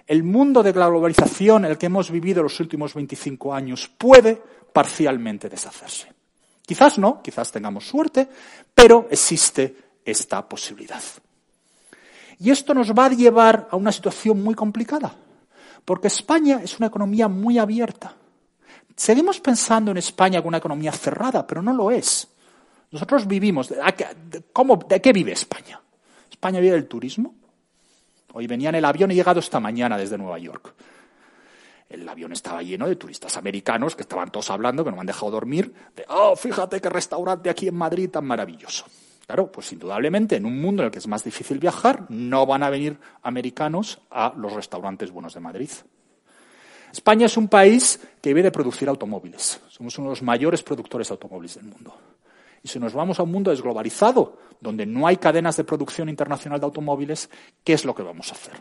el 0.08 0.24
mundo 0.24 0.62
de 0.62 0.74
la 0.74 0.88
globalización 0.88 1.66
en 1.66 1.72
el 1.72 1.78
que 1.78 1.88
hemos 1.88 2.12
vivido 2.12 2.44
los 2.44 2.60
últimos 2.60 2.94
25 2.94 3.54
años 3.54 3.90
puede 3.98 4.42
parcialmente 4.72 5.50
deshacerse. 5.50 6.14
Quizás 6.66 6.98
no, 6.98 7.22
quizás 7.22 7.52
tengamos 7.52 7.88
suerte, 7.88 8.28
pero 8.74 9.08
existe 9.10 9.76
esta 10.04 10.48
posibilidad. 10.48 11.02
Y 12.40 12.52
esto 12.52 12.74
nos 12.74 12.92
va 12.92 13.06
a 13.06 13.10
llevar 13.10 13.68
a 13.72 13.76
una 13.76 13.92
situación 13.92 14.44
muy 14.44 14.56
complicada, 14.56 15.16
porque 15.84 16.08
España 16.08 16.62
es 16.64 16.78
una 16.78 16.88
economía 16.88 17.28
muy 17.28 17.58
abierta. 17.58 18.14
Seguimos 18.96 19.40
pensando 19.40 19.92
en 19.92 19.98
España 19.98 20.40
como 20.40 20.50
una 20.50 20.58
economía 20.58 20.92
cerrada, 20.92 21.46
pero 21.46 21.62
no 21.62 21.74
lo 21.74 21.92
es. 21.92 22.28
Nosotros 22.96 23.28
vivimos. 23.28 23.74
¿cómo, 24.54 24.78
¿De 24.78 25.02
qué 25.02 25.12
vive 25.12 25.34
España? 25.34 25.82
España 26.32 26.62
vive 26.62 26.76
del 26.76 26.88
turismo. 26.88 27.36
Hoy 28.32 28.48
venía 28.48 28.70
en 28.70 28.76
el 28.76 28.86
avión 28.86 29.12
y 29.12 29.16
he 29.16 29.18
llegado 29.18 29.42
esta 29.42 29.60
mañana 29.60 29.98
desde 29.98 30.18
Nueva 30.18 30.40
York. 30.40 30.74
El 31.90 32.08
avión 32.08 32.32
estaba 32.32 32.64
lleno 32.64 32.88
de 32.88 32.96
turistas 32.96 33.36
americanos 33.36 33.98
que 33.98 34.04
estaban 34.04 34.32
todos 34.32 34.50
hablando, 34.50 34.86
que 34.86 34.92
no 34.92 34.96
me 34.96 35.02
han 35.02 35.08
dejado 35.08 35.30
dormir, 35.30 35.74
oh, 36.08 36.38
fíjate 36.38 36.80
qué 36.80 36.90
restaurante 36.90 37.50
aquí 37.50 37.68
en 37.68 37.76
Madrid 37.76 38.10
tan 38.10 38.24
maravilloso. 38.24 38.86
Claro, 39.28 39.52
pues 39.52 39.74
indudablemente 39.74 40.38
en 40.38 40.46
un 40.46 40.62
mundo 40.62 40.82
en 40.82 40.86
el 40.86 40.92
que 40.92 41.00
es 41.00 41.08
más 41.08 41.22
difícil 41.22 41.60
viajar, 41.60 42.06
no 42.08 42.46
van 42.46 42.64
a 42.64 42.70
venir 42.70 42.98
americanos 43.24 44.00
a 44.10 44.34
los 44.38 44.54
restaurantes 44.54 45.12
buenos 45.12 45.34
de 45.34 45.42
Madrid. 45.42 45.70
España 46.94 47.26
es 47.26 47.36
un 47.36 47.50
país 47.50 48.00
que 48.22 48.30
vive 48.30 48.44
de 48.44 48.52
producir 48.52 48.88
automóviles. 48.88 49.60
Somos 49.68 49.98
uno 49.98 50.08
de 50.08 50.12
los 50.14 50.24
mayores 50.24 50.64
productores 50.64 51.10
de 51.10 51.12
automóviles 51.12 51.56
del 51.56 51.66
mundo. 51.66 51.94
Y 52.66 52.68
si 52.68 52.80
nos 52.80 52.94
vamos 52.94 53.20
a 53.20 53.24
un 53.24 53.32
mundo 53.32 53.52
desglobalizado, 53.52 54.40
donde 54.60 54.88
no 54.88 55.06
hay 55.06 55.18
cadenas 55.18 55.56
de 55.56 55.64
producción 55.64 56.10
internacional 56.10 56.60
de 56.60 56.66
automóviles, 56.66 57.30
¿qué 57.64 57.74
es 57.74 57.86
lo 57.86 57.94
que 57.94 58.02
vamos 58.02 58.32
a 58.32 58.32
hacer? 58.34 58.56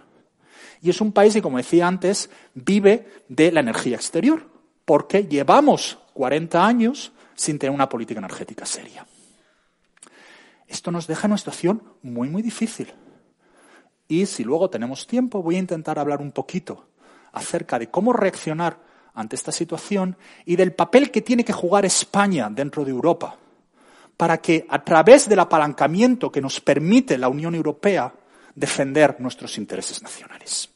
Y 0.82 0.90
es 0.90 1.00
un 1.00 1.10
país 1.10 1.32
que, 1.32 1.40
como 1.40 1.56
decía 1.56 1.88
antes, 1.88 2.28
vive 2.52 3.08
de 3.30 3.50
la 3.50 3.60
energía 3.60 3.96
exterior, 3.96 4.46
porque 4.84 5.24
llevamos 5.24 5.96
40 6.12 6.66
años 6.66 7.12
sin 7.34 7.58
tener 7.58 7.74
una 7.74 7.88
política 7.88 8.18
energética 8.18 8.66
seria. 8.66 9.06
Esto 10.68 10.90
nos 10.90 11.06
deja 11.06 11.26
en 11.26 11.30
una 11.30 11.38
situación 11.38 11.82
muy, 12.02 12.28
muy 12.28 12.42
difícil. 12.42 12.92
Y 14.06 14.26
si 14.26 14.44
luego 14.44 14.68
tenemos 14.68 15.06
tiempo, 15.06 15.42
voy 15.42 15.56
a 15.56 15.60
intentar 15.60 15.98
hablar 15.98 16.20
un 16.20 16.32
poquito 16.32 16.90
acerca 17.32 17.78
de 17.78 17.88
cómo 17.88 18.12
reaccionar 18.12 18.76
ante 19.14 19.34
esta 19.34 19.50
situación 19.50 20.18
y 20.44 20.56
del 20.56 20.74
papel 20.74 21.10
que 21.10 21.22
tiene 21.22 21.42
que 21.42 21.54
jugar 21.54 21.86
España 21.86 22.50
dentro 22.50 22.84
de 22.84 22.90
Europa 22.90 23.38
para 24.16 24.38
que, 24.38 24.66
a 24.68 24.84
través 24.84 25.28
del 25.28 25.40
apalancamiento 25.40 26.30
que 26.30 26.40
nos 26.40 26.60
permite 26.60 27.18
la 27.18 27.28
Unión 27.28 27.54
Europea, 27.54 28.12
defender 28.54 29.20
nuestros 29.20 29.58
intereses 29.58 30.02
nacionales. 30.02 30.68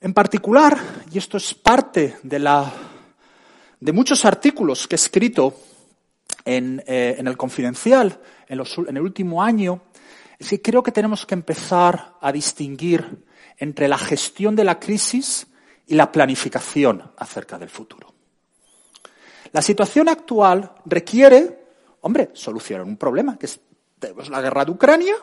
En 0.00 0.14
particular, 0.14 0.78
y 1.12 1.18
esto 1.18 1.36
es 1.36 1.52
parte 1.52 2.16
de 2.22 2.38
la 2.38 2.72
de 3.80 3.92
muchos 3.92 4.24
artículos 4.24 4.86
que 4.86 4.94
he 4.94 4.96
escrito 4.96 5.58
en, 6.44 6.82
eh, 6.86 7.16
el 7.18 7.36
Confidencial 7.36 8.20
en, 8.46 8.60
en 8.60 8.96
el 8.96 9.02
último 9.02 9.42
año, 9.42 9.82
es 10.38 10.48
que 10.48 10.62
creo 10.62 10.82
que 10.82 10.92
tenemos 10.92 11.26
que 11.26 11.34
empezar 11.34 12.14
a 12.20 12.30
distinguir 12.30 13.24
entre 13.56 13.88
la 13.88 13.98
gestión 13.98 14.54
de 14.54 14.64
la 14.64 14.78
crisis 14.78 15.46
y 15.86 15.94
la 15.94 16.12
planificación 16.12 17.12
acerca 17.16 17.58
del 17.58 17.68
futuro. 17.68 18.19
La 19.52 19.62
situación 19.62 20.08
actual 20.08 20.72
requiere, 20.84 21.64
hombre, 22.02 22.30
solucionar 22.32 22.86
un 22.86 22.96
problema, 22.96 23.38
que 23.38 23.46
es 23.46 23.60
la 24.28 24.40
guerra 24.40 24.64
de 24.64 24.70
Ucrania, 24.70 25.14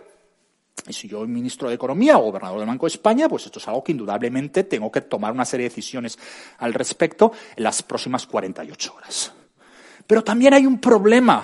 y 0.85 0.93
si 0.93 1.07
yo 1.07 1.19
soy 1.19 1.27
ministro 1.27 1.69
de 1.69 1.75
Economía 1.75 2.17
o 2.17 2.23
gobernador 2.23 2.59
del 2.59 2.67
Banco 2.67 2.85
de 2.85 2.93
España, 2.93 3.27
pues 3.27 3.45
esto 3.45 3.59
es 3.59 3.67
algo 3.67 3.83
que 3.83 3.91
indudablemente 3.91 4.63
tengo 4.63 4.91
que 4.91 5.01
tomar 5.01 5.33
una 5.33 5.45
serie 5.45 5.65
de 5.65 5.69
decisiones 5.69 6.17
al 6.59 6.73
respecto 6.73 7.31
en 7.55 7.63
las 7.63 7.83
próximas 7.83 8.25
48 8.27 8.93
horas. 8.95 9.33
Pero 10.05 10.23
también 10.23 10.53
hay 10.53 10.65
un 10.65 10.79
problema 10.79 11.43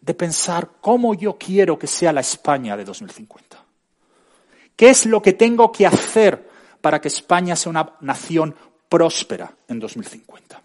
de 0.00 0.14
pensar 0.14 0.72
cómo 0.80 1.14
yo 1.14 1.38
quiero 1.38 1.78
que 1.78 1.86
sea 1.86 2.12
la 2.12 2.20
España 2.20 2.76
de 2.76 2.84
2050. 2.84 3.64
¿Qué 4.74 4.90
es 4.90 5.06
lo 5.06 5.22
que 5.22 5.34
tengo 5.34 5.70
que 5.70 5.86
hacer 5.86 6.50
para 6.80 7.00
que 7.00 7.08
España 7.08 7.54
sea 7.54 7.70
una 7.70 7.94
nación 8.00 8.54
próspera 8.88 9.52
en 9.68 9.78
2050? 9.78 10.63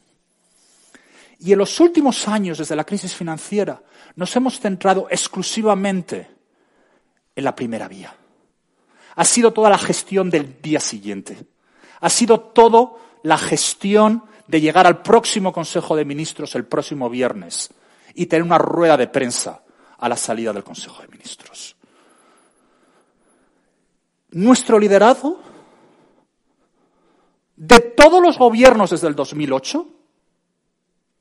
Y 1.40 1.54
en 1.54 1.60
los 1.60 1.80
últimos 1.80 2.28
años, 2.28 2.58
desde 2.58 2.76
la 2.76 2.84
crisis 2.84 3.16
financiera, 3.16 3.82
nos 4.16 4.36
hemos 4.36 4.60
centrado 4.60 5.08
exclusivamente 5.10 6.30
en 7.36 7.44
la 7.44 7.56
primera 7.56 7.88
vía. 7.88 8.14
Ha 9.16 9.26
sido 9.26 9.54
toda 9.54 9.70
la 9.70 9.78
gestión 9.78 10.30
del 10.30 10.62
día 10.62 10.82
siguiente. 10.82 11.38
Ha 12.02 12.10
sido 12.10 12.40
todo 12.40 13.00
la 13.24 13.38
gestión 13.38 14.24
de 14.48 14.62
llegar 14.62 14.86
al 14.86 15.02
próximo 15.02 15.54
Consejo 15.54 15.96
de 15.96 16.06
Ministros 16.06 16.56
el 16.56 16.66
próximo 16.66 17.10
viernes 17.10 17.70
y 18.16 18.26
tener 18.26 18.44
una 18.44 18.58
rueda 18.58 18.98
de 18.98 19.08
prensa 19.08 19.62
a 19.98 20.10
la 20.10 20.18
salida 20.18 20.52
del 20.52 20.64
Consejo 20.64 21.02
de 21.02 21.08
Ministros. 21.08 21.76
Nuestro 24.32 24.78
liderazgo 24.78 25.40
de 27.56 27.80
todos 27.80 28.22
los 28.22 28.38
gobiernos 28.38 28.90
desde 28.90 29.08
el 29.08 29.16
2008, 29.16 29.99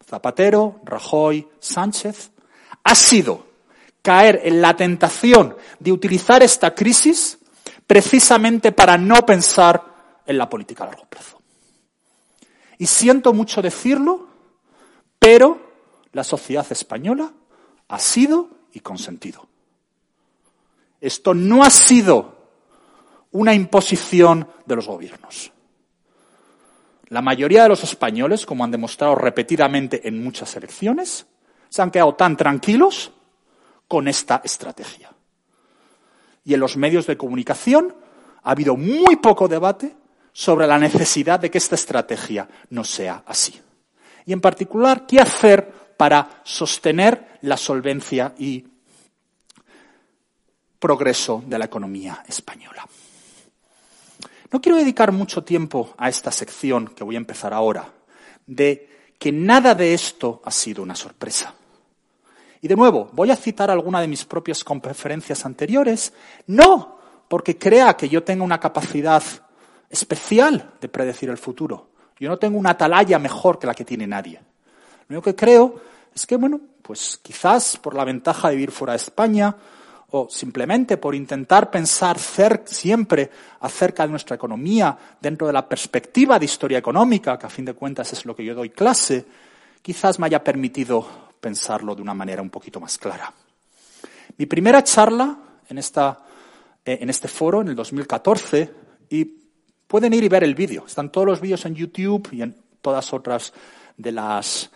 Zapatero, 0.08 0.80
Rajoy, 0.84 1.46
Sánchez, 1.60 2.30
ha 2.82 2.94
sido 2.94 3.46
caer 4.00 4.40
en 4.44 4.62
la 4.62 4.74
tentación 4.74 5.54
de 5.78 5.92
utilizar 5.92 6.42
esta 6.42 6.74
crisis 6.74 7.38
precisamente 7.86 8.72
para 8.72 8.96
no 8.96 9.26
pensar 9.26 9.82
en 10.24 10.38
la 10.38 10.48
política 10.48 10.84
a 10.84 10.86
largo 10.86 11.04
plazo. 11.04 11.40
Y 12.78 12.86
siento 12.86 13.34
mucho 13.34 13.60
decirlo, 13.60 14.28
pero 15.18 15.60
la 16.12 16.24
sociedad 16.24 16.66
española 16.70 17.30
ha 17.88 17.98
sido 17.98 18.48
y 18.72 18.80
consentido. 18.80 19.46
Esto 21.00 21.34
no 21.34 21.62
ha 21.62 21.70
sido 21.70 22.36
una 23.32 23.52
imposición 23.52 24.48
de 24.64 24.76
los 24.76 24.86
gobiernos. 24.86 25.52
La 27.08 27.22
mayoría 27.22 27.62
de 27.62 27.70
los 27.70 27.82
españoles, 27.84 28.44
como 28.44 28.64
han 28.64 28.70
demostrado 28.70 29.14
repetidamente 29.14 30.06
en 30.06 30.22
muchas 30.22 30.54
elecciones, 30.56 31.26
se 31.68 31.82
han 31.82 31.90
quedado 31.90 32.14
tan 32.14 32.36
tranquilos 32.36 33.12
con 33.86 34.08
esta 34.08 34.42
estrategia. 34.44 35.10
Y 36.44 36.54
en 36.54 36.60
los 36.60 36.76
medios 36.76 37.06
de 37.06 37.16
comunicación 37.16 37.94
ha 38.42 38.50
habido 38.50 38.76
muy 38.76 39.16
poco 39.16 39.48
debate 39.48 39.96
sobre 40.32 40.66
la 40.66 40.78
necesidad 40.78 41.40
de 41.40 41.50
que 41.50 41.58
esta 41.58 41.74
estrategia 41.74 42.48
no 42.70 42.84
sea 42.84 43.22
así. 43.26 43.60
Y 44.26 44.32
en 44.32 44.40
particular, 44.40 45.06
¿qué 45.06 45.20
hacer 45.20 45.72
para 45.96 46.42
sostener 46.44 47.38
la 47.42 47.56
solvencia 47.56 48.34
y 48.38 48.64
progreso 50.78 51.42
de 51.46 51.58
la 51.58 51.64
economía 51.64 52.22
española? 52.28 52.86
No 54.50 54.60
quiero 54.60 54.78
dedicar 54.78 55.12
mucho 55.12 55.44
tiempo 55.44 55.94
a 55.98 56.08
esta 56.08 56.32
sección 56.32 56.88
que 56.88 57.04
voy 57.04 57.16
a 57.16 57.18
empezar 57.18 57.52
ahora, 57.52 57.92
de 58.46 58.88
que 59.18 59.30
nada 59.30 59.74
de 59.74 59.92
esto 59.92 60.40
ha 60.44 60.50
sido 60.50 60.82
una 60.82 60.94
sorpresa. 60.94 61.54
Y 62.60 62.68
de 62.68 62.76
nuevo, 62.76 63.10
voy 63.12 63.30
a 63.30 63.36
citar 63.36 63.70
alguna 63.70 64.00
de 64.00 64.08
mis 64.08 64.24
propias 64.24 64.64
conferencias 64.64 65.44
anteriores, 65.44 66.12
no 66.46 66.98
porque 67.28 67.58
crea 67.58 67.94
que 67.96 68.08
yo 68.08 68.24
tenga 68.24 68.42
una 68.42 68.58
capacidad 68.58 69.22
especial 69.90 70.72
de 70.80 70.88
predecir 70.88 71.28
el 71.28 71.38
futuro. 71.38 71.90
Yo 72.18 72.28
no 72.28 72.38
tengo 72.38 72.58
una 72.58 72.70
atalaya 72.70 73.18
mejor 73.18 73.58
que 73.58 73.66
la 73.66 73.74
que 73.74 73.84
tiene 73.84 74.06
nadie. 74.06 74.40
Lo 75.08 75.16
único 75.16 75.30
que 75.30 75.36
creo 75.36 75.80
es 76.14 76.26
que, 76.26 76.36
bueno, 76.36 76.60
pues 76.82 77.20
quizás 77.22 77.76
por 77.76 77.94
la 77.94 78.04
ventaja 78.04 78.48
de 78.48 78.56
vivir 78.56 78.72
fuera 78.72 78.94
de 78.94 78.98
España 78.98 79.54
o 80.10 80.28
simplemente 80.30 80.96
por 80.96 81.14
intentar 81.14 81.70
pensar 81.70 82.18
siempre 82.18 83.30
acerca 83.60 84.04
de 84.04 84.10
nuestra 84.10 84.36
economía 84.36 84.96
dentro 85.20 85.46
de 85.46 85.52
la 85.52 85.68
perspectiva 85.68 86.38
de 86.38 86.46
historia 86.46 86.78
económica, 86.78 87.38
que 87.38 87.46
a 87.46 87.50
fin 87.50 87.66
de 87.66 87.74
cuentas 87.74 88.12
es 88.12 88.24
lo 88.24 88.34
que 88.34 88.44
yo 88.44 88.54
doy 88.54 88.70
clase, 88.70 89.26
quizás 89.82 90.18
me 90.18 90.26
haya 90.26 90.42
permitido 90.42 91.06
pensarlo 91.40 91.94
de 91.94 92.02
una 92.02 92.14
manera 92.14 92.40
un 92.40 92.50
poquito 92.50 92.80
más 92.80 92.96
clara. 92.96 93.32
Mi 94.38 94.46
primera 94.46 94.82
charla 94.82 95.36
en, 95.68 95.78
esta, 95.78 96.20
eh, 96.84 96.98
en 97.00 97.10
este 97.10 97.28
foro, 97.28 97.60
en 97.60 97.68
el 97.68 97.76
2014, 97.76 98.72
y 99.10 99.24
pueden 99.86 100.14
ir 100.14 100.24
y 100.24 100.28
ver 100.28 100.44
el 100.44 100.54
vídeo. 100.54 100.84
Están 100.86 101.12
todos 101.12 101.26
los 101.26 101.40
vídeos 101.40 101.64
en 101.66 101.74
YouTube 101.74 102.28
y 102.32 102.42
en 102.42 102.56
todas 102.80 103.12
otras 103.12 103.52
de 103.96 104.12
las, 104.12 104.70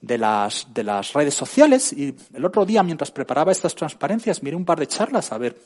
de 0.00 0.18
las, 0.18 0.66
de 0.72 0.84
las 0.84 1.12
redes 1.12 1.34
sociales. 1.34 1.92
Y 1.92 2.14
el 2.34 2.44
otro 2.44 2.64
día, 2.64 2.82
mientras 2.82 3.10
preparaba 3.10 3.52
estas 3.52 3.74
transparencias, 3.74 4.42
miré 4.42 4.56
un 4.56 4.64
par 4.64 4.78
de 4.78 4.86
charlas 4.86 5.32
a 5.32 5.38
ver 5.38 5.56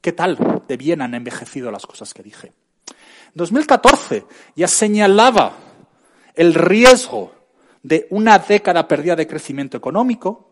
qué 0.00 0.12
tal 0.12 0.62
de 0.66 0.76
bien 0.76 1.02
han 1.02 1.14
envejecido 1.14 1.70
las 1.70 1.86
cosas 1.86 2.14
que 2.14 2.22
dije. 2.22 2.52
En 2.88 3.34
2014 3.34 4.24
ya 4.56 4.68
señalaba 4.68 5.52
el 6.34 6.54
riesgo 6.54 7.32
de 7.82 8.06
una 8.10 8.38
década 8.38 8.88
perdida 8.88 9.16
de 9.16 9.26
crecimiento 9.26 9.76
económico 9.76 10.48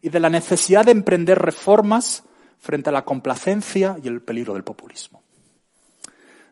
y 0.00 0.08
de 0.08 0.20
la 0.20 0.30
necesidad 0.30 0.84
de 0.84 0.92
emprender 0.92 1.38
reformas 1.38 2.24
frente 2.58 2.90
a 2.90 2.92
la 2.92 3.04
complacencia 3.04 3.96
y 4.02 4.08
el 4.08 4.22
peligro 4.22 4.54
del 4.54 4.64
populismo. 4.64 5.22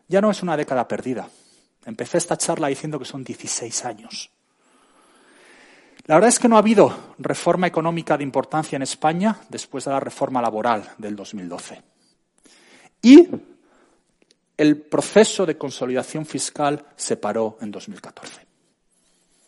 Ya 0.07 0.21
no 0.21 0.29
es 0.29 0.43
una 0.43 0.57
década 0.57 0.87
perdida. 0.87 1.27
Empecé 1.85 2.17
esta 2.17 2.37
charla 2.37 2.67
diciendo 2.67 2.99
que 2.99 3.05
son 3.05 3.23
16 3.23 3.85
años. 3.85 4.31
La 6.05 6.15
verdad 6.15 6.29
es 6.29 6.39
que 6.39 6.49
no 6.49 6.57
ha 6.57 6.59
habido 6.59 7.13
reforma 7.17 7.67
económica 7.67 8.17
de 8.17 8.23
importancia 8.23 8.75
en 8.75 8.81
España 8.81 9.37
después 9.47 9.85
de 9.85 9.91
la 9.91 10.01
reforma 10.01 10.41
laboral 10.41 10.83
del 10.97 11.15
2012. 11.15 11.81
Y 13.01 13.29
el 14.57 14.77
proceso 14.81 15.45
de 15.45 15.57
consolidación 15.57 16.25
fiscal 16.25 16.85
se 16.95 17.17
paró 17.17 17.57
en 17.61 17.71
2014. 17.71 18.45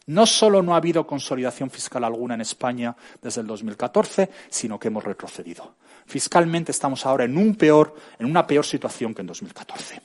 No 0.07 0.25
solo 0.25 0.61
no 0.61 0.73
ha 0.73 0.77
habido 0.77 1.05
consolidación 1.05 1.69
fiscal 1.69 2.03
alguna 2.03 2.35
en 2.35 2.41
España 2.41 2.95
desde 3.21 3.41
el 3.41 3.47
2014, 3.47 4.29
sino 4.49 4.79
que 4.79 4.87
hemos 4.87 5.03
retrocedido. 5.03 5.75
Fiscalmente 6.05 6.71
estamos 6.71 7.05
ahora 7.05 7.25
en, 7.25 7.37
un 7.37 7.55
peor, 7.55 7.95
en 8.19 8.27
una 8.27 8.45
peor 8.45 8.65
situación 8.65 9.13
que 9.13 9.21
en 9.21 9.27
2014. 9.27 10.01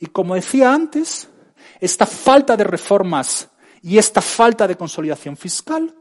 Y 0.00 0.06
como 0.06 0.34
decía 0.34 0.72
antes, 0.72 1.28
esta 1.80 2.06
falta 2.06 2.56
de 2.56 2.64
reformas 2.64 3.48
y 3.86 3.98
esta 3.98 4.20
falta 4.20 4.66
de 4.66 4.76
consolidación 4.76 5.36
fiscal 5.36 5.94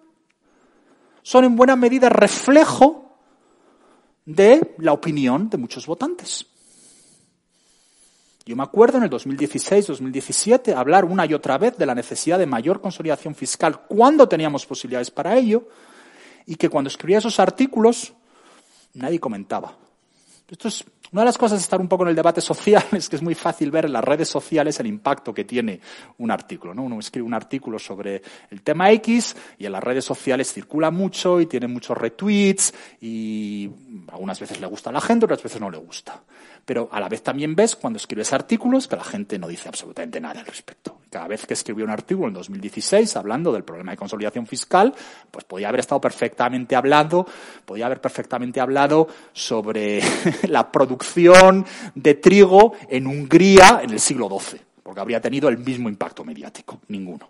son 1.22 1.44
en 1.44 1.56
buena 1.56 1.76
medida 1.76 2.10
reflejo 2.10 3.16
de 4.26 4.74
la 4.80 4.92
opinión 4.92 5.52
de 5.52 5.58
muchos 5.58 5.86
votantes. 5.86 6.48
Yo 8.44 8.56
me 8.56 8.64
acuerdo 8.64 8.98
en 8.98 9.04
el 9.04 9.12
2016-2017 9.12 10.76
hablar 10.76 11.06
una 11.06 11.28
y 11.28 11.36
otra 11.36 11.60
vez 11.60 11.78
de 11.78 11.86
la 11.86 11.94
necesidad 11.94 12.40
de 12.40 12.48
mayor 12.48 12.82
consolidación 12.82 13.36
fiscal 13.36 13.82
cuando 13.82 14.28
teníamos 14.28 14.66
posibilidades 14.66 15.12
para 15.12 15.38
ello 15.38 15.68
y 16.48 16.56
que 16.56 16.70
cuando 16.70 16.88
escribía 16.88 17.20
esos 17.20 17.40
artículos 17.40 18.14
nadie 18.96 19.20
comentaba. 19.20 19.78
Esto 20.50 20.70
es 20.70 20.84
una 21.12 21.22
de 21.22 21.26
las 21.26 21.38
cosas 21.38 21.60
de 21.60 21.64
estar 21.64 21.80
un 21.80 21.88
poco 21.88 22.04
en 22.04 22.10
el 22.10 22.16
debate 22.16 22.42
social 22.42 22.84
es 22.92 23.10
que 23.10 23.16
es 23.16 23.22
muy 23.22 23.36
fácil 23.36 23.72
ver 23.72 23.86
en 23.86 23.94
las 23.94 24.04
redes 24.04 24.30
sociales 24.30 24.80
el 24.80 24.88
impacto 24.88 25.34
que 25.34 25.46
tiene 25.46 25.80
un 26.18 26.32
artículo. 26.32 26.74
¿no? 26.74 26.84
Uno 26.84 27.00
escribe 27.00 27.26
un 27.26 27.34
artículo 27.34 27.80
sobre 27.80 28.22
el 28.50 28.62
tema 28.62 28.92
X 28.92 29.36
y 29.58 29.66
en 29.66 29.72
las 29.72 29.84
redes 29.84 30.06
sociales 30.06 30.52
circula 30.52 30.92
mucho 30.92 31.40
y 31.40 31.46
tiene 31.46 31.68
muchos 31.68 31.98
retweets 31.98 32.74
y 33.02 33.70
algunas 34.12 34.40
veces 34.40 34.60
le 34.60 34.68
gusta 34.68 34.90
a 34.90 34.94
la 34.94 35.02
gente, 35.02 35.26
otras 35.26 35.44
veces 35.44 35.62
no 35.62 35.70
le 35.70 35.78
gusta. 35.78 36.22
Pero 36.66 36.90
a 36.92 37.00
la 37.00 37.08
vez 37.08 37.22
también 37.22 37.56
ves 37.56 37.76
cuando 37.76 37.98
escribes 37.98 38.34
artículos 38.34 38.88
que 38.88 38.96
la 38.96 39.04
gente 39.04 39.38
no 39.38 39.48
dice 39.48 39.70
absolutamente 39.70 40.20
nada 40.20 40.40
al 40.40 40.48
respecto. 40.48 41.00
Cada 41.12 41.28
vez 41.28 41.46
que 41.46 41.54
escribió 41.54 41.86
un 41.86 41.92
artículo 41.92 42.28
en 42.28 42.34
2016 42.34 43.16
hablando 43.18 43.54
del 43.54 43.64
problema 43.64 43.92
de 43.92 43.98
consolidación 43.98 44.48
fiscal, 44.48 44.94
pues 45.30 45.46
podía 45.46 45.70
haber 45.70 45.82
estado 45.82 46.02
perfectamente 46.02 46.76
hablando, 46.76 47.28
podía 47.66 47.86
haber 47.86 48.02
perfectamente 48.02 48.60
hablado 48.60 49.08
sobre 49.32 50.02
la 50.48 50.72
producción 50.72 51.66
de 51.94 52.16
trigo 52.16 52.74
en 52.90 53.06
Hungría 53.06 53.82
en 53.84 53.92
el 53.92 54.00
siglo 54.00 54.28
XII, 54.28 54.60
porque 54.82 55.02
habría 55.02 55.22
tenido 55.22 55.48
el 55.50 55.60
mismo 55.60 55.88
impacto 55.88 56.24
mediático, 56.24 56.82
ninguno. 56.88 57.30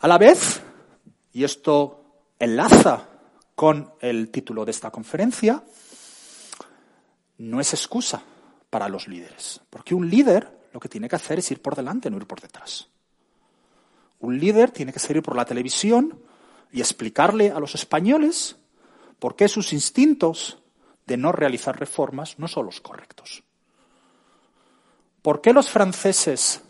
A 0.00 0.06
la 0.06 0.18
vez, 0.18 0.62
y 1.32 1.42
esto 1.42 2.04
enlaza 2.38 3.08
con 3.54 3.94
el 4.00 4.28
título 4.28 4.64
de 4.64 4.70
esta 4.70 4.90
conferencia, 4.90 5.64
no 7.38 7.60
es 7.60 7.72
excusa 7.72 8.22
para 8.70 8.88
los 8.88 9.08
líderes. 9.08 9.60
Porque 9.70 9.94
un 9.94 10.08
líder 10.08 10.68
lo 10.72 10.80
que 10.80 10.88
tiene 10.88 11.08
que 11.08 11.16
hacer 11.16 11.38
es 11.38 11.50
ir 11.50 11.62
por 11.62 11.74
delante, 11.74 12.10
no 12.10 12.16
ir 12.16 12.26
por 12.26 12.40
detrás. 12.40 12.88
Un 14.20 14.38
líder 14.38 14.70
tiene 14.70 14.92
que 14.92 14.98
salir 14.98 15.22
por 15.22 15.36
la 15.36 15.44
televisión 15.44 16.20
y 16.72 16.80
explicarle 16.80 17.50
a 17.50 17.60
los 17.60 17.74
españoles 17.74 18.56
por 19.18 19.36
qué 19.36 19.48
sus 19.48 19.72
instintos 19.72 20.58
de 21.06 21.16
no 21.16 21.32
realizar 21.32 21.78
reformas 21.78 22.38
no 22.38 22.48
son 22.48 22.66
los 22.66 22.80
correctos. 22.80 23.42
¿Por 25.22 25.40
qué 25.40 25.52
los 25.52 25.70
franceses 25.70 26.62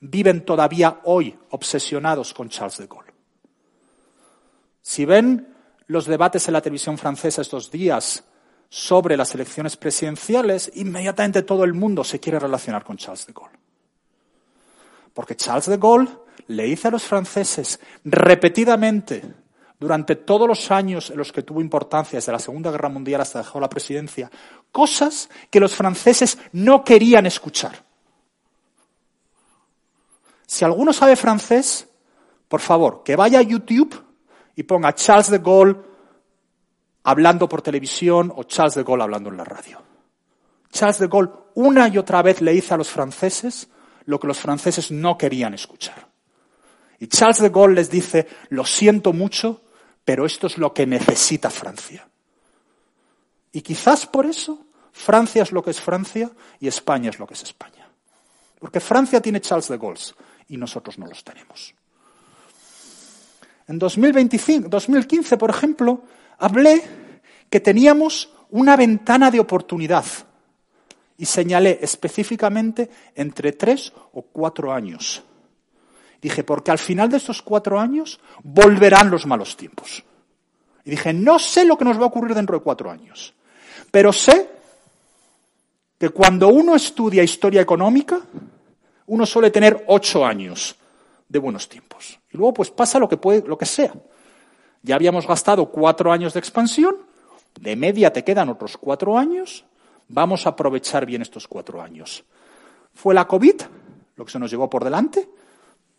viven 0.00 0.44
todavía 0.44 1.00
hoy 1.04 1.36
obsesionados 1.50 2.34
con 2.34 2.48
Charles 2.48 2.78
de 2.78 2.86
Gaulle? 2.86 3.12
Si 4.82 5.04
ven 5.04 5.54
los 5.86 6.06
debates 6.06 6.46
en 6.48 6.54
la 6.54 6.60
televisión 6.60 6.98
francesa 6.98 7.42
estos 7.42 7.70
días 7.70 8.24
sobre 8.68 9.16
las 9.16 9.34
elecciones 9.34 9.76
presidenciales, 9.76 10.70
inmediatamente 10.74 11.42
todo 11.42 11.64
el 11.64 11.74
mundo 11.74 12.04
se 12.04 12.20
quiere 12.20 12.38
relacionar 12.38 12.84
con 12.84 12.96
Charles 12.96 13.26
de 13.26 13.32
Gaulle. 13.32 13.58
Porque 15.14 15.36
Charles 15.36 15.66
de 15.66 15.78
Gaulle 15.78 16.10
le 16.48 16.66
hizo 16.66 16.88
a 16.88 16.90
los 16.90 17.02
franceses 17.02 17.80
repetidamente, 18.04 19.22
durante 19.80 20.16
todos 20.16 20.48
los 20.48 20.70
años 20.70 21.10
en 21.10 21.18
los 21.18 21.32
que 21.32 21.42
tuvo 21.42 21.60
importancia, 21.60 22.16
desde 22.16 22.32
la 22.32 22.38
Segunda 22.38 22.70
Guerra 22.70 22.88
Mundial 22.88 23.20
hasta 23.20 23.38
dejó 23.38 23.60
la 23.60 23.68
presidencia, 23.68 24.30
cosas 24.72 25.30
que 25.50 25.60
los 25.60 25.74
franceses 25.74 26.38
no 26.52 26.84
querían 26.84 27.26
escuchar. 27.26 27.84
Si 30.46 30.64
alguno 30.64 30.92
sabe 30.92 31.14
francés, 31.14 31.88
por 32.48 32.60
favor, 32.60 33.02
que 33.04 33.14
vaya 33.16 33.38
a 33.38 33.42
YouTube 33.42 34.02
y 34.56 34.62
ponga 34.64 34.94
Charles 34.94 35.30
de 35.30 35.38
Gaulle 35.38 35.76
hablando 37.08 37.48
por 37.48 37.62
televisión 37.62 38.30
o 38.36 38.44
Charles 38.44 38.74
de 38.74 38.82
Gaulle 38.82 39.02
hablando 39.02 39.30
en 39.30 39.38
la 39.38 39.44
radio. 39.44 39.80
Charles 40.70 40.98
de 40.98 41.06
Gaulle 41.06 41.32
una 41.54 41.88
y 41.88 41.96
otra 41.96 42.20
vez 42.20 42.42
le 42.42 42.52
hizo 42.54 42.74
a 42.74 42.76
los 42.76 42.90
franceses 42.90 43.68
lo 44.04 44.20
que 44.20 44.26
los 44.26 44.38
franceses 44.38 44.90
no 44.90 45.16
querían 45.16 45.54
escuchar. 45.54 46.06
Y 46.98 47.06
Charles 47.06 47.40
de 47.40 47.48
Gaulle 47.48 47.76
les 47.76 47.90
dice, 47.90 48.28
lo 48.50 48.62
siento 48.66 49.14
mucho, 49.14 49.62
pero 50.04 50.26
esto 50.26 50.48
es 50.48 50.58
lo 50.58 50.74
que 50.74 50.86
necesita 50.86 51.48
Francia. 51.48 52.06
Y 53.52 53.62
quizás 53.62 54.04
por 54.04 54.26
eso 54.26 54.66
Francia 54.92 55.42
es 55.42 55.52
lo 55.52 55.62
que 55.62 55.70
es 55.70 55.80
Francia 55.80 56.30
y 56.60 56.68
España 56.68 57.08
es 57.08 57.18
lo 57.18 57.26
que 57.26 57.32
es 57.34 57.42
España. 57.42 57.88
Porque 58.58 58.80
Francia 58.80 59.22
tiene 59.22 59.40
Charles 59.40 59.68
de 59.68 59.78
Gaulle 59.78 60.12
y 60.48 60.58
nosotros 60.58 60.98
no 60.98 61.06
los 61.06 61.24
tenemos. 61.24 61.74
En 63.66 63.78
2025, 63.78 64.68
2015, 64.68 65.38
por 65.38 65.48
ejemplo, 65.48 66.02
hablé 66.38 66.82
que 67.50 67.60
teníamos 67.60 68.30
una 68.50 68.76
ventana 68.76 69.30
de 69.30 69.40
oportunidad 69.40 70.04
y 71.16 71.26
señalé 71.26 71.78
específicamente 71.82 72.88
entre 73.14 73.52
tres 73.52 73.92
o 74.12 74.22
cuatro 74.22 74.72
años. 74.72 75.22
Dije, 76.22 76.44
porque 76.44 76.70
al 76.70 76.78
final 76.78 77.10
de 77.10 77.18
estos 77.18 77.42
cuatro 77.42 77.78
años 77.78 78.20
volverán 78.42 79.10
los 79.10 79.26
malos 79.26 79.56
tiempos. 79.56 80.02
Y 80.84 80.90
dije, 80.90 81.12
no 81.12 81.38
sé 81.38 81.64
lo 81.64 81.76
que 81.76 81.84
nos 81.84 81.98
va 81.98 82.04
a 82.04 82.06
ocurrir 82.06 82.34
dentro 82.34 82.56
de 82.56 82.64
cuatro 82.64 82.90
años, 82.90 83.34
pero 83.90 84.12
sé 84.12 84.48
que 85.98 86.10
cuando 86.10 86.48
uno 86.48 86.74
estudia 86.74 87.22
historia 87.22 87.60
económica, 87.60 88.20
uno 89.06 89.26
suele 89.26 89.50
tener 89.50 89.84
ocho 89.88 90.24
años 90.24 90.76
de 91.28 91.38
buenos 91.38 91.68
tiempos. 91.68 92.18
Y 92.30 92.36
luego 92.36 92.54
pues 92.54 92.70
pasa 92.70 92.98
lo 92.98 93.08
que, 93.08 93.16
puede, 93.16 93.46
lo 93.46 93.58
que 93.58 93.66
sea. 93.66 93.92
Ya 94.82 94.94
habíamos 94.94 95.26
gastado 95.26 95.70
cuatro 95.70 96.12
años 96.12 96.34
de 96.34 96.40
expansión, 96.40 96.96
de 97.60 97.76
media 97.76 98.12
te 98.12 98.24
quedan 98.24 98.48
otros 98.48 98.76
cuatro 98.76 99.18
años, 99.18 99.64
vamos 100.08 100.46
a 100.46 100.50
aprovechar 100.50 101.06
bien 101.06 101.22
estos 101.22 101.48
cuatro 101.48 101.82
años. 101.82 102.24
Fue 102.94 103.14
la 103.14 103.26
COVID 103.26 103.62
lo 104.16 104.24
que 104.24 104.32
se 104.32 104.38
nos 104.38 104.50
llevó 104.50 104.68
por 104.68 104.84
delante, 104.84 105.28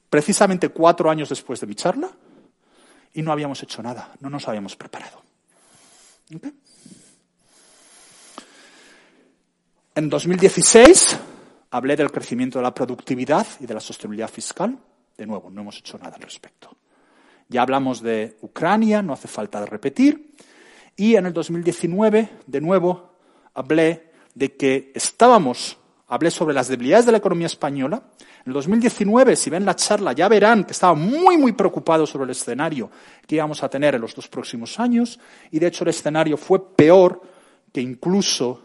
precisamente 0.09 0.69
cuatro 0.69 1.09
años 1.09 1.29
después 1.29 1.59
de 1.61 1.67
mi 1.67 1.75
charla, 1.75 2.09
y 3.13 3.21
no 3.21 3.31
habíamos 3.31 3.63
hecho 3.63 3.81
nada, 3.81 4.13
no 4.19 4.29
nos 4.29 4.47
habíamos 4.47 4.75
preparado. 4.75 5.23
En 9.95 10.09
2016 10.09 11.17
hablé 11.71 11.95
del 11.95 12.11
crecimiento 12.11 12.59
de 12.59 12.63
la 12.63 12.73
productividad 12.73 13.47
y 13.59 13.65
de 13.65 13.73
la 13.73 13.79
sostenibilidad 13.79 14.29
fiscal. 14.29 14.77
De 15.17 15.25
nuevo, 15.25 15.49
no 15.49 15.61
hemos 15.61 15.77
hecho 15.79 15.97
nada 15.97 16.15
al 16.15 16.21
respecto. 16.21 16.75
Ya 17.49 17.63
hablamos 17.63 18.01
de 18.01 18.38
Ucrania, 18.41 19.01
no 19.01 19.13
hace 19.13 19.27
falta 19.27 19.65
repetir. 19.65 20.35
Y 20.95 21.15
en 21.15 21.25
el 21.25 21.33
2019, 21.33 22.29
de 22.45 22.62
nuevo, 22.62 23.15
hablé 23.55 24.12
de 24.35 24.55
que 24.55 24.91
estábamos, 24.93 25.77
hablé 26.07 26.29
sobre 26.29 26.53
las 26.53 26.67
debilidades 26.67 27.07
de 27.07 27.12
la 27.12 27.17
economía 27.17 27.47
española. 27.47 28.03
En 28.19 28.47
el 28.47 28.53
2019, 28.53 29.35
si 29.35 29.49
ven 29.49 29.65
la 29.65 29.75
charla, 29.75 30.13
ya 30.13 30.27
verán 30.29 30.63
que 30.63 30.73
estaba 30.73 30.93
muy, 30.93 31.38
muy 31.38 31.53
preocupado 31.53 32.05
sobre 32.05 32.25
el 32.25 32.29
escenario 32.29 32.91
que 33.25 33.38
íbamos 33.38 33.63
a 33.63 33.69
tener 33.69 33.95
en 33.95 34.01
los 34.01 34.13
dos 34.13 34.27
próximos 34.27 34.79
años. 34.79 35.19
Y 35.49 35.57
de 35.57 35.67
hecho 35.67 35.83
el 35.83 35.89
escenario 35.89 36.38
fue 36.38 36.75
peor 36.75 37.19
que 37.73 37.81
incluso 37.81 38.62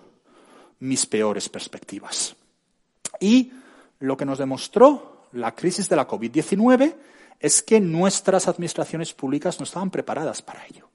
mis 0.80 1.06
peores 1.06 1.48
perspectivas. 1.48 2.36
Y 3.18 3.50
lo 4.00 4.14
que 4.14 4.26
nos 4.26 4.38
demostró 4.38 5.28
la 5.32 5.54
crisis 5.54 5.88
de 5.88 5.96
la 5.96 6.06
COVID-19 6.06 6.94
es 7.40 7.62
que 7.62 7.80
nuestras 7.80 8.48
administraciones 8.48 9.12
públicas 9.12 9.58
no 9.58 9.64
estaban 9.64 9.90
preparadas 9.90 10.42
para 10.42 10.64
ello. 10.66 10.88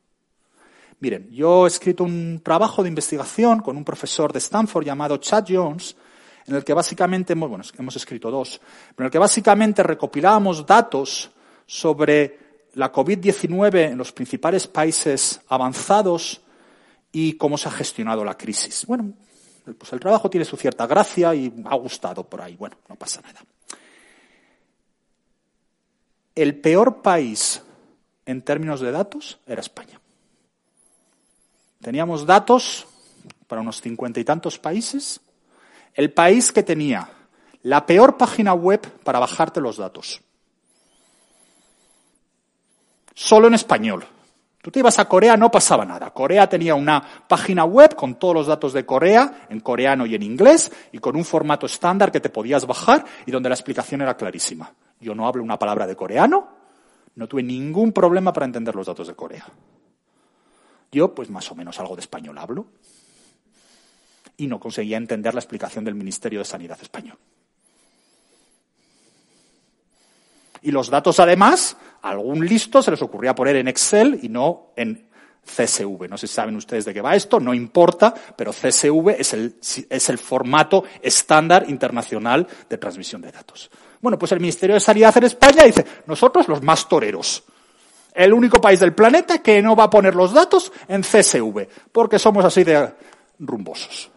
Miren, 0.99 1.30
yo 1.32 1.65
he 1.65 1.67
escrito 1.67 2.04
un 2.04 2.41
trabajo 2.43 2.84
de 2.84 2.89
investigación 2.89 3.62
con 3.62 3.78
un 3.78 3.86
profesor 3.86 4.34
de 4.34 4.39
Stanford 4.39 4.86
llamado 4.86 5.17
Chad 5.17 5.45
Jones, 5.47 5.95
en 6.45 6.56
el 6.56 6.63
que 6.63 6.73
básicamente, 6.73 7.36
bueno, 7.36 7.63
hemos 7.78 7.95
escrito 7.95 8.30
dos, 8.30 8.60
en 8.97 9.06
el 9.06 9.12
que 9.12 9.19
básicamente 9.19 9.84
recopilábamos 9.84 10.65
datos 10.65 11.32
sobre 11.65 12.39
la 12.73 12.91
COVID-19 12.91 13.91
en 13.91 13.97
los 13.97 14.12
principales 14.12 14.67
países 14.67 15.39
avanzados 15.47 16.41
y 17.12 17.34
cómo 17.34 17.58
se 17.58 17.69
ha 17.69 17.71
gestionado 17.71 18.25
la 18.25 18.38
crisis. 18.38 18.86
Bueno, 18.86 19.13
pues 19.78 19.93
el 19.93 19.99
trabajo 19.99 20.30
tiene 20.30 20.45
su 20.45 20.58
cierta 20.58 20.86
gracia 20.88 21.34
y 21.34 21.54
ha 21.65 21.75
gustado 21.75 22.23
por 22.23 22.41
ahí. 22.41 22.56
Bueno, 22.56 22.78
no 22.88 22.95
pasa 22.95 23.21
nada. 23.21 23.39
El 26.39 26.56
peor 26.56 27.02
país 27.02 27.62
en 28.25 28.41
términos 28.43 28.80
de 28.80 28.93
datos 28.93 29.39
era 29.45 29.60
España. 29.60 29.99
Teníamos 31.82 32.25
datos 32.25 32.88
para 33.45 33.60
unos 33.60 33.82
cincuenta 33.82 34.21
y 34.21 34.23
tantos 34.23 34.58
países. 34.58 35.19
El 35.93 36.13
país 36.13 36.54
que 36.54 36.63
tenía 36.63 37.10
la 37.63 37.86
peor 37.86 38.15
página 38.15 38.54
web 38.54 38.80
para 39.04 39.19
bajarte 39.19 39.60
los 39.60 39.75
datos. 39.75 40.21
Solo 43.13 43.49
en 43.49 43.56
español. 43.56 44.06
Tú 44.62 44.71
te 44.71 44.80
ibas 44.80 44.97
a 44.97 45.10
Corea, 45.10 45.36
no 45.36 45.52
pasaba 45.52 45.84
nada. 45.84 46.13
Corea 46.13 46.47
tenía 46.47 46.73
una 46.73 47.04
página 47.28 47.65
web 47.65 47.95
con 47.95 48.15
todos 48.15 48.34
los 48.34 48.47
datos 48.47 48.71
de 48.71 48.86
Corea, 48.86 49.45
en 49.49 49.60
coreano 49.60 50.06
y 50.06 50.15
en 50.15 50.23
inglés, 50.23 50.71
y 50.93 50.99
con 50.99 51.17
un 51.17 51.25
formato 51.25 51.65
estándar 51.65 52.13
que 52.13 52.21
te 52.21 52.30
podías 52.30 52.65
bajar 52.65 53.04
y 53.25 53.32
donde 53.32 53.49
la 53.49 53.56
explicación 53.56 54.04
era 54.04 54.15
clarísima. 54.15 54.73
Yo 55.00 55.16
no 55.16 55.28
hablo 55.28 55.44
una 55.44 55.60
palabra 55.60 55.88
de 55.88 55.96
coreano, 55.96 56.48
no 57.16 57.28
tuve 57.28 57.44
ningún 57.44 57.92
problema 57.92 58.34
para 58.34 58.46
entender 58.46 58.76
los 58.76 58.88
datos 58.88 59.08
de 59.08 59.16
Corea. 59.16 59.46
Yo, 60.92 61.14
pues 61.14 61.30
más 61.30 61.50
o 61.52 61.56
menos 61.56 61.80
algo 61.80 61.96
de 61.96 62.02
español 62.02 62.38
hablo, 62.38 62.66
y 64.38 64.48
no 64.48 64.60
conseguía 64.60 64.98
entender 64.98 65.34
la 65.34 65.40
explicación 65.40 65.84
del 65.84 65.96
Ministerio 65.96 66.40
de 66.40 66.46
Sanidad 66.46 66.80
español. 66.82 67.18
Y 70.62 70.72
los 70.72 70.90
datos, 70.90 71.20
además, 71.20 71.78
algún 72.02 72.46
listo 72.46 72.82
se 72.82 72.92
les 72.92 73.02
ocurría 73.02 73.36
poner 73.36 73.58
en 73.58 73.68
Excel 73.68 74.20
y 74.22 74.30
no 74.30 74.72
en 74.76 75.09
CSV. 75.50 76.08
No 76.10 76.18
sé 76.18 76.28
si 76.28 76.34
saben 76.36 76.56
ustedes 76.56 76.86
de 76.86 76.94
qué 76.94 77.02
va 77.02 77.16
esto, 77.16 77.40
no 77.40 77.54
importa, 77.54 78.14
pero 78.36 78.52
CSV 78.52 79.10
es 79.18 79.34
el, 79.34 79.56
es 79.90 80.10
el 80.10 80.18
formato 80.18 80.84
estándar 81.02 81.70
internacional 81.70 82.48
de 82.70 82.78
transmisión 82.78 83.22
de 83.22 83.32
datos. 83.32 83.70
Bueno, 84.02 84.18
pues 84.18 84.32
el 84.32 84.40
Ministerio 84.40 84.76
de 84.76 84.80
Sanidad 84.80 85.18
en 85.18 85.26
España 85.26 85.64
dice, 85.64 85.86
nosotros 86.06 86.48
los 86.48 86.62
más 86.62 86.88
toreros. 86.88 87.44
El 88.14 88.34
único 88.34 88.60
país 88.60 88.80
del 88.80 88.94
planeta 88.94 89.40
que 89.40 89.62
no 89.62 89.76
va 89.76 89.86
a 89.86 89.90
poner 89.90 90.16
los 90.16 90.34
datos 90.34 90.72
en 90.88 91.02
CSV, 91.02 91.68
porque 91.92 92.20
somos 92.20 92.46
así 92.46 92.64
de 92.64 92.94
rumbosos. 93.40 94.12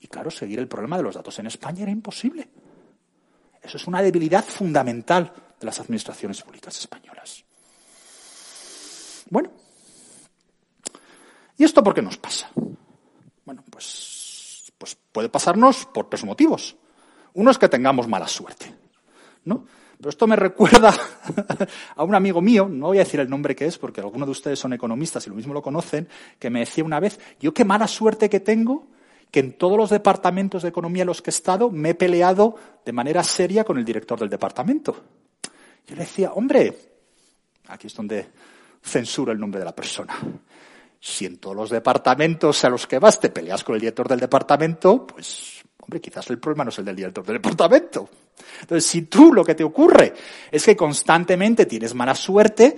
Y 0.00 0.08
claro, 0.08 0.30
seguir 0.30 0.58
el 0.58 0.68
problema 0.68 0.96
de 0.96 1.02
los 1.04 1.14
datos 1.14 1.38
en 1.38 1.46
España 1.46 1.82
era 1.82 1.92
imposible. 1.92 2.48
Eso 3.62 3.76
es 3.76 3.86
una 3.86 4.02
debilidad 4.02 4.44
fundamental 4.44 5.32
de 5.58 5.66
las 5.66 5.78
administraciones 5.78 6.42
públicas 6.42 6.76
españolas. 6.78 7.44
Bueno, 9.30 9.50
¿y 11.56 11.64
esto 11.64 11.82
por 11.82 11.94
qué 11.94 12.02
nos 12.02 12.16
pasa? 12.16 12.50
Bueno, 13.44 13.64
pues, 13.70 14.72
pues 14.78 14.96
puede 15.12 15.28
pasarnos 15.28 15.86
por 15.86 16.08
tres 16.08 16.24
motivos. 16.24 16.76
Uno 17.34 17.50
es 17.50 17.58
que 17.58 17.68
tengamos 17.68 18.08
mala 18.08 18.28
suerte, 18.28 18.74
¿no? 19.44 19.64
Pero 19.96 20.10
esto 20.10 20.26
me 20.26 20.34
recuerda 20.34 20.92
a 21.96 22.02
un 22.02 22.14
amigo 22.14 22.40
mío, 22.42 22.68
no 22.68 22.88
voy 22.88 22.98
a 22.98 23.04
decir 23.04 23.20
el 23.20 23.30
nombre 23.30 23.54
que 23.54 23.66
es 23.66 23.78
porque 23.78 24.00
algunos 24.00 24.26
de 24.26 24.32
ustedes 24.32 24.58
son 24.58 24.72
economistas 24.72 25.24
y 25.26 25.30
lo 25.30 25.36
mismo 25.36 25.54
lo 25.54 25.62
conocen, 25.62 26.08
que 26.40 26.50
me 26.50 26.58
decía 26.60 26.82
una 26.82 26.98
vez, 26.98 27.20
yo 27.38 27.54
qué 27.54 27.64
mala 27.64 27.86
suerte 27.86 28.28
que 28.28 28.40
tengo 28.40 28.88
que 29.30 29.40
en 29.40 29.52
todos 29.52 29.78
los 29.78 29.90
departamentos 29.90 30.62
de 30.62 30.68
economía 30.68 31.02
en 31.02 31.06
los 31.06 31.22
que 31.22 31.30
he 31.30 31.34
estado 31.34 31.70
me 31.70 31.90
he 31.90 31.94
peleado 31.94 32.56
de 32.84 32.92
manera 32.92 33.22
seria 33.22 33.64
con 33.64 33.78
el 33.78 33.84
director 33.84 34.18
del 34.18 34.28
departamento. 34.28 35.04
Yo 35.86 35.94
le 35.94 36.02
decía, 36.02 36.32
hombre, 36.32 36.76
aquí 37.68 37.86
es 37.86 37.94
donde 37.94 38.28
censuro 38.82 39.32
el 39.32 39.38
nombre 39.38 39.60
de 39.60 39.64
la 39.64 39.74
persona. 39.74 40.14
Si 41.04 41.26
en 41.26 41.38
todos 41.38 41.56
los 41.56 41.70
departamentos 41.70 42.64
a 42.64 42.68
los 42.68 42.86
que 42.86 43.00
vas 43.00 43.18
te 43.18 43.30
peleas 43.30 43.64
con 43.64 43.74
el 43.74 43.80
director 43.80 44.06
del 44.06 44.20
departamento, 44.20 45.04
pues, 45.04 45.60
hombre, 45.80 46.00
quizás 46.00 46.30
el 46.30 46.38
problema 46.38 46.62
no 46.62 46.70
es 46.70 46.78
el 46.78 46.84
del 46.84 46.94
director 46.94 47.26
del 47.26 47.36
departamento. 47.36 48.08
Entonces, 48.60 48.86
si 48.86 49.02
tú 49.02 49.32
lo 49.32 49.44
que 49.44 49.56
te 49.56 49.64
ocurre 49.64 50.14
es 50.50 50.64
que 50.64 50.76
constantemente 50.76 51.66
tienes 51.66 51.92
mala 51.92 52.14
suerte, 52.14 52.76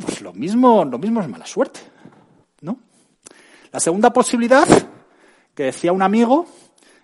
pues 0.00 0.22
lo 0.22 0.32
mismo, 0.32 0.86
lo 0.86 0.98
mismo 0.98 1.20
es 1.20 1.28
mala 1.28 1.44
suerte. 1.44 1.80
La 3.74 3.80
segunda 3.80 4.12
posibilidad, 4.12 4.68
que 5.52 5.64
decía 5.64 5.90
un 5.90 6.00
amigo, 6.00 6.46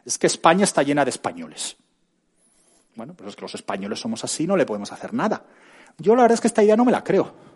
es 0.05 0.19
que 0.19 0.29
España 0.29 0.63
está 0.63 0.85
llena 0.85 1.05
de 1.05 1.11
españoles. 1.11 1.77
Bueno, 2.95 3.13
pues 3.15 3.31
es 3.31 3.35
que 3.35 3.43
los 3.43 3.57
españoles 3.57 3.99
somos 3.99 4.23
así, 4.23 4.47
no 4.47 4.57
le 4.57 4.65
podemos 4.65 4.93
hacer 4.93 5.13
nada. 5.13 5.45
Yo 5.99 6.15
la 6.15 6.23
verdad 6.23 6.35
es 6.35 6.41
que 6.41 6.47
esta 6.47 6.63
idea 6.63 6.77
no 6.77 6.85
me 6.85 6.93
la 6.93 7.03
creo. 7.03 7.50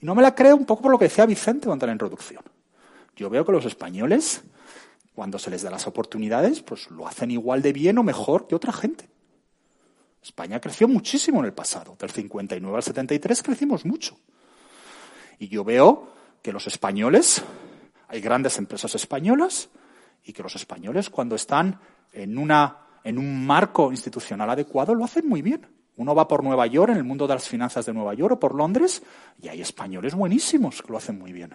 Y 0.00 0.06
no 0.06 0.14
me 0.14 0.22
la 0.22 0.34
creo 0.34 0.56
un 0.56 0.64
poco 0.64 0.82
por 0.82 0.92
lo 0.92 0.98
que 0.98 1.06
decía 1.06 1.26
Vicente 1.26 1.66
durante 1.66 1.86
la 1.86 1.92
introducción. 1.92 2.42
Yo 3.16 3.28
veo 3.28 3.44
que 3.44 3.52
los 3.52 3.66
españoles, 3.66 4.42
cuando 5.14 5.38
se 5.38 5.50
les 5.50 5.62
da 5.62 5.70
las 5.70 5.86
oportunidades, 5.86 6.62
pues 6.62 6.90
lo 6.90 7.06
hacen 7.06 7.30
igual 7.30 7.60
de 7.62 7.72
bien 7.72 7.98
o 7.98 8.02
mejor 8.02 8.46
que 8.46 8.54
otra 8.54 8.72
gente. 8.72 9.08
España 10.22 10.60
creció 10.60 10.88
muchísimo 10.88 11.40
en 11.40 11.46
el 11.46 11.52
pasado. 11.52 11.96
Del 11.98 12.10
59 12.10 12.76
al 12.76 12.82
73 12.82 13.42
crecimos 13.42 13.84
mucho. 13.84 14.18
Y 15.38 15.48
yo 15.48 15.64
veo 15.64 16.08
que 16.42 16.52
los 16.52 16.66
españoles 16.66 17.42
hay 18.08 18.20
grandes 18.20 18.58
empresas 18.58 18.94
españolas 18.94 19.68
y 20.24 20.32
que 20.32 20.42
los 20.42 20.56
españoles 20.56 21.10
cuando 21.10 21.36
están 21.36 21.78
en, 22.12 22.38
una, 22.38 22.78
en 23.04 23.18
un 23.18 23.46
marco 23.46 23.92
institucional 23.92 24.50
adecuado 24.50 24.94
lo 24.94 25.04
hacen 25.04 25.28
muy 25.28 25.42
bien. 25.42 25.66
Uno 26.00 26.14
va 26.14 26.26
por 26.26 26.42
Nueva 26.42 26.66
York, 26.66 26.92
en 26.92 26.96
el 26.96 27.04
mundo 27.04 27.26
de 27.26 27.34
las 27.34 27.46
finanzas 27.46 27.84
de 27.84 27.92
Nueva 27.92 28.14
York 28.14 28.32
o 28.32 28.40
por 28.40 28.54
Londres, 28.54 29.02
y 29.38 29.48
hay 29.48 29.60
españoles 29.60 30.14
buenísimos 30.14 30.80
que 30.80 30.90
lo 30.90 30.96
hacen 30.96 31.18
muy 31.18 31.30
bien. 31.30 31.54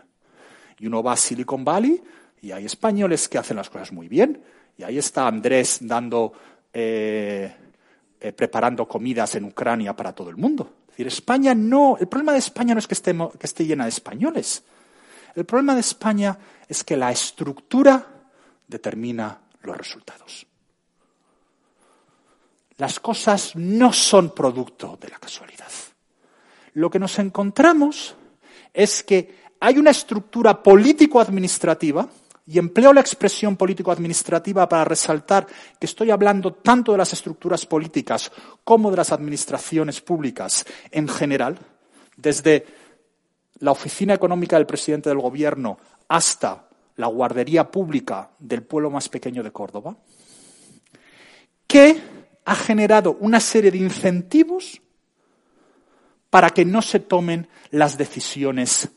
Y 0.78 0.86
uno 0.86 1.02
va 1.02 1.14
a 1.14 1.18
Silicon 1.18 1.66
Valley 1.66 2.00
y 2.44 2.52
hay 2.52 2.64
españoles 2.66 3.28
que 3.28 3.40
hacen 3.40 3.58
las 3.58 3.72
cosas 3.72 3.92
muy 3.92 4.08
bien. 4.08 4.44
Y 4.78 4.84
ahí 4.84 5.00
está 5.00 5.26
Andrés 5.26 5.80
dando, 5.82 6.32
eh, 6.72 7.56
eh, 8.20 8.32
preparando 8.34 8.88
comidas 8.88 9.34
en 9.34 9.46
Ucrania 9.46 9.96
para 9.96 10.14
todo 10.14 10.30
el 10.30 10.38
mundo. 10.38 10.74
Es 10.82 10.90
decir, 10.90 11.08
España 11.08 11.56
no, 11.56 11.98
el 12.00 12.08
problema 12.08 12.34
de 12.34 12.38
España 12.38 12.76
no 12.76 12.80
es 12.80 12.86
que 12.86 12.94
esté, 12.94 13.16
que 13.16 13.48
esté 13.48 13.66
llena 13.66 13.86
de 13.86 13.90
españoles. 13.90 14.64
El 15.34 15.46
problema 15.46 15.74
de 15.74 15.80
España 15.80 16.38
es 16.70 16.84
que 16.84 16.96
la 16.96 17.12
estructura 17.12 18.06
determina 18.68 19.40
los 19.64 19.76
resultados. 19.76 20.46
Las 22.78 23.00
cosas 23.00 23.56
no 23.56 23.94
son 23.94 24.34
producto 24.34 24.98
de 25.00 25.10
la 25.10 25.18
casualidad. 25.18 25.72
Lo 26.74 26.89
que 26.89 26.99
nos 26.99 27.18
encontramos 27.20 28.16
es 28.74 29.04
que 29.04 29.45
hay 29.60 29.78
una 29.78 29.91
estructura 29.91 30.62
político-administrativa, 30.62 32.08
y 32.47 32.60
empleo 32.60 32.93
la 32.93 33.02
expresión 33.02 33.58
político-administrativa 33.58 34.70
para 34.70 34.86
resaltar 34.86 35.47
que 35.80 35.88
estoy 35.88 36.12
hablando 36.12 36.54
tanto 36.54 36.91
de 36.91 36.99
las 36.99 37.12
estructuras 37.12 37.66
políticas 37.66 38.32
como 38.64 38.91
de 38.91 38.97
las 38.97 39.12
administraciones 39.12 40.02
públicas 40.02 40.66
en 40.91 41.08
general, 41.08 41.58
desde 42.16 42.66
la 43.60 43.72
oficina 43.72 44.14
económica 44.14 44.58
del 44.58 44.68
presidente 44.68 45.10
del 45.10 45.20
gobierno 45.20 45.80
hasta 46.08 46.70
la 46.97 47.08
guardería 47.08 47.70
pública 47.70 48.30
del 48.38 48.64
pueblo 48.64 48.91
más 48.91 49.10
pequeño 49.10 49.41
de 49.41 49.52
Córdoba, 49.52 49.97
que 51.66 51.99
ha 52.46 52.56
generado 52.56 53.18
una 53.20 53.39
serie 53.39 53.72
de 53.72 53.80
incentivos 53.80 54.82
para 56.30 56.50
que 56.50 56.64
no 56.64 56.82
se 56.82 57.00
tomen 57.00 57.48
las 57.72 57.98
decisiones 57.98 58.89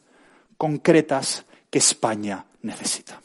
concretas 0.57 1.45
que 1.71 1.79
España 1.79 2.45
necesita. 2.63 3.21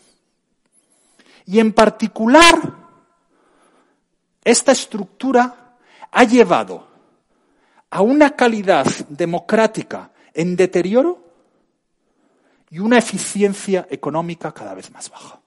Y 1.46 1.60
en 1.60 1.74
particular, 1.74 2.56
esta 4.44 4.72
estructura 4.72 5.76
ha 6.12 6.24
llevado 6.24 6.88
a 7.90 8.02
una 8.02 8.36
calidad 8.36 8.86
democrática 9.10 10.12
en 10.34 10.56
deterioro 10.56 11.24
y 12.70 12.80
una 12.80 12.98
eficiencia 12.98 13.88
económica 13.90 14.52
cada 14.52 14.74
vez 14.74 14.90
más 14.92 15.10
baja. 15.10 15.40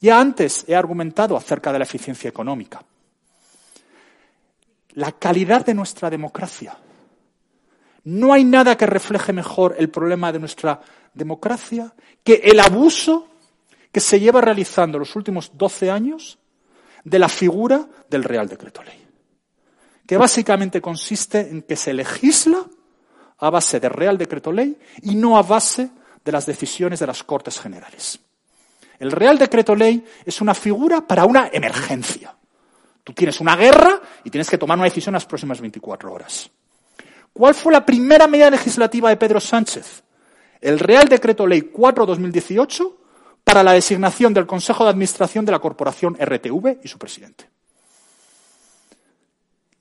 Ya 0.00 0.20
antes 0.20 0.64
he 0.68 0.76
argumentado 0.76 1.36
acerca 1.36 1.72
de 1.72 1.78
la 1.78 1.84
eficiencia 1.84 2.28
económica. 2.28 2.82
La 4.94 5.12
calidad 5.12 5.64
de 5.64 5.74
nuestra 5.74 6.10
democracia. 6.10 6.76
No 8.04 8.32
hay 8.32 8.44
nada 8.44 8.76
que 8.76 8.86
refleje 8.86 9.32
mejor 9.32 9.76
el 9.78 9.90
problema 9.90 10.32
de 10.32 10.38
nuestra 10.38 10.80
democracia 11.12 11.92
que 12.24 12.34
el 12.44 12.60
abuso 12.60 13.28
que 13.92 14.00
se 14.00 14.20
lleva 14.20 14.40
realizando 14.40 14.98
los 14.98 15.14
últimos 15.16 15.52
12 15.54 15.90
años 15.90 16.38
de 17.04 17.18
la 17.18 17.28
figura 17.28 17.86
del 18.08 18.24
Real 18.24 18.48
Decreto 18.48 18.82
Ley, 18.82 19.06
que 20.06 20.16
básicamente 20.16 20.80
consiste 20.80 21.40
en 21.40 21.62
que 21.62 21.76
se 21.76 21.92
legisla 21.92 22.64
a 23.38 23.50
base 23.50 23.80
de 23.80 23.88
Real 23.88 24.18
Decreto 24.18 24.52
Ley 24.52 24.76
y 25.02 25.14
no 25.14 25.36
a 25.36 25.42
base 25.42 25.90
de 26.24 26.32
las 26.32 26.46
decisiones 26.46 27.00
de 27.00 27.06
las 27.06 27.22
Cortes 27.22 27.58
Generales. 27.58 28.20
El 28.98 29.12
Real 29.12 29.38
Decreto 29.38 29.74
Ley 29.74 30.04
es 30.24 30.40
una 30.40 30.54
figura 30.54 31.06
para 31.06 31.24
una 31.24 31.48
emergencia. 31.52 32.36
Tú 33.08 33.14
tienes 33.14 33.40
una 33.40 33.56
guerra 33.56 34.02
y 34.22 34.28
tienes 34.28 34.50
que 34.50 34.58
tomar 34.58 34.76
una 34.76 34.84
decisión 34.84 35.12
en 35.12 35.14
las 35.14 35.24
próximas 35.24 35.62
24 35.62 36.12
horas. 36.12 36.50
¿Cuál 37.32 37.54
fue 37.54 37.72
la 37.72 37.86
primera 37.86 38.26
medida 38.26 38.50
legislativa 38.50 39.08
de 39.08 39.16
Pedro 39.16 39.40
Sánchez? 39.40 40.02
El 40.60 40.78
Real 40.78 41.08
Decreto 41.08 41.46
Ley 41.46 41.72
4-2018 41.74 42.96
para 43.42 43.62
la 43.62 43.72
designación 43.72 44.34
del 44.34 44.46
Consejo 44.46 44.84
de 44.84 44.90
Administración 44.90 45.46
de 45.46 45.52
la 45.52 45.58
Corporación 45.58 46.18
RTV 46.20 46.80
y 46.84 46.88
su 46.88 46.98
presidente. 46.98 47.48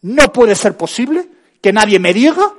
No 0.04 0.32
puede 0.32 0.56
ser 0.56 0.78
posible 0.78 1.30
que 1.60 1.74
nadie 1.74 2.00
me 2.00 2.14
diga 2.14 2.54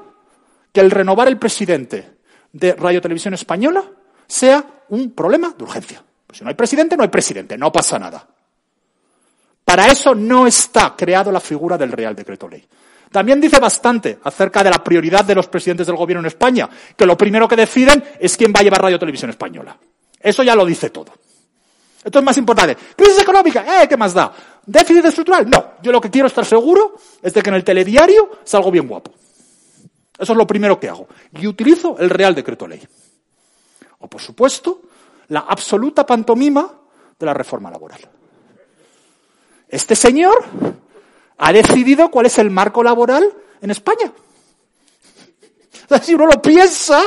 que 0.70 0.80
el 0.80 0.90
renovar 0.90 1.28
el 1.28 1.38
presidente 1.38 2.18
de 2.52 2.74
Radio 2.74 3.00
Televisión 3.00 3.32
Española 3.32 3.84
sea 4.26 4.82
un 4.90 5.12
problema 5.12 5.54
de 5.56 5.64
urgencia. 5.64 6.04
Pues 6.26 6.36
si 6.36 6.44
no 6.44 6.50
hay 6.50 6.56
presidente, 6.56 6.94
no 6.94 7.04
hay 7.04 7.08
presidente, 7.08 7.56
no 7.56 7.72
pasa 7.72 7.98
nada. 7.98 8.28
Para 9.68 9.88
eso 9.88 10.14
no 10.14 10.46
está 10.46 10.96
creado 10.96 11.30
la 11.30 11.40
figura 11.40 11.76
del 11.76 11.92
Real 11.92 12.16
Decreto 12.16 12.48
Ley. 12.48 12.66
También 13.12 13.38
dice 13.38 13.60
bastante 13.60 14.18
acerca 14.24 14.64
de 14.64 14.70
la 14.70 14.82
prioridad 14.82 15.26
de 15.26 15.34
los 15.34 15.46
presidentes 15.48 15.86
del 15.86 15.94
gobierno 15.94 16.20
en 16.20 16.28
España, 16.28 16.70
que 16.96 17.04
lo 17.04 17.18
primero 17.18 17.46
que 17.46 17.54
deciden 17.54 18.02
es 18.18 18.34
quién 18.34 18.50
va 18.50 18.60
a 18.60 18.62
llevar 18.62 18.80
Radio 18.80 18.98
Televisión 18.98 19.28
Española. 19.28 19.76
Eso 20.18 20.42
ya 20.42 20.54
lo 20.54 20.64
dice 20.64 20.88
todo. 20.88 21.12
Esto 22.02 22.18
es 22.18 22.24
más 22.24 22.38
importante. 22.38 22.78
¿Crisis 22.96 23.20
económica? 23.20 23.82
¿Eh? 23.82 23.86
¿Qué 23.86 23.98
más 23.98 24.14
da? 24.14 24.32
¿Déficit 24.64 25.04
estructural? 25.04 25.50
No. 25.50 25.72
Yo 25.82 25.92
lo 25.92 26.00
que 26.00 26.08
quiero 26.08 26.28
estar 26.28 26.46
seguro 26.46 26.94
es 27.20 27.34
de 27.34 27.42
que 27.42 27.50
en 27.50 27.56
el 27.56 27.64
telediario 27.64 28.38
salgo 28.44 28.70
bien 28.70 28.88
guapo. 28.88 29.12
Eso 30.18 30.32
es 30.32 30.38
lo 30.38 30.46
primero 30.46 30.80
que 30.80 30.88
hago. 30.88 31.08
Y 31.38 31.46
utilizo 31.46 31.98
el 31.98 32.08
Real 32.08 32.34
Decreto 32.34 32.66
Ley. 32.66 32.80
O, 33.98 34.08
por 34.08 34.22
supuesto, 34.22 34.80
la 35.28 35.40
absoluta 35.40 36.06
pantomima 36.06 36.72
de 37.18 37.26
la 37.26 37.34
reforma 37.34 37.70
laboral. 37.70 38.00
Este 39.68 39.94
señor 39.94 40.44
ha 41.36 41.52
decidido 41.52 42.10
cuál 42.10 42.26
es 42.26 42.38
el 42.38 42.50
marco 42.50 42.82
laboral 42.82 43.30
en 43.60 43.70
España. 43.70 44.12
si 46.02 46.14
uno 46.14 46.26
lo 46.26 46.40
piensa, 46.40 47.02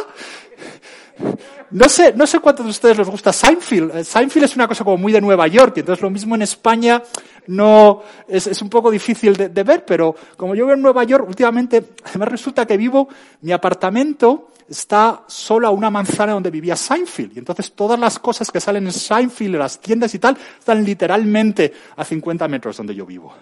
no 1.72 1.90
sé, 1.90 2.14
no 2.16 2.28
sé 2.28 2.40
cuántos 2.40 2.66
de 2.66 2.72
ustedes 2.72 2.98
les 2.98 3.10
gusta 3.10 3.34
Seinfeld. 3.34 3.96
Eh, 3.96 4.04
Seinfeld 4.04 4.46
es 4.46 4.56
una 4.56 4.68
cosa 4.68 4.84
como 4.84 4.98
muy 4.98 5.12
de 5.12 5.22
Nueva 5.22 5.48
York, 5.48 5.74
y 5.78 5.80
entonces 5.80 6.04
lo 6.04 6.10
mismo 6.10 6.36
en 6.36 6.44
España 6.44 7.02
no 7.48 8.04
es, 8.28 8.48
es 8.48 8.62
un 8.62 8.70
poco 8.70 8.92
difícil 8.92 9.36
de, 9.36 9.50
de, 9.50 9.64
ver, 9.64 9.86
pero 9.86 10.16
como 10.38 10.54
yo 10.54 10.66
vivo 10.66 10.76
en 10.76 10.82
Nueva 10.82 11.04
York, 11.04 11.26
últimamente, 11.28 11.84
además 12.04 12.30
resulta 12.30 12.66
que 12.66 12.78
vivo, 12.78 13.08
mi 13.42 13.52
apartamento 13.52 14.51
está 14.72 15.24
solo 15.28 15.68
a 15.68 15.72
una 15.72 15.90
manzana 15.90 16.34
donde 16.34 16.50
vivía 16.50 16.76
Seinfeld. 16.76 17.36
Y 17.36 17.40
entonces 17.40 17.74
todas 17.74 18.00
las 18.00 18.20
cosas 18.20 18.50
que 18.50 18.60
salen 18.60 18.86
en 18.86 18.94
Seinfeld, 18.94 19.56
las 19.56 19.80
tiendas 19.80 20.14
y 20.16 20.20
tal, 20.20 20.38
están 20.58 20.84
literalmente 20.84 21.74
a 21.96 22.06
50 22.06 22.48
metros 22.48 22.78
donde 22.78 22.96
yo 22.96 23.06
vivo. 23.06 23.34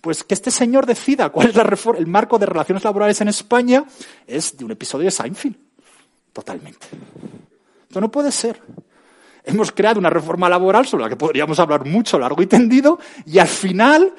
Pues 0.00 0.22
que 0.22 0.34
este 0.34 0.50
señor 0.50 0.84
decida 0.84 1.30
cuál 1.30 1.48
es 1.48 1.56
el 1.56 2.06
marco 2.06 2.38
de 2.38 2.46
relaciones 2.46 2.84
laborales 2.84 3.20
en 3.20 3.28
España 3.28 3.84
es 4.26 4.56
de 4.56 4.64
un 4.64 4.70
episodio 4.72 5.06
de 5.06 5.10
Seinfeld. 5.10 5.56
Totalmente. 6.32 6.86
Esto 7.88 8.00
no 8.00 8.10
puede 8.10 8.30
ser. 8.30 8.60
Hemos 9.42 9.72
creado 9.72 9.98
una 9.98 10.10
reforma 10.10 10.48
laboral 10.48 10.86
sobre 10.86 11.04
la 11.04 11.08
que 11.08 11.16
podríamos 11.16 11.58
hablar 11.58 11.86
mucho, 11.86 12.18
largo 12.18 12.42
y 12.42 12.46
tendido, 12.46 12.98
y 13.24 13.38
al 13.38 13.48
final 13.48 14.12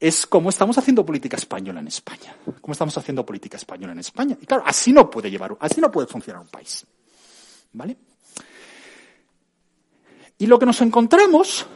es 0.00 0.26
como 0.26 0.50
estamos 0.50 0.78
haciendo 0.78 1.04
política 1.04 1.36
española 1.36 1.80
en 1.80 1.88
España. 1.88 2.36
Cómo 2.60 2.72
estamos 2.72 2.96
haciendo 2.96 3.26
política 3.26 3.56
española 3.56 3.92
en 3.92 3.98
España. 3.98 4.36
Y 4.40 4.46
claro, 4.46 4.62
así 4.64 4.92
no 4.92 5.10
puede 5.10 5.30
llevar, 5.30 5.56
así 5.60 5.80
no 5.80 5.90
puede 5.90 6.06
funcionar 6.06 6.42
un 6.42 6.48
país. 6.48 6.86
¿Vale? 7.72 7.96
Y 10.38 10.46
lo 10.46 10.58
que 10.58 10.66
nos 10.66 10.80
encontramos, 10.82 11.66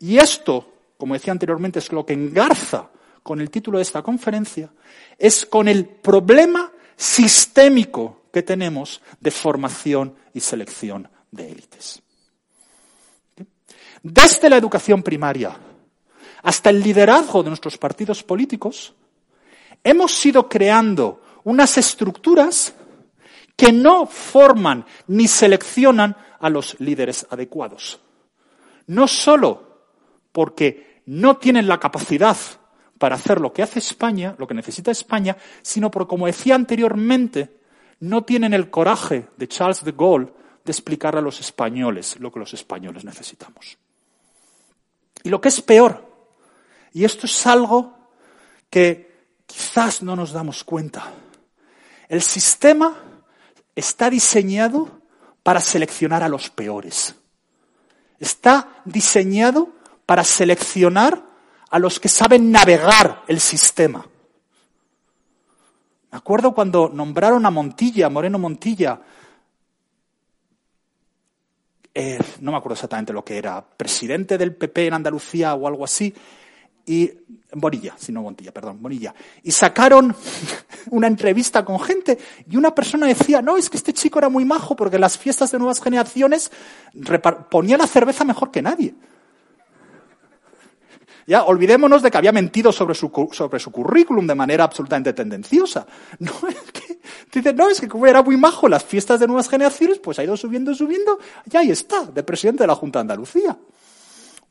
y 0.00 0.16
esto, 0.16 0.72
como 0.96 1.14
decía 1.14 1.32
anteriormente, 1.32 1.78
es 1.78 1.92
lo 1.92 2.06
que 2.06 2.14
engarza 2.14 2.88
con 3.22 3.40
el 3.40 3.50
título 3.50 3.78
de 3.78 3.82
esta 3.82 4.02
conferencia, 4.02 4.70
es 5.18 5.44
con 5.44 5.68
el 5.68 5.84
problema 5.84 6.72
sistémico 6.96 8.22
que 8.32 8.42
tenemos 8.42 9.02
de 9.20 9.30
formación 9.30 10.14
y 10.32 10.40
selección 10.40 11.08
de 11.30 11.50
élites. 11.50 12.02
Desde 14.02 14.48
la 14.48 14.56
educación 14.56 15.02
primaria 15.02 15.58
hasta 16.46 16.70
el 16.70 16.80
liderazgo 16.80 17.42
de 17.42 17.50
nuestros 17.50 17.76
partidos 17.76 18.22
políticos, 18.22 18.94
hemos 19.82 20.24
ido 20.24 20.48
creando 20.48 21.20
unas 21.42 21.76
estructuras 21.76 22.72
que 23.56 23.72
no 23.72 24.06
forman 24.06 24.86
ni 25.08 25.26
seleccionan 25.26 26.16
a 26.38 26.48
los 26.48 26.78
líderes 26.78 27.26
adecuados. 27.30 27.98
No 28.86 29.08
solo 29.08 29.88
porque 30.30 31.02
no 31.06 31.36
tienen 31.36 31.66
la 31.66 31.80
capacidad 31.80 32.36
para 32.96 33.16
hacer 33.16 33.40
lo 33.40 33.52
que 33.52 33.64
hace 33.64 33.80
España, 33.80 34.36
lo 34.38 34.46
que 34.46 34.54
necesita 34.54 34.92
España, 34.92 35.36
sino 35.62 35.90
porque, 35.90 36.10
como 36.10 36.26
decía 36.26 36.54
anteriormente, 36.54 37.56
no 37.98 38.22
tienen 38.22 38.54
el 38.54 38.70
coraje 38.70 39.26
de 39.36 39.48
Charles 39.48 39.82
de 39.82 39.90
Gaulle 39.90 40.32
de 40.64 40.70
explicar 40.70 41.16
a 41.16 41.20
los 41.20 41.40
españoles 41.40 42.20
lo 42.20 42.30
que 42.30 42.38
los 42.38 42.54
españoles 42.54 43.04
necesitamos. 43.04 43.78
Y 45.24 45.28
lo 45.28 45.40
que 45.40 45.48
es 45.48 45.60
peor, 45.60 46.06
y 46.96 47.04
esto 47.04 47.26
es 47.26 47.46
algo 47.46 47.92
que 48.70 49.26
quizás 49.44 50.02
no 50.02 50.16
nos 50.16 50.32
damos 50.32 50.64
cuenta, 50.64 51.12
el 52.08 52.22
sistema 52.22 52.96
está 53.74 54.08
diseñado 54.08 55.02
para 55.42 55.60
seleccionar 55.60 56.22
a 56.22 56.28
los 56.30 56.48
peores. 56.48 57.14
Está 58.18 58.80
diseñado 58.86 59.68
para 60.06 60.24
seleccionar 60.24 61.22
a 61.68 61.78
los 61.78 62.00
que 62.00 62.08
saben 62.08 62.50
navegar 62.50 63.24
el 63.28 63.40
sistema. 63.40 64.06
Me 66.10 66.16
acuerdo 66.16 66.54
cuando 66.54 66.88
nombraron 66.88 67.44
a 67.44 67.50
Montilla, 67.50 68.08
Moreno 68.08 68.38
Montilla, 68.38 69.02
eh, 71.92 72.18
no 72.40 72.52
me 72.52 72.56
acuerdo 72.56 72.72
exactamente 72.72 73.12
lo 73.12 73.22
que 73.22 73.36
era, 73.36 73.62
presidente 73.62 74.38
del 74.38 74.54
PP 74.54 74.86
en 74.86 74.94
Andalucía 74.94 75.52
o 75.52 75.68
algo 75.68 75.84
así, 75.84 76.14
y 76.86 77.10
Bonilla, 77.52 77.94
si 77.98 78.12
no 78.12 78.22
Montilla, 78.22 78.52
perdón, 78.52 78.78
Bonilla. 78.80 79.14
Y 79.42 79.50
sacaron 79.50 80.14
una 80.90 81.08
entrevista 81.08 81.64
con 81.64 81.80
gente 81.80 82.18
y 82.48 82.56
una 82.56 82.74
persona 82.74 83.06
decía, 83.06 83.42
no, 83.42 83.56
es 83.56 83.68
que 83.68 83.76
este 83.76 83.92
chico 83.92 84.18
era 84.18 84.28
muy 84.28 84.44
majo 84.44 84.76
porque 84.76 84.96
en 84.96 85.02
las 85.02 85.18
fiestas 85.18 85.50
de 85.50 85.58
nuevas 85.58 85.80
generaciones 85.82 86.50
ponía 87.50 87.76
la 87.76 87.86
cerveza 87.86 88.24
mejor 88.24 88.50
que 88.50 88.62
nadie. 88.62 88.94
Ya, 91.26 91.42
olvidémonos 91.42 92.02
de 92.02 92.10
que 92.10 92.18
había 92.18 92.30
mentido 92.30 92.70
sobre 92.70 92.94
su, 92.94 93.10
sobre 93.32 93.58
su 93.58 93.72
currículum 93.72 94.28
de 94.28 94.34
manera 94.36 94.62
absolutamente 94.62 95.12
tendenciosa. 95.12 95.86
No, 96.20 96.30
es 96.48 96.72
que, 96.72 97.00
dice, 97.32 97.52
no, 97.52 97.68
es 97.68 97.80
que 97.80 97.88
como 97.88 98.06
era 98.06 98.22
muy 98.22 98.36
majo 98.36 98.68
las 98.68 98.84
fiestas 98.84 99.18
de 99.18 99.26
nuevas 99.26 99.48
generaciones, 99.48 99.98
pues 99.98 100.20
ha 100.20 100.24
ido 100.24 100.36
subiendo, 100.36 100.72
subiendo, 100.74 101.18
y 101.50 101.56
ahí 101.56 101.70
está, 101.70 102.04
de 102.04 102.22
presidente 102.22 102.62
de 102.62 102.68
la 102.68 102.76
Junta 102.76 103.00
de 103.00 103.02
Andalucía. 103.02 103.56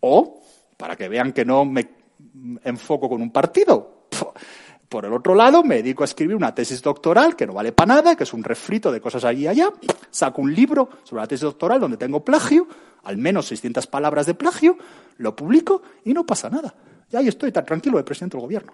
O, 0.02 0.42
para 0.76 0.98
que 0.98 1.08
vean 1.08 1.32
que 1.32 1.46
no 1.46 1.64
me 1.64 2.05
enfoco 2.64 3.10
con 3.10 3.22
un 3.22 3.32
partido, 3.32 4.08
por 4.90 5.06
el 5.06 5.14
otro 5.14 5.36
lado, 5.36 5.64
me 5.64 5.76
dedico 5.76 6.04
a 6.04 6.06
escribir 6.06 6.36
una 6.36 6.54
tesis 6.54 6.82
doctoral 6.82 7.36
que 7.36 7.48
no 7.48 7.54
vale 7.54 7.72
para 7.72 7.96
nada, 7.96 8.16
que 8.16 8.24
es 8.24 8.34
un 8.34 8.44
refrito 8.44 8.92
de 8.92 9.02
cosas 9.02 9.26
allí 9.26 9.44
y 9.44 9.48
allá. 9.48 9.70
Saco 10.12 10.42
un 10.42 10.54
libro 10.54 10.90
sobre 11.04 11.22
la 11.22 11.28
tesis 11.28 11.42
doctoral 11.42 11.80
donde 11.80 11.98
tengo 11.98 12.24
plagio, 12.24 12.68
al 13.04 13.18
menos 13.18 13.48
600 13.48 13.88
palabras 13.88 14.26
de 14.26 14.36
plagio, 14.36 14.78
lo 15.18 15.36
publico 15.36 15.82
y 16.04 16.14
no 16.14 16.26
pasa 16.26 16.50
nada. 16.50 16.74
Y 17.12 17.18
ahí 17.18 17.28
estoy 17.28 17.52
tan 17.52 17.66
tranquilo 17.66 17.98
de 17.98 18.04
presidente 18.04 18.38
del 18.38 18.44
gobierno. 18.44 18.74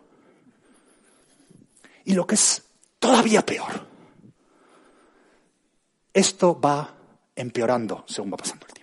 Y 2.05 2.13
lo 2.13 2.27
que 2.27 2.35
es 2.35 2.63
todavía 2.99 3.45
peor, 3.45 3.71
esto 6.13 6.59
va 6.59 6.93
empeorando 7.35 8.03
según 8.07 8.33
va 8.33 8.37
pasando 8.37 8.65
el 8.67 8.73
tiempo. 8.73 8.81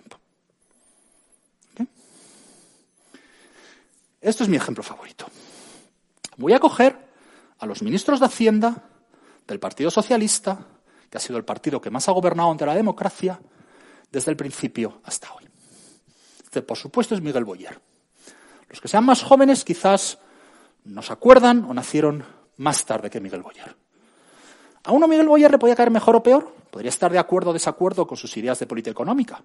Esto 4.21 4.43
es 4.43 4.49
mi 4.49 4.57
ejemplo 4.57 4.83
favorito. 4.83 5.25
Voy 6.37 6.53
a 6.53 6.59
coger 6.59 6.97
a 7.59 7.65
los 7.65 7.81
ministros 7.81 8.19
de 8.19 8.25
Hacienda 8.25 8.83
del 9.47 9.59
Partido 9.59 9.91
Socialista, 9.91 10.59
que 11.09 11.17
ha 11.17 11.21
sido 11.21 11.37
el 11.37 11.45
partido 11.45 11.81
que 11.81 11.89
más 11.89 12.07
ha 12.07 12.11
gobernado 12.11 12.51
ante 12.51 12.65
la 12.65 12.75
democracia 12.75 13.39
desde 14.11 14.31
el 14.31 14.37
principio 14.37 15.01
hasta 15.03 15.33
hoy. 15.33 15.45
Este, 16.43 16.61
por 16.61 16.77
supuesto, 16.77 17.15
es 17.15 17.21
Miguel 17.21 17.45
Boyer. 17.45 17.79
Los 18.69 18.81
que 18.81 18.87
sean 18.87 19.05
más 19.05 19.23
jóvenes 19.23 19.63
quizás 19.63 20.19
no 20.83 21.01
se 21.01 21.13
acuerdan 21.13 21.65
o 21.65 21.73
nacieron 21.73 22.23
más 22.57 22.85
tarde 22.85 23.09
que 23.09 23.19
Miguel 23.19 23.41
Boyer. 23.41 23.75
A 24.83 24.91
uno 24.91 25.07
Miguel 25.07 25.27
Boyer 25.27 25.51
le 25.51 25.59
podía 25.59 25.75
caer 25.75 25.91
mejor 25.91 26.15
o 26.15 26.23
peor, 26.23 26.53
podría 26.71 26.89
estar 26.89 27.11
de 27.11 27.19
acuerdo 27.19 27.51
o 27.51 27.53
desacuerdo 27.53 28.07
con 28.07 28.17
sus 28.17 28.35
ideas 28.37 28.59
de 28.59 28.65
política 28.65 28.91
económica, 28.91 29.41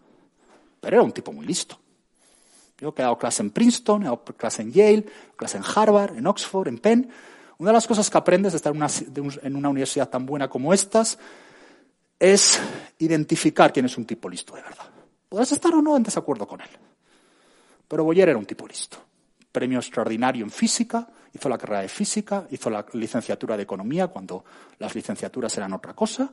pero 0.81 0.97
era 0.97 1.03
un 1.03 1.13
tipo 1.13 1.33
muy 1.33 1.47
listo. 1.47 1.79
Yo 2.79 2.93
he 2.97 3.03
dado 3.03 3.19
clase 3.19 3.43
en 3.43 3.51
Princeton, 3.51 4.03
he 4.03 4.05
dado 4.07 4.25
clase 4.25 4.63
en 4.63 4.73
Yale, 4.73 5.07
clase 5.37 5.59
en 5.59 5.65
Harvard, 5.65 6.17
en 6.17 6.27
Oxford, 6.27 6.69
en 6.69 6.79
Penn. 6.79 7.11
Una 7.59 7.71
de 7.71 7.75
las 7.75 7.87
cosas 7.87 8.11
que 8.11 8.19
aprendes 8.19 8.53
de 8.53 8.57
estar 8.57 8.75
en 8.75 9.57
una, 9.57 9.69
universidad 9.69 10.09
tan 10.09 10.27
buena 10.27 10.49
como 10.49 10.75
estas 10.75 11.19
es 12.19 12.61
identificar 12.99 13.73
quién 13.73 13.87
es 13.87 13.97
un 13.97 14.05
tipo 14.05 14.29
listo 14.29 14.57
de 14.57 14.63
verdad. 14.63 14.87
Podrás 15.29 15.53
estar 15.53 15.73
o 15.75 15.81
no 15.81 15.97
en 15.97 16.03
desacuerdo 16.03 16.49
con 16.49 16.61
él. 16.61 16.69
Pero 17.87 18.05
Boyer 18.05 18.29
era 18.29 18.39
un 18.39 18.47
tipo 18.47 18.67
listo. 18.67 18.99
Premio 19.53 19.79
extraordinario 19.79 20.45
en 20.45 20.51
física, 20.51 21.07
hizo 21.33 21.49
la 21.49 21.59
carrera 21.59 21.83
de 21.83 21.89
física, 21.89 22.47
hizo 22.51 22.71
la 22.71 22.85
licenciatura 22.95 23.57
de 23.57 23.63
economía 23.63 24.09
cuando 24.09 24.45
las 24.79 24.95
licenciaturas 24.95 25.57
eran 25.57 25.73
otra 25.75 25.95
cosa, 25.95 26.33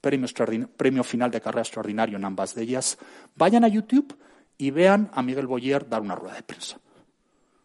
premio, 0.00 0.26
premio 0.74 1.04
final 1.04 1.30
de 1.30 1.40
carrera 1.40 1.62
extraordinario 1.62 2.16
en 2.16 2.24
ambas 2.24 2.54
de 2.54 2.62
ellas. 2.62 2.96
Vayan 3.36 3.64
a 3.64 3.68
YouTube 3.68 4.16
y 4.58 4.70
vean 4.70 5.10
a 5.14 5.22
Miguel 5.22 5.46
Boyer 5.46 5.88
dar 5.88 6.00
una 6.00 6.14
rueda 6.14 6.34
de 6.34 6.42
prensa. 6.42 6.78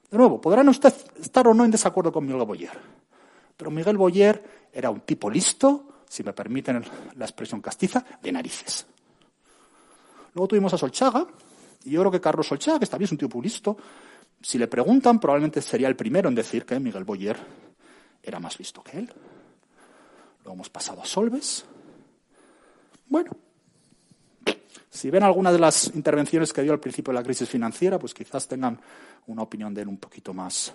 De 0.09 0.17
nuevo, 0.17 0.39
podrán 0.39 0.69
ustedes 0.69 1.05
estar 1.19 1.47
o 1.47 1.53
no 1.53 1.65
en 1.65 1.71
desacuerdo 1.71 2.11
con 2.11 2.25
Miguel 2.25 2.45
Boyer, 2.45 2.79
pero 3.55 3.71
Miguel 3.71 3.97
Boyer 3.97 4.69
era 4.71 4.89
un 4.89 5.01
tipo 5.01 5.29
listo, 5.29 6.03
si 6.07 6.23
me 6.23 6.33
permiten 6.33 6.83
la 7.15 7.25
expresión 7.25 7.61
castiza, 7.61 8.05
de 8.21 8.31
narices. 8.31 8.85
Luego 10.33 10.47
tuvimos 10.47 10.73
a 10.73 10.77
Solchaga, 10.77 11.27
y 11.83 11.91
yo 11.91 12.01
creo 12.01 12.11
que 12.11 12.21
Carlos 12.21 12.47
Solchaga, 12.47 12.79
que 12.79 12.85
también 12.85 13.07
es 13.07 13.11
un 13.11 13.17
tipo 13.17 13.41
listo, 13.41 13.77
si 14.41 14.57
le 14.57 14.67
preguntan, 14.67 15.19
probablemente 15.19 15.61
sería 15.61 15.87
el 15.87 15.95
primero 15.95 16.29
en 16.29 16.35
decir 16.35 16.65
que 16.65 16.79
Miguel 16.79 17.03
Boyer 17.03 17.37
era 18.21 18.39
más 18.39 18.59
listo 18.59 18.83
que 18.83 18.99
él. 18.99 19.11
Luego 20.43 20.53
hemos 20.53 20.69
pasado 20.69 21.01
a 21.01 21.05
Solves. 21.05 21.65
Bueno, 23.07 23.31
si 24.97 25.11
ven 25.11 25.21
algunas 25.21 25.53
de 25.53 25.59
las 25.59 25.91
intervenciones 25.93 26.51
que 26.51 26.63
dio 26.63 26.73
al 26.73 26.79
principio 26.79 27.13
de 27.13 27.19
la 27.19 27.23
crisis 27.23 27.47
financiera, 27.47 27.99
pues 27.99 28.15
quizás 28.15 28.47
tengan 28.47 28.79
una 29.27 29.43
opinión 29.43 29.71
de 29.73 29.83
él 29.83 29.87
un 29.87 29.97
poquito 29.97 30.33
más 30.33 30.73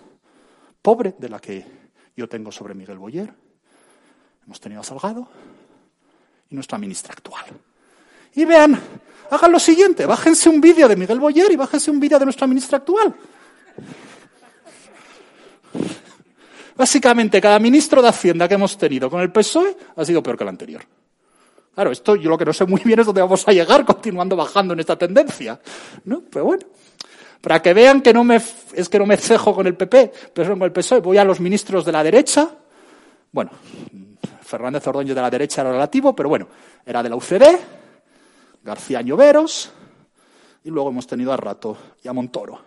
pobre 0.81 1.15
de 1.19 1.27
la 1.27 1.39
que 1.39 1.65
yo 2.15 2.29
tengo 2.29 2.49
sobre 2.49 2.73
Miguel 2.73 2.97
Boyer. 2.97 3.33
Hemos 4.45 4.59
tenido 4.61 4.79
a 4.79 4.83
Salgado 4.83 5.27
y 6.49 6.55
nuestra 6.55 6.77
ministra 6.77 7.13
actual. 7.13 7.43
Y 8.35 8.45
vean, 8.45 8.79
hagan 9.29 9.51
lo 9.51 9.59
siguiente, 9.59 10.05
bájense 10.05 10.47
un 10.47 10.61
vídeo 10.61 10.87
de 10.87 10.95
Miguel 10.95 11.19
Boyer 11.19 11.51
y 11.51 11.57
bájense 11.57 11.91
un 11.91 11.99
vídeo 11.99 12.17
de 12.17 12.25
nuestra 12.25 12.47
ministra 12.47 12.77
actual. 12.77 13.13
Básicamente, 16.77 17.41
cada 17.41 17.59
ministro 17.59 18.01
de 18.01 18.07
Hacienda 18.07 18.47
que 18.47 18.53
hemos 18.53 18.77
tenido 18.77 19.09
con 19.09 19.21
el 19.21 19.33
PSOE 19.33 19.75
ha 19.97 20.05
sido 20.05 20.23
peor 20.23 20.37
que 20.37 20.43
el 20.43 20.49
anterior. 20.49 20.83
Claro, 21.73 21.91
esto 21.91 22.15
yo 22.15 22.29
lo 22.29 22.37
que 22.37 22.45
no 22.45 22.53
sé 22.53 22.65
muy 22.65 22.81
bien 22.83 22.99
es 22.99 23.05
dónde 23.05 23.21
vamos 23.21 23.47
a 23.47 23.51
llegar 23.51 23.85
continuando 23.85 24.35
bajando 24.35 24.73
en 24.73 24.79
esta 24.79 24.97
tendencia. 24.97 25.59
¿no? 26.05 26.21
Pero 26.29 26.45
bueno, 26.45 26.65
para 27.41 27.61
que 27.61 27.73
vean 27.73 28.01
que 28.01 28.13
no 28.13 28.23
me, 28.23 28.41
es 28.73 28.89
que 28.89 28.99
no 28.99 29.05
me 29.05 29.17
cejo 29.17 29.53
con 29.55 29.67
el 29.67 29.75
PP, 29.75 30.13
pero 30.33 30.51
con 30.51 30.63
el 30.63 30.71
PSOE, 30.71 31.01
voy 31.01 31.17
a 31.17 31.23
los 31.23 31.39
ministros 31.39 31.83
de 31.83 31.91
la 31.91 32.03
derecha. 32.03 32.49
Bueno, 33.31 33.51
Fernández 34.41 34.85
Ordóñez 34.87 35.15
de 35.15 35.21
la 35.21 35.29
derecha 35.29 35.61
era 35.61 35.71
relativo, 35.71 36.15
pero 36.15 36.29
bueno, 36.29 36.47
era 36.85 37.01
de 37.01 37.09
la 37.09 37.15
UCD, 37.15 37.43
García 38.63 39.01
Lloveros, 39.01 39.71
y 40.63 40.69
luego 40.69 40.89
hemos 40.89 41.07
tenido 41.07 41.33
a 41.33 41.37
Rato 41.37 41.77
y 42.03 42.07
a 42.07 42.13
Montoro, 42.13 42.61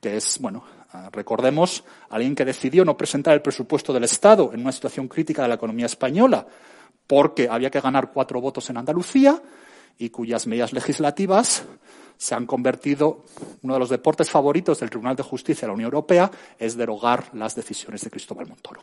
que 0.00 0.18
es, 0.18 0.38
bueno, 0.38 0.62
recordemos, 1.10 1.82
alguien 2.10 2.34
que 2.34 2.44
decidió 2.44 2.84
no 2.84 2.96
presentar 2.96 3.34
el 3.34 3.42
presupuesto 3.42 3.92
del 3.92 4.04
Estado 4.04 4.50
en 4.52 4.60
una 4.60 4.72
situación 4.72 5.08
crítica 5.08 5.42
de 5.42 5.48
la 5.48 5.54
economía 5.54 5.86
española, 5.86 6.46
porque 7.06 7.48
había 7.50 7.70
que 7.70 7.80
ganar 7.80 8.12
cuatro 8.12 8.40
votos 8.40 8.68
en 8.70 8.76
Andalucía 8.76 9.40
y 9.98 10.10
cuyas 10.10 10.46
medidas 10.46 10.72
legislativas 10.72 11.64
se 12.18 12.34
han 12.34 12.46
convertido, 12.46 13.24
uno 13.62 13.74
de 13.74 13.80
los 13.80 13.90
deportes 13.90 14.30
favoritos 14.30 14.80
del 14.80 14.90
Tribunal 14.90 15.16
de 15.16 15.22
Justicia 15.22 15.62
de 15.62 15.68
la 15.68 15.74
Unión 15.74 15.88
Europea 15.88 16.30
es 16.58 16.76
derogar 16.76 17.30
las 17.34 17.54
decisiones 17.54 18.00
de 18.02 18.10
Cristóbal 18.10 18.48
Montoro. 18.48 18.80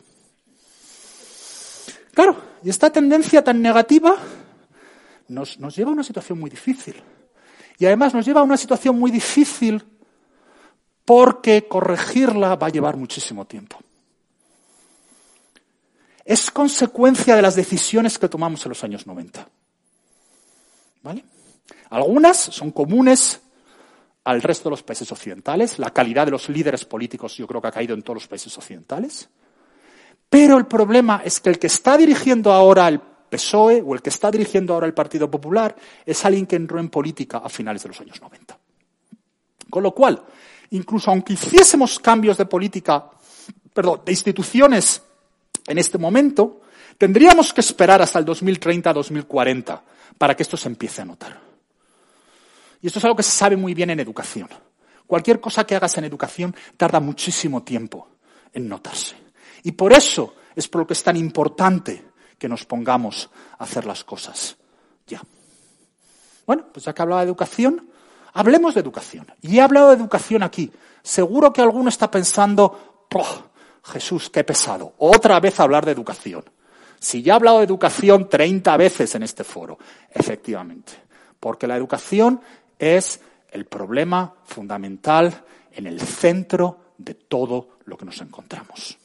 Claro, 2.12 2.36
y 2.62 2.70
esta 2.70 2.90
tendencia 2.90 3.42
tan 3.42 3.60
negativa 3.60 4.16
nos, 5.26 5.58
nos 5.58 5.74
lleva 5.74 5.90
a 5.90 5.94
una 5.94 6.04
situación 6.04 6.38
muy 6.38 6.48
difícil. 6.48 7.02
Y 7.76 7.86
además 7.86 8.14
nos 8.14 8.24
lleva 8.24 8.40
a 8.40 8.44
una 8.44 8.56
situación 8.56 8.96
muy 8.96 9.10
difícil 9.10 9.84
porque 11.04 11.66
corregirla 11.66 12.54
va 12.54 12.68
a 12.68 12.70
llevar 12.70 12.96
muchísimo 12.96 13.46
tiempo 13.46 13.78
es 16.24 16.50
consecuencia 16.50 17.36
de 17.36 17.42
las 17.42 17.54
decisiones 17.54 18.18
que 18.18 18.28
tomamos 18.28 18.64
en 18.64 18.70
los 18.70 18.82
años 18.82 19.06
90. 19.06 19.46
¿Vale? 21.02 21.24
Algunas 21.90 22.38
son 22.38 22.70
comunes 22.70 23.40
al 24.24 24.40
resto 24.40 24.64
de 24.64 24.70
los 24.70 24.82
países 24.82 25.10
occidentales. 25.12 25.78
La 25.78 25.90
calidad 25.90 26.24
de 26.24 26.32
los 26.32 26.48
líderes 26.48 26.84
políticos 26.86 27.36
yo 27.36 27.46
creo 27.46 27.60
que 27.60 27.68
ha 27.68 27.72
caído 27.72 27.94
en 27.94 28.02
todos 28.02 28.16
los 28.16 28.26
países 28.26 28.56
occidentales. 28.56 29.28
Pero 30.30 30.56
el 30.56 30.66
problema 30.66 31.20
es 31.24 31.40
que 31.40 31.50
el 31.50 31.58
que 31.58 31.66
está 31.66 31.96
dirigiendo 31.96 32.52
ahora 32.52 32.88
el 32.88 33.00
PSOE 33.00 33.82
o 33.82 33.94
el 33.94 34.02
que 34.02 34.10
está 34.10 34.30
dirigiendo 34.30 34.72
ahora 34.72 34.86
el 34.86 34.94
Partido 34.94 35.30
Popular 35.30 35.76
es 36.06 36.24
alguien 36.24 36.46
que 36.46 36.56
entró 36.56 36.80
en 36.80 36.88
política 36.88 37.38
a 37.38 37.48
finales 37.48 37.82
de 37.82 37.88
los 37.90 38.00
años 38.00 38.20
90. 38.20 38.58
Con 39.68 39.82
lo 39.82 39.92
cual, 39.92 40.22
incluso 40.70 41.10
aunque 41.10 41.34
hiciésemos 41.34 42.00
cambios 42.00 42.38
de 42.38 42.46
política, 42.46 43.10
perdón, 43.72 44.00
de 44.04 44.12
instituciones 44.12 45.02
en 45.66 45.78
este 45.78 45.98
momento, 45.98 46.62
tendríamos 46.98 47.52
que 47.52 47.60
esperar 47.60 48.02
hasta 48.02 48.18
el 48.18 48.26
2030-2040 48.26 49.80
para 50.18 50.36
que 50.36 50.42
esto 50.42 50.56
se 50.56 50.68
empiece 50.68 51.02
a 51.02 51.04
notar. 51.04 51.40
Y 52.80 52.86
esto 52.86 52.98
es 52.98 53.04
algo 53.04 53.16
que 53.16 53.22
se 53.22 53.30
sabe 53.30 53.56
muy 53.56 53.74
bien 53.74 53.90
en 53.90 54.00
educación. 54.00 54.48
Cualquier 55.06 55.40
cosa 55.40 55.64
que 55.64 55.74
hagas 55.74 55.96
en 55.98 56.04
educación 56.04 56.54
tarda 56.76 57.00
muchísimo 57.00 57.62
tiempo 57.62 58.08
en 58.52 58.68
notarse. 58.68 59.16
Y 59.62 59.72
por 59.72 59.92
eso 59.92 60.34
es 60.54 60.68
por 60.68 60.82
lo 60.82 60.86
que 60.86 60.94
es 60.94 61.02
tan 61.02 61.16
importante 61.16 62.04
que 62.38 62.48
nos 62.48 62.64
pongamos 62.64 63.30
a 63.58 63.64
hacer 63.64 63.86
las 63.86 64.04
cosas 64.04 64.56
ya. 65.06 65.22
Bueno, 66.46 66.66
pues 66.72 66.84
ya 66.84 66.94
que 66.94 67.02
hablaba 67.02 67.22
de 67.22 67.26
educación, 67.28 67.88
hablemos 68.32 68.74
de 68.74 68.80
educación. 68.80 69.26
Y 69.40 69.58
he 69.58 69.60
hablado 69.60 69.88
de 69.90 69.96
educación 69.96 70.42
aquí. 70.42 70.70
Seguro 71.02 71.52
que 71.52 71.62
alguno 71.62 71.88
está 71.88 72.10
pensando, 72.10 73.06
Jesús, 73.84 74.30
qué 74.30 74.44
pesado. 74.44 74.94
Otra 74.98 75.38
vez 75.40 75.60
hablar 75.60 75.84
de 75.84 75.92
educación. 75.92 76.44
Si 76.98 77.22
ya 77.22 77.34
he 77.34 77.36
hablado 77.36 77.58
de 77.58 77.64
educación 77.64 78.28
30 78.28 78.76
veces 78.76 79.14
en 79.14 79.22
este 79.22 79.44
foro, 79.44 79.78
efectivamente, 80.10 80.92
porque 81.38 81.66
la 81.66 81.76
educación 81.76 82.40
es 82.78 83.20
el 83.50 83.66
problema 83.66 84.34
fundamental 84.44 85.44
en 85.72 85.86
el 85.86 86.00
centro 86.00 86.94
de 86.96 87.14
todo 87.14 87.78
lo 87.84 87.96
que 87.98 88.06
nos 88.06 88.20
encontramos. 88.20 88.98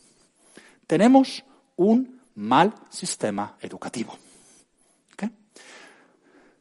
Tenemos 0.88 1.44
un 1.76 2.22
mal 2.36 2.74
sistema 2.90 3.58
educativo. 3.60 4.18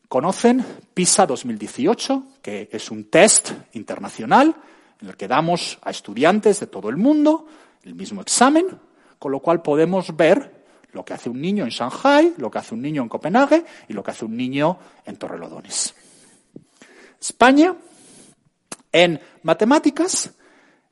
Conocen 0.09 0.65
PISA 0.95 1.27
2018, 1.27 2.23
que 2.41 2.71
es 2.73 2.91
un 2.91 3.11
test 3.11 3.51
internacional 3.75 4.57
en 5.03 5.09
el 5.09 5.17
que 5.19 5.29
damos 5.29 5.79
a 5.83 5.91
estudiantes 5.91 6.61
de 6.61 6.67
todo 6.67 6.89
el 6.89 6.97
mundo 6.97 7.47
el 7.89 7.95
mismo 7.95 8.21
examen, 8.21 8.67
con 9.19 9.33
lo 9.33 9.41
cual 9.41 9.63
podemos 9.63 10.15
ver 10.15 10.67
lo 10.93 11.05
que 11.05 11.15
hace 11.15 11.31
un 11.31 11.41
niño 11.41 11.65
en 11.65 11.71
Shanghai, 11.71 12.35
lo 12.37 12.51
que 12.51 12.59
hace 12.59 12.75
un 12.75 12.83
niño 12.83 13.03
en 13.03 13.09
Copenhague 13.09 13.65
y 13.89 13.95
lo 13.95 14.03
que 14.03 14.11
hace 14.11 14.27
un 14.27 14.37
niño 14.37 14.79
en 15.07 15.17
Torrelodones. 15.17 15.95
España, 17.19 17.75
en 18.93 19.19
matemáticas, 19.43 20.31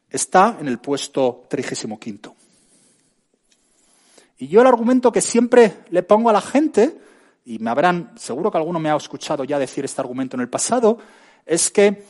está 0.09 0.57
en 0.59 0.69
el 0.69 0.79
puesto 0.79 1.45
35. 1.49 2.35
Y 4.39 4.49
yo 4.49 4.63
el 4.63 4.67
argumento 4.67 5.13
que 5.13 5.21
siempre 5.21 5.85
le 5.91 6.03
pongo 6.03 6.31
a 6.31 6.33
la 6.33 6.41
gente, 6.41 6.99
y 7.45 7.59
me 7.59 7.71
habrán, 7.71 8.13
seguro 8.17 8.51
que 8.51 8.59
alguno 8.59 8.79
me 8.79 8.91
ha 8.91 8.97
escuchado 8.97 9.45
ya 9.45 9.59
decir 9.59 9.85
este 9.85 10.01
argumento 10.01 10.37
en 10.37 10.41
el 10.41 10.49
pasado, 10.49 10.99
es 11.45 11.71
que 11.71 12.05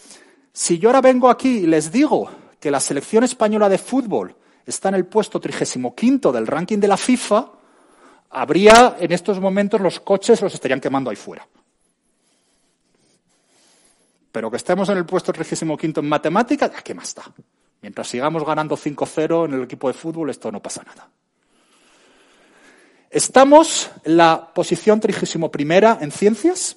si 0.53 0.79
yo 0.79 0.89
ahora 0.91 1.01
vengo 1.01 1.29
aquí 1.29 1.59
y 1.59 1.67
les 1.67 1.91
digo 1.91 2.31
que 2.61 2.71
la 2.71 2.81
selección 2.81 3.25
española 3.25 3.69
de 3.69 3.79
fútbol 3.79 4.37
está 4.67 4.89
en 4.89 4.97
el 4.97 5.07
puesto 5.07 5.41
35 5.41 6.33
del 6.33 6.47
ranking 6.47 6.79
de 6.79 6.89
la 6.89 6.97
FIFA, 6.97 7.47
habría 8.31 8.97
en 8.99 9.13
estos 9.13 9.41
momentos 9.41 9.81
los 9.81 10.01
coches 10.01 10.43
los 10.43 10.53
estarían 10.53 10.81
quemando 10.81 11.09
ahí 11.09 11.17
fuera. 11.17 11.47
Pero 14.33 14.51
que 14.51 14.57
estemos 14.57 14.89
en 14.89 14.99
el 14.99 15.07
puesto 15.07 15.33
35 15.33 16.01
en 16.01 16.09
matemáticas, 16.09 16.71
¿qué 16.83 16.95
más 16.95 17.15
da? 17.15 17.25
Mientras 17.81 18.09
sigamos 18.09 18.45
ganando 18.45 18.77
5-0 18.77 19.47
en 19.47 19.55
el 19.55 19.63
equipo 19.63 19.89
de 19.89 19.95
fútbol, 19.95 20.31
esto 20.31 20.51
no 20.51 20.61
pasa 20.61 20.83
nada. 20.83 21.09
Estamos 23.09 23.91
en 24.05 24.17
la 24.17 24.53
posición 24.53 24.99
31 25.01 25.99
en 26.01 26.11
ciencias 26.11 26.77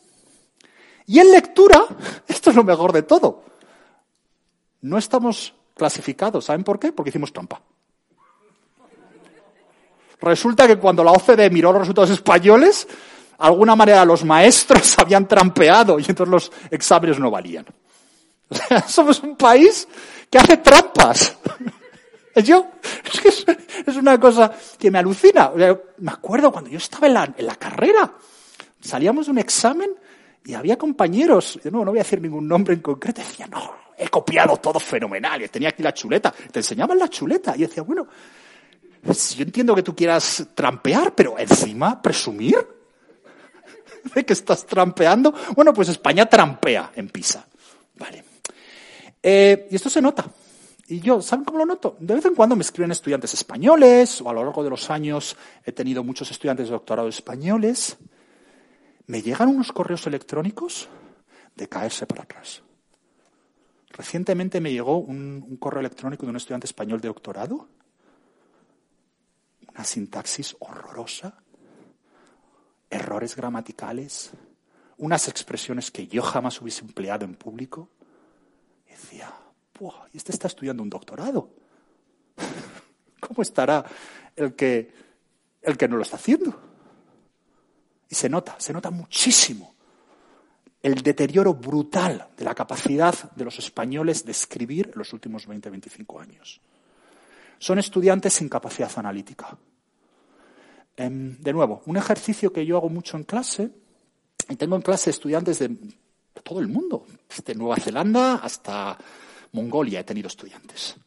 y 1.07 1.19
en 1.19 1.31
lectura, 1.31 1.83
esto 2.27 2.51
es 2.51 2.55
lo 2.55 2.63
mejor 2.63 2.93
de 2.93 3.01
todo, 3.01 3.43
no 4.81 4.97
estamos 4.97 5.55
clasificados. 5.75 6.45
¿Saben 6.45 6.63
por 6.63 6.79
qué? 6.79 6.91
Porque 6.91 7.09
hicimos 7.09 7.33
trampa. 7.33 7.61
Resulta 10.21 10.67
que 10.67 10.77
cuando 10.77 11.03
la 11.03 11.11
OCDE 11.11 11.49
miró 11.49 11.71
los 11.71 11.81
resultados 11.81 12.09
españoles, 12.09 12.87
de 12.87 12.95
alguna 13.39 13.75
manera 13.75 14.03
los 14.03 14.25
maestros 14.25 14.97
habían 14.99 15.27
trampeado 15.27 15.99
y 15.99 16.05
entonces 16.07 16.27
los 16.31 16.51
exámenes 16.69 17.19
no 17.19 17.31
valían. 17.31 17.65
O 18.51 18.55
sea, 18.55 18.81
somos 18.87 19.21
un 19.21 19.35
país 19.35 19.87
que 20.27 20.39
hace 20.39 20.57
trampas. 20.57 21.37
Yo, 22.43 22.65
es 23.13 23.19
que 23.21 23.27
es, 23.29 23.95
una 23.95 24.19
cosa 24.19 24.51
que 24.79 24.89
me 24.89 24.97
alucina. 24.97 25.51
me 25.97 26.11
acuerdo 26.11 26.51
cuando 26.51 26.69
yo 26.69 26.77
estaba 26.77 27.07
en 27.07 27.13
la, 27.13 27.33
en 27.37 27.45
la 27.45 27.55
carrera, 27.55 28.13
salíamos 28.79 29.25
de 29.25 29.33
un 29.33 29.37
examen 29.39 29.89
y 30.45 30.53
había 30.53 30.77
compañeros, 30.77 31.59
no, 31.65 31.83
no 31.83 31.91
voy 31.91 31.99
a 31.99 32.03
decir 32.03 32.21
ningún 32.21 32.47
nombre 32.47 32.73
en 32.73 32.79
concreto, 32.79 33.21
decían, 33.21 33.49
no, 33.49 33.73
he 33.97 34.07
copiado 34.07 34.57
todo 34.57 34.79
fenomenal, 34.79 35.41
y 35.41 35.47
tenía 35.49 35.69
aquí 35.69 35.83
la 35.83 35.93
chuleta, 35.93 36.33
te 36.51 36.59
enseñaban 36.59 36.97
la 36.97 37.09
chuleta, 37.09 37.55
y 37.55 37.61
decía, 37.61 37.83
bueno, 37.83 38.07
pues 39.03 39.35
yo 39.35 39.43
entiendo 39.43 39.75
que 39.75 39.83
tú 39.83 39.95
quieras 39.95 40.47
trampear, 40.53 41.13
pero 41.15 41.37
encima 41.37 42.01
presumir 42.01 42.57
de 44.15 44.25
que 44.25 44.33
estás 44.33 44.65
trampeando. 44.65 45.33
Bueno, 45.55 45.73
pues 45.73 45.89
España 45.89 46.25
trampea 46.25 46.91
en 46.95 47.09
PISA. 47.09 47.45
Vale. 47.97 48.23
Eh, 49.21 49.67
y 49.71 49.75
esto 49.75 49.89
se 49.89 50.01
nota. 50.01 50.25
Y 50.87 51.01
yo, 51.01 51.21
¿saben 51.21 51.45
cómo 51.45 51.59
lo 51.59 51.65
noto? 51.65 51.97
De 51.99 52.15
vez 52.15 52.25
en 52.25 52.33
cuando 52.33 52.55
me 52.55 52.63
escriben 52.63 52.91
estudiantes 52.91 53.33
españoles, 53.35 54.21
o 54.21 54.29
a 54.29 54.33
lo 54.33 54.43
largo 54.43 54.63
de 54.63 54.71
los 54.71 54.89
años 54.89 55.37
he 55.63 55.71
tenido 55.71 56.03
muchos 56.03 56.31
estudiantes 56.31 56.67
de 56.67 56.71
doctorado 56.71 57.07
españoles. 57.07 57.97
Me 59.05 59.21
llegan 59.21 59.49
unos 59.49 59.71
correos 59.71 60.07
electrónicos 60.07 60.89
de 61.55 61.69
caerse 61.69 62.07
para 62.07 62.23
atrás. 62.23 62.63
Recientemente 63.91 64.61
me 64.61 64.71
llegó 64.71 64.97
un, 64.97 65.45
un 65.47 65.57
correo 65.57 65.81
electrónico 65.81 66.25
de 66.25 66.31
un 66.31 66.37
estudiante 66.37 66.65
español 66.65 67.01
de 67.01 67.09
doctorado. 67.09 67.67
Una 69.79 69.85
sintaxis 69.85 70.57
horrorosa, 70.59 71.41
errores 72.89 73.33
gramaticales, 73.33 74.31
unas 74.97 75.29
expresiones 75.29 75.89
que 75.89 76.05
yo 76.05 76.21
jamás 76.21 76.59
hubiese 76.59 76.81
empleado 76.81 77.23
en 77.23 77.35
público. 77.35 77.87
Y 78.85 78.89
decía, 78.89 79.33
y 80.11 80.17
este 80.17 80.33
está 80.33 80.47
estudiando 80.47 80.83
un 80.83 80.89
doctorado. 80.89 81.51
¿Cómo 83.21 83.41
estará 83.41 83.85
el 84.35 84.53
que, 84.53 84.93
el 85.61 85.77
que 85.77 85.87
no 85.87 85.95
lo 85.95 86.01
está 86.01 86.17
haciendo? 86.17 86.61
Y 88.09 88.15
se 88.15 88.27
nota, 88.27 88.57
se 88.59 88.73
nota 88.73 88.91
muchísimo 88.91 89.75
el 90.83 90.95
deterioro 90.95 91.53
brutal 91.53 92.27
de 92.35 92.43
la 92.43 92.53
capacidad 92.53 93.31
de 93.31 93.45
los 93.45 93.57
españoles 93.59 94.25
de 94.25 94.31
escribir 94.33 94.91
en 94.91 94.99
los 94.99 95.13
últimos 95.13 95.47
20-25 95.47 96.21
años. 96.21 96.59
Son 97.59 97.79
estudiantes 97.79 98.33
sin 98.33 98.49
capacidad 98.49 98.91
analítica. 98.97 99.57
Em, 100.99 101.37
de 101.39 101.53
nuevo, 101.53 101.81
un 101.85 101.95
ejercicio 101.95 102.51
que 102.51 102.65
yo 102.65 102.75
hago 102.75 102.89
mucho 102.89 103.15
en 103.15 103.23
clase, 103.23 103.71
y 104.49 104.57
tengo 104.57 104.75
en 104.75 104.81
clase 104.81 105.09
estudiantes 105.09 105.59
de 105.59 105.73
todo 106.43 106.59
el 106.59 106.67
mundo, 106.67 107.05
desde 107.29 107.55
Nueva 107.55 107.77
Zelanda 107.77 108.35
hasta 108.35 108.97
Mongolia 109.53 110.01
he 110.01 110.03
tenido 110.03 110.27
estudiantes. 110.27 110.97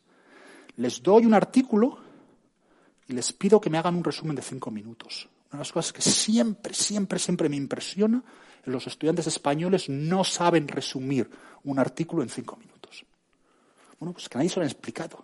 Les 0.77 1.03
doy 1.03 1.27
un 1.27 1.35
artículo 1.35 1.99
y 3.07 3.13
les 3.13 3.35
pido 3.35 3.61
que 3.61 3.69
me 3.69 3.77
hagan 3.77 3.97
un 3.97 4.05
resumen 4.05 4.35
de 4.35 4.41
cinco 4.41 4.71
minutos. 4.71 5.29
Una 5.51 5.59
de 5.59 5.65
las 5.65 5.73
cosas 5.73 5.93
que 5.93 6.01
siempre, 6.01 6.73
siempre, 6.73 7.19
siempre 7.19 7.51
me 7.51 7.57
impresiona 7.57 8.25
los 8.65 8.87
estudiantes 8.87 9.27
españoles 9.27 9.91
no 9.91 10.25
saben 10.25 10.69
resumir 10.69 11.29
un 11.65 11.79
artículo 11.79 12.23
en 12.23 12.31
cinco 12.31 12.57
minutos. 12.57 13.05
Bueno, 14.01 14.15
pues 14.15 14.27
que 14.31 14.39
nadie 14.39 14.49
se 14.49 14.59
lo 14.59 14.65
ha 14.65 14.69
explicado. 14.69 15.23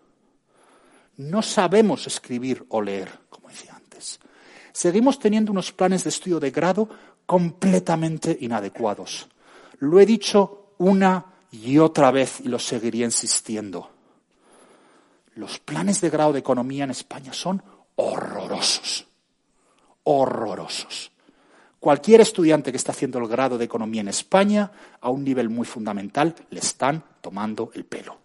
No 1.16 1.40
sabemos 1.40 2.06
escribir 2.06 2.66
o 2.68 2.82
leer, 2.82 3.08
como 3.30 3.48
decía 3.48 3.74
antes. 3.74 4.20
Seguimos 4.78 5.18
teniendo 5.18 5.50
unos 5.50 5.72
planes 5.72 6.04
de 6.04 6.10
estudio 6.10 6.38
de 6.38 6.52
grado 6.52 6.88
completamente 7.26 8.38
inadecuados. 8.42 9.26
Lo 9.80 9.98
he 9.98 10.06
dicho 10.06 10.74
una 10.78 11.34
y 11.50 11.78
otra 11.78 12.12
vez 12.12 12.38
y 12.42 12.48
lo 12.48 12.60
seguiría 12.60 13.04
insistiendo. 13.04 13.90
Los 15.34 15.58
planes 15.58 16.00
de 16.00 16.10
grado 16.10 16.32
de 16.32 16.38
economía 16.38 16.84
en 16.84 16.92
España 16.92 17.32
son 17.32 17.60
horrorosos. 17.96 19.04
Horrorosos. 20.04 21.10
Cualquier 21.80 22.20
estudiante 22.20 22.70
que 22.70 22.76
está 22.76 22.92
haciendo 22.92 23.18
el 23.18 23.26
grado 23.26 23.58
de 23.58 23.64
economía 23.64 24.02
en 24.02 24.08
España, 24.08 24.70
a 25.00 25.10
un 25.10 25.24
nivel 25.24 25.48
muy 25.48 25.66
fundamental, 25.66 26.36
le 26.50 26.60
están 26.60 27.02
tomando 27.20 27.72
el 27.74 27.84
pelo. 27.84 28.16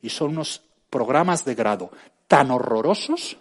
Y 0.00 0.08
son 0.08 0.30
unos 0.30 0.62
programas 0.88 1.44
de 1.44 1.54
grado 1.54 1.90
tan 2.28 2.50
horrorosos 2.50 3.36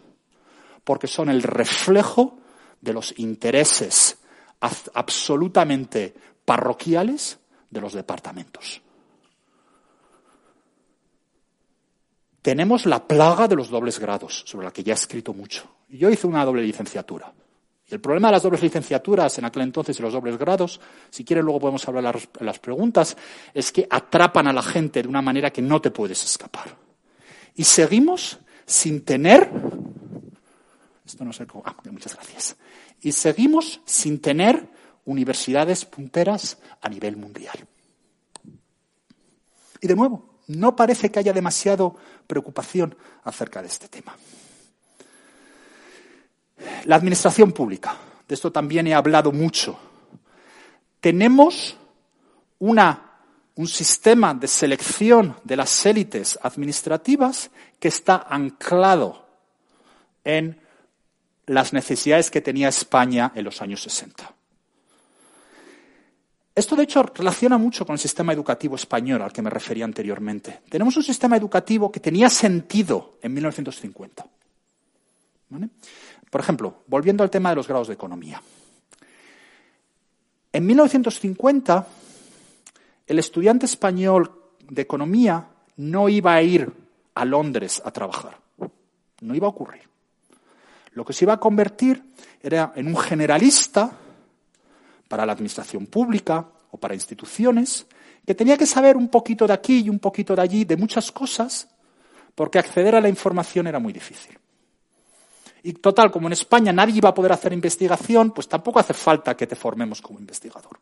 porque 0.84 1.07
son 1.07 1.30
el 1.30 1.43
reflejo 1.43 2.39
de 2.82 2.93
los 2.93 3.13
intereses 3.17 4.17
absolutamente 4.59 6.13
parroquiales 6.45 7.39
de 7.69 7.82
los 7.82 7.93
departamentos. 7.93 8.82
Tenemos 12.41 12.86
la 12.86 13.05
plaga 13.05 13.47
de 13.47 13.55
los 13.55 13.69
dobles 13.69 13.99
grados, 13.99 14.43
sobre 14.45 14.65
la 14.65 14.71
que 14.71 14.84
ya 14.84 14.93
he 14.93 14.95
escrito 14.95 15.34
mucho. 15.34 15.69
Yo 15.89 16.09
hice 16.09 16.25
una 16.25 16.45
doble 16.45 16.61
licenciatura. 16.61 17.32
Y 17.86 17.93
el 17.93 17.99
problema 17.99 18.27
de 18.27 18.34
las 18.34 18.43
dobles 18.43 18.61
licenciaturas 18.61 19.38
en 19.39 19.45
aquel 19.45 19.63
entonces 19.63 19.99
y 19.99 20.03
los 20.03 20.13
dobles 20.13 20.38
grados, 20.38 20.80
si 21.09 21.25
quieren 21.25 21.43
luego 21.43 21.59
podemos 21.59 21.88
hablar 21.88 22.17
de 22.17 22.45
las 22.45 22.59
preguntas, 22.59 23.17
es 23.53 23.71
que 23.71 23.88
atrapan 23.89 24.47
a 24.47 24.53
la 24.53 24.61
gente 24.61 25.01
de 25.01 25.07
una 25.07 25.21
manera 25.21 25.51
que 25.51 25.61
no 25.61 25.82
te 25.82 25.91
puedes 25.91 26.23
escapar. 26.23 26.75
Y 27.55 27.63
seguimos 27.63 28.39
sin 28.65 29.03
tener, 29.03 29.49
esto 31.10 31.26
no 31.26 31.34
sé 31.34 31.47
cómo, 31.47 31.64
ah, 31.66 31.76
muchas 31.91 32.16
gracias, 32.16 32.55
y 33.01 33.12
seguimos 33.12 33.82
sin 33.86 34.20
tener 34.20 34.70
universidades 35.05 35.86
punteras 35.86 36.57
a 36.82 36.89
nivel 36.89 37.18
mundial. 37.18 37.68
Y 39.82 39.88
de 39.88 39.95
nuevo, 39.95 40.41
no 40.47 40.76
parece 40.76 41.12
que 41.12 41.20
haya 41.20 41.34
demasiado 41.34 41.95
preocupación 42.28 42.95
acerca 43.24 43.62
de 43.62 43.68
este 43.68 43.88
tema. 43.88 44.16
La 46.86 46.95
administración 46.95 47.51
pública, 47.51 47.95
de 48.28 48.36
esto 48.36 48.51
también 48.51 48.88
he 48.88 48.93
hablado 48.93 49.32
mucho. 49.32 49.80
Tenemos 50.99 51.78
una, 52.60 53.22
un 53.55 53.68
sistema 53.68 54.34
de 54.34 54.47
selección 54.47 55.38
de 55.43 55.55
las 55.55 55.86
élites 55.86 56.38
administrativas 56.41 57.49
que 57.80 57.88
está 57.88 58.28
anclado 58.30 59.26
en 60.24 60.60
las 61.50 61.74
necesidades 61.74 62.30
que 62.30 62.41
tenía 62.41 62.68
España 62.68 63.32
en 63.34 63.43
los 63.43 63.62
años 63.62 63.82
60. 63.82 64.34
Esto, 66.54 66.76
de 66.76 66.84
hecho, 66.84 67.02
relaciona 67.02 67.58
mucho 67.58 67.88
con 67.88 67.93
el 67.93 68.00
sistema 68.00 68.34
educativo 68.34 68.76
español 68.76 69.24
al 69.24 69.34
que 69.34 69.41
me 69.41 69.50
refería 69.50 69.86
anteriormente. 69.86 70.62
Tenemos 70.70 70.95
un 70.97 71.04
sistema 71.04 71.38
educativo 71.38 71.91
que 71.91 72.00
tenía 72.00 72.30
sentido 72.30 73.18
en 73.22 73.34
1950. 73.34 74.28
Por 76.30 76.41
ejemplo, 76.41 76.84
volviendo 76.86 77.24
al 77.24 77.32
tema 77.32 77.50
de 77.50 77.56
los 77.56 77.68
grados 77.68 77.88
de 77.88 77.95
economía. 77.95 78.41
En 80.54 80.66
1950, 80.68 81.88
el 83.08 83.18
estudiante 83.18 83.66
español 83.66 84.32
de 84.70 84.84
economía 84.84 85.47
no 85.78 86.10
iba 86.10 86.36
a 86.36 86.43
ir 86.43 86.72
a 87.16 87.26
Londres 87.26 87.82
a 87.84 87.89
trabajar. 87.89 88.38
No 89.22 89.34
iba 89.34 89.47
a 89.47 89.52
ocurrir. 89.52 89.89
Lo 90.93 91.05
que 91.05 91.13
se 91.13 91.25
iba 91.25 91.33
a 91.33 91.39
convertir 91.39 92.03
era 92.41 92.73
en 92.75 92.87
un 92.87 92.97
generalista 92.97 93.91
para 95.07 95.25
la 95.25 95.33
administración 95.33 95.87
pública 95.87 96.47
o 96.71 96.77
para 96.77 96.93
instituciones, 96.93 97.85
que 98.25 98.35
tenía 98.35 98.57
que 98.57 98.65
saber 98.65 98.95
un 98.95 99.09
poquito 99.09 99.47
de 99.47 99.53
aquí 99.53 99.81
y 99.81 99.89
un 99.89 99.99
poquito 99.99 100.35
de 100.35 100.41
allí, 100.41 100.65
de 100.65 100.77
muchas 100.77 101.11
cosas, 101.11 101.67
porque 102.35 102.59
acceder 102.59 102.95
a 102.95 103.01
la 103.01 103.09
información 103.09 103.67
era 103.67 103.79
muy 103.79 103.91
difícil. 103.91 104.37
Y 105.63 105.73
total, 105.73 106.11
como 106.11 106.27
en 106.27 106.33
España 106.33 106.71
nadie 106.71 106.97
iba 106.97 107.09
a 107.09 107.13
poder 107.13 107.31
hacer 107.31 107.51
investigación, 107.51 108.31
pues 108.31 108.47
tampoco 108.47 108.79
hace 108.79 108.93
falta 108.93 109.35
que 109.35 109.47
te 109.47 109.55
formemos 109.55 110.01
como 110.01 110.19
investigador. 110.19 110.79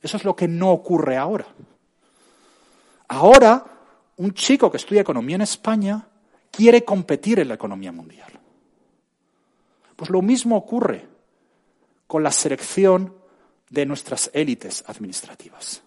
Eso 0.00 0.16
es 0.16 0.24
lo 0.24 0.36
que 0.36 0.46
no 0.46 0.70
ocurre 0.70 1.16
ahora. 1.16 1.46
Ahora, 3.08 3.64
un 4.16 4.32
chico 4.32 4.70
que 4.70 4.76
estudia 4.76 5.02
economía 5.02 5.36
en 5.36 5.42
España 5.42 6.06
quiere 6.56 6.84
competir 6.84 7.40
en 7.40 7.48
la 7.48 7.54
economía 7.54 7.92
mundial. 7.92 8.32
Pues 9.96 10.10
lo 10.10 10.22
mismo 10.22 10.56
ocurre 10.56 11.06
con 12.06 12.22
la 12.22 12.30
selección 12.30 13.14
de 13.70 13.86
nuestras 13.86 14.30
élites 14.34 14.84
administrativas. 14.86 15.82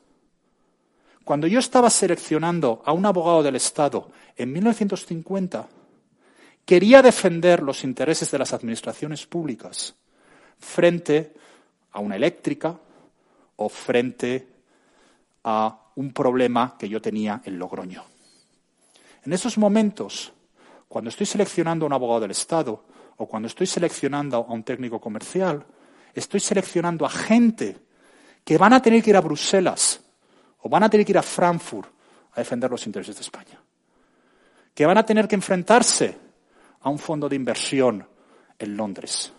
Cuando 1.24 1.48
yo 1.48 1.60
estaba 1.60 1.90
seleccionando 1.90 2.82
a 2.86 2.94
un 2.94 3.06
abogado 3.06 3.44
del 3.44 3.58
Estado 3.58 4.10
en 4.36 4.54
1950, 4.54 5.68
quería 6.66 7.02
defender 7.02 7.62
los 7.62 7.84
intereses 7.84 8.32
de 8.32 8.40
las 8.40 8.54
administraciones 8.54 9.26
públicas 9.26 9.96
frente 10.58 11.34
a 11.92 12.00
una 12.00 12.16
eléctrica 12.16 12.78
o 13.58 13.70
frente 13.70 14.48
a 15.44 15.92
un 15.96 16.14
problema 16.14 16.76
que 16.78 16.88
yo 16.88 17.02
tenía 17.02 17.42
en 17.44 17.60
Logroño. 17.60 18.04
En 19.26 19.34
esos 19.34 19.58
momentos, 19.58 20.32
cuando 20.88 21.10
estoy 21.10 21.26
seleccionando 21.26 21.86
a 21.86 21.88
un 21.88 21.94
abogado 21.94 22.22
del 22.22 22.32
Estado 22.32 22.86
o 23.18 23.28
cuando 23.28 23.48
estoy 23.48 23.68
seleccionando 23.68 24.38
a 24.38 24.54
un 24.54 24.64
técnico 24.64 25.00
comercial, 25.00 25.66
estoy 26.14 26.40
seleccionando 26.40 27.06
a 27.06 27.10
gente 27.10 27.78
que 28.44 28.58
van 28.58 28.74
a 28.74 28.82
tener 28.82 29.04
que 29.04 29.10
ir 29.10 29.18
a 29.18 29.22
Bruselas 29.22 30.00
o 30.60 30.70
van 30.70 30.84
a 30.84 30.90
tener 30.90 31.06
que 31.06 31.12
ir 31.12 31.18
a 31.18 31.24
Frankfurt 31.24 31.90
a 32.34 32.40
defender 32.40 32.70
los 32.70 32.86
intereses 32.86 33.16
de 33.16 33.22
España, 33.22 33.60
que 34.74 34.86
van 34.86 34.98
a 34.98 35.06
tener 35.06 35.28
que 35.28 35.36
enfrentarse 35.36 36.18
a 36.82 36.90
un 36.90 37.00
fondo 37.00 37.28
de 37.28 37.36
inversión 37.36 38.08
en 38.58 38.78
Londres, 38.78 39.34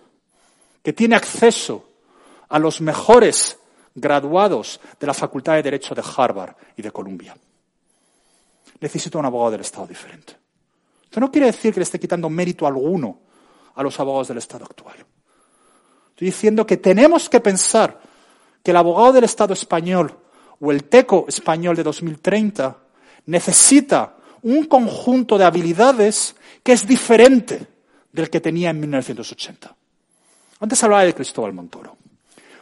que 0.82 0.92
tiene 0.92 1.16
acceso 1.16 1.88
a 2.48 2.58
los 2.58 2.80
mejores 2.80 3.58
graduados 3.94 4.80
de 4.98 5.06
la 5.06 5.14
Facultad 5.14 5.54
de 5.54 5.62
Derecho 5.62 5.94
de 5.94 6.02
Harvard 6.16 6.54
y 6.76 6.82
de 6.82 6.90
Columbia. 6.90 7.36
Necesito 8.80 9.18
un 9.18 9.26
abogado 9.26 9.52
del 9.52 9.60
Estado 9.62 9.86
diferente. 9.86 10.36
Esto 11.08 11.20
no 11.20 11.32
quiere 11.32 11.46
decir 11.46 11.72
que 11.72 11.80
le 11.80 11.84
esté 11.84 11.98
quitando 11.98 12.28
mérito 12.28 12.66
alguno 12.66 13.18
a 13.74 13.82
los 13.82 13.98
abogados 13.98 14.28
del 14.28 14.36
Estado 14.38 14.66
actual. 14.66 14.96
Estoy 16.10 16.26
diciendo 16.26 16.66
que 16.66 16.76
tenemos 16.76 17.30
que 17.30 17.40
pensar 17.40 17.98
que 18.62 18.72
el 18.72 18.76
abogado 18.76 19.14
del 19.14 19.24
Estado 19.24 19.54
español 19.54 20.14
o 20.60 20.70
el 20.70 20.84
TECO 20.84 21.24
español 21.28 21.76
de 21.76 21.82
2030 21.82 22.76
necesita 23.26 24.16
un 24.42 24.64
conjunto 24.64 25.38
de 25.38 25.44
habilidades 25.44 26.36
que 26.62 26.72
es 26.72 26.86
diferente 26.86 27.66
del 28.12 28.28
que 28.28 28.40
tenía 28.40 28.68
en 28.68 28.80
1980. 28.80 29.74
Antes 30.60 30.84
hablaba 30.84 31.04
de 31.04 31.14
Cristóbal 31.14 31.54
Montoro. 31.54 31.96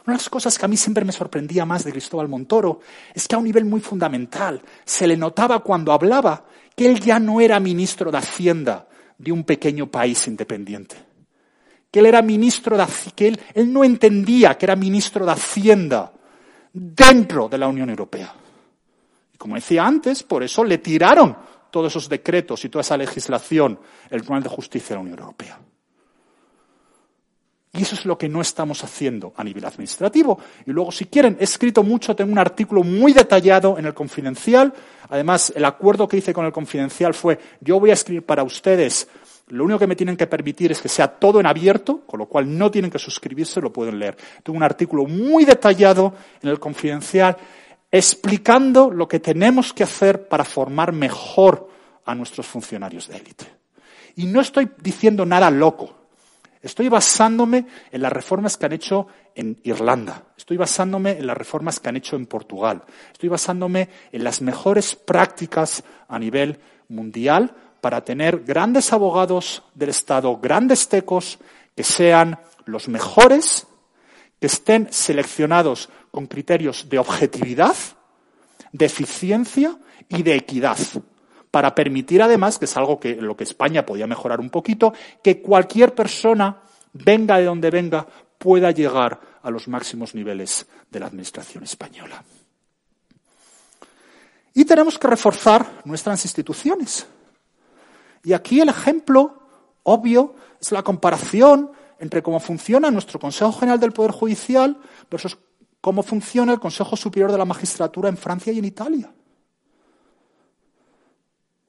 Una 0.05 0.13
de 0.13 0.19
las 0.19 0.29
cosas 0.29 0.57
que 0.57 0.63
a 0.63 0.69
mí 0.69 0.77
siempre 0.77 1.03
me 1.03 1.11
sorprendía 1.11 1.65
más 1.65 1.83
de 1.83 1.91
Cristóbal 1.91 2.29
Montoro 2.29 2.79
es 3.13 3.27
que 3.27 3.35
a 3.35 3.39
un 3.39 3.43
nivel 3.43 3.65
muy 3.65 3.81
fundamental 3.81 4.61
se 4.85 5.05
le 5.05 5.17
notaba 5.17 5.59
cuando 5.59 5.91
hablaba 5.91 6.45
que 6.77 6.85
él 6.85 6.99
ya 6.99 7.19
no 7.19 7.41
era 7.41 7.59
ministro 7.59 8.11
de 8.11 8.19
Hacienda 8.19 8.87
de 9.17 9.31
un 9.31 9.43
pequeño 9.43 9.89
país 9.89 10.27
independiente. 10.27 10.95
Que 11.89 11.99
él 11.99 12.05
era 12.05 12.21
ministro 12.21 12.77
de 12.77 12.85
que 13.15 13.29
él, 13.29 13.39
él 13.55 13.73
no 13.73 13.83
entendía 13.83 14.55
que 14.55 14.67
era 14.67 14.75
ministro 14.75 15.25
de 15.25 15.31
Hacienda 15.31 16.13
dentro 16.71 17.49
de 17.49 17.57
la 17.57 17.67
Unión 17.67 17.89
Europea. 17.89 18.31
Y 19.33 19.37
como 19.37 19.55
decía 19.55 19.87
antes, 19.87 20.21
por 20.21 20.43
eso 20.43 20.63
le 20.63 20.77
tiraron 20.77 21.35
todos 21.71 21.91
esos 21.91 22.07
decretos 22.07 22.63
y 22.63 22.69
toda 22.69 22.81
esa 22.81 22.95
legislación 22.95 23.79
el 24.11 24.19
Tribunal 24.19 24.43
de 24.43 24.49
Justicia 24.49 24.89
de 24.89 24.95
la 24.97 25.01
Unión 25.01 25.19
Europea. 25.19 25.59
Y 27.77 27.83
eso 27.83 27.93
es 27.93 28.05
lo 28.05 28.17
que 28.17 28.27
no 28.27 28.41
estamos 28.41 28.83
haciendo 28.83 29.33
a 29.37 29.43
nivel 29.43 29.63
administrativo. 29.63 30.39
Y 30.65 30.71
luego, 30.71 30.91
si 30.91 31.05
quieren, 31.05 31.37
he 31.39 31.43
escrito 31.43 31.83
mucho, 31.83 32.15
tengo 32.15 32.31
un 32.31 32.39
artículo 32.39 32.83
muy 32.83 33.13
detallado 33.13 33.77
en 33.77 33.85
el 33.85 33.93
Confidencial. 33.93 34.73
Además, 35.09 35.53
el 35.55 35.63
acuerdo 35.63 36.07
que 36.07 36.17
hice 36.17 36.33
con 36.33 36.45
el 36.45 36.51
Confidencial 36.51 37.13
fue, 37.13 37.37
yo 37.61 37.79
voy 37.79 37.91
a 37.91 37.93
escribir 37.93 38.25
para 38.25 38.41
ustedes, 38.41 39.07
lo 39.49 39.63
único 39.63 39.79
que 39.79 39.87
me 39.87 39.95
tienen 39.95 40.17
que 40.17 40.25
permitir 40.25 40.71
es 40.71 40.81
que 40.81 40.89
sea 40.89 41.07
todo 41.07 41.39
en 41.39 41.45
abierto, 41.45 42.01
con 42.05 42.19
lo 42.19 42.25
cual 42.25 42.57
no 42.57 42.71
tienen 42.71 42.89
que 42.89 42.99
suscribirse, 42.99 43.61
lo 43.61 43.71
pueden 43.71 43.99
leer. 43.99 44.17
Tengo 44.43 44.57
un 44.57 44.63
artículo 44.63 45.05
muy 45.05 45.45
detallado 45.45 46.15
en 46.41 46.49
el 46.49 46.59
Confidencial 46.59 47.37
explicando 47.91 48.89
lo 48.89 49.07
que 49.07 49.19
tenemos 49.19 49.71
que 49.71 49.83
hacer 49.83 50.27
para 50.27 50.43
formar 50.43 50.91
mejor 50.91 51.69
a 52.05 52.15
nuestros 52.15 52.47
funcionarios 52.47 53.07
de 53.07 53.17
élite. 53.17 53.45
Y 54.15 54.25
no 54.25 54.41
estoy 54.41 54.69
diciendo 54.81 55.25
nada 55.25 55.51
loco. 55.51 56.06
Estoy 56.67 56.89
basándome 56.89 57.65
en 57.93 58.01
las 58.01 58.11
reformas 58.11 58.57
que 58.57 58.65
han 58.65 58.73
hecho 58.73 59.07
en 59.33 59.57
Irlanda, 59.63 60.25
estoy 60.35 60.57
basándome 60.57 61.11
en 61.11 61.25
las 61.25 61.37
reformas 61.37 61.79
que 61.79 61.87
han 61.87 61.95
hecho 61.95 62.17
en 62.17 62.25
Portugal, 62.25 62.83
estoy 63.13 63.29
basándome 63.29 63.87
en 64.11 64.21
las 64.21 64.41
mejores 64.41 64.93
prácticas 64.93 65.81
a 66.09 66.19
nivel 66.19 66.59
mundial 66.89 67.55
para 67.79 68.03
tener 68.03 68.43
grandes 68.43 68.91
abogados 68.91 69.63
del 69.75 69.89
Estado, 69.89 70.37
grandes 70.39 70.89
tecos, 70.89 71.39
que 71.73 71.83
sean 71.83 72.37
los 72.65 72.89
mejores, 72.89 73.65
que 74.37 74.47
estén 74.47 74.89
seleccionados 74.91 75.87
con 76.11 76.27
criterios 76.27 76.89
de 76.89 76.99
objetividad, 76.99 77.77
de 78.73 78.85
eficiencia 78.85 79.77
y 80.09 80.21
de 80.21 80.35
equidad 80.35 80.77
para 81.57 81.73
permitir 81.73 82.21
además, 82.21 82.59
que 82.59 82.65
es 82.65 82.77
algo 82.77 82.99
que 82.99 83.15
lo 83.15 83.35
que 83.35 83.43
España 83.43 83.83
podía 83.83 84.05
mejorar 84.05 84.39
un 84.39 84.51
poquito, 84.51 84.93
que 85.23 85.41
cualquier 85.41 85.95
persona, 85.95 86.61
venga 86.93 87.39
de 87.39 87.45
donde 87.45 87.71
venga, 87.71 88.05
pueda 88.37 88.69
llegar 88.69 89.19
a 89.41 89.49
los 89.49 89.67
máximos 89.67 90.13
niveles 90.13 90.67
de 90.91 90.99
la 90.99 91.07
administración 91.07 91.63
española. 91.63 92.23
Y 94.53 94.65
tenemos 94.65 94.99
que 94.99 95.07
reforzar 95.07 95.81
nuestras 95.83 96.23
instituciones. 96.25 97.07
Y 98.23 98.33
aquí 98.33 98.61
el 98.61 98.69
ejemplo 98.69 99.39
obvio 99.81 100.35
es 100.61 100.71
la 100.71 100.83
comparación 100.83 101.71
entre 101.97 102.21
cómo 102.21 102.39
funciona 102.39 102.91
nuestro 102.91 103.19
Consejo 103.19 103.51
General 103.53 103.79
del 103.79 103.93
Poder 103.93 104.11
Judicial 104.11 104.77
versus 105.09 105.35
cómo 105.81 106.03
funciona 106.03 106.53
el 106.53 106.59
Consejo 106.59 106.95
Superior 106.95 107.31
de 107.31 107.39
la 107.39 107.45
Magistratura 107.45 108.09
en 108.09 108.17
Francia 108.17 108.53
y 108.53 108.59
en 108.59 108.65
Italia. 108.65 109.11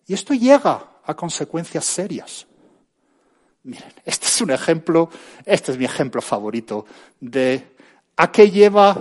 Y 0.08 0.14
esto 0.14 0.34
llega 0.34 1.00
a 1.04 1.14
consecuencias 1.14 1.84
serias. 1.84 2.46
Miren, 3.62 3.92
este 4.04 4.26
es 4.26 4.40
un 4.40 4.50
ejemplo, 4.50 5.10
este 5.44 5.72
es 5.72 5.78
mi 5.78 5.84
ejemplo 5.84 6.22
favorito 6.22 6.86
de 7.20 7.76
a 8.16 8.32
qué 8.32 8.50
lleva 8.50 8.96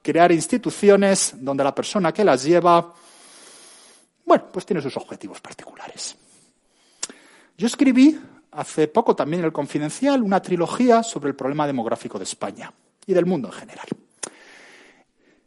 crear 0.00 0.30
instituciones 0.30 1.34
donde 1.36 1.64
la 1.64 1.74
persona 1.74 2.12
que 2.12 2.24
las 2.24 2.44
lleva, 2.44 2.94
bueno, 4.24 4.44
pues 4.52 4.64
tiene 4.64 4.80
sus 4.80 4.96
objetivos 4.96 5.40
particulares. 5.40 6.16
Yo 7.58 7.66
escribí 7.66 8.18
hace 8.52 8.86
poco 8.86 9.16
también 9.16 9.40
en 9.40 9.46
el 9.46 9.52
Confidencial 9.52 10.22
una 10.22 10.40
trilogía 10.40 11.02
sobre 11.02 11.30
el 11.30 11.36
problema 11.36 11.66
demográfico 11.66 12.18
de 12.18 12.24
España 12.24 12.72
y 13.04 13.12
del 13.14 13.26
mundo 13.26 13.48
en 13.48 13.54
general. 13.54 13.86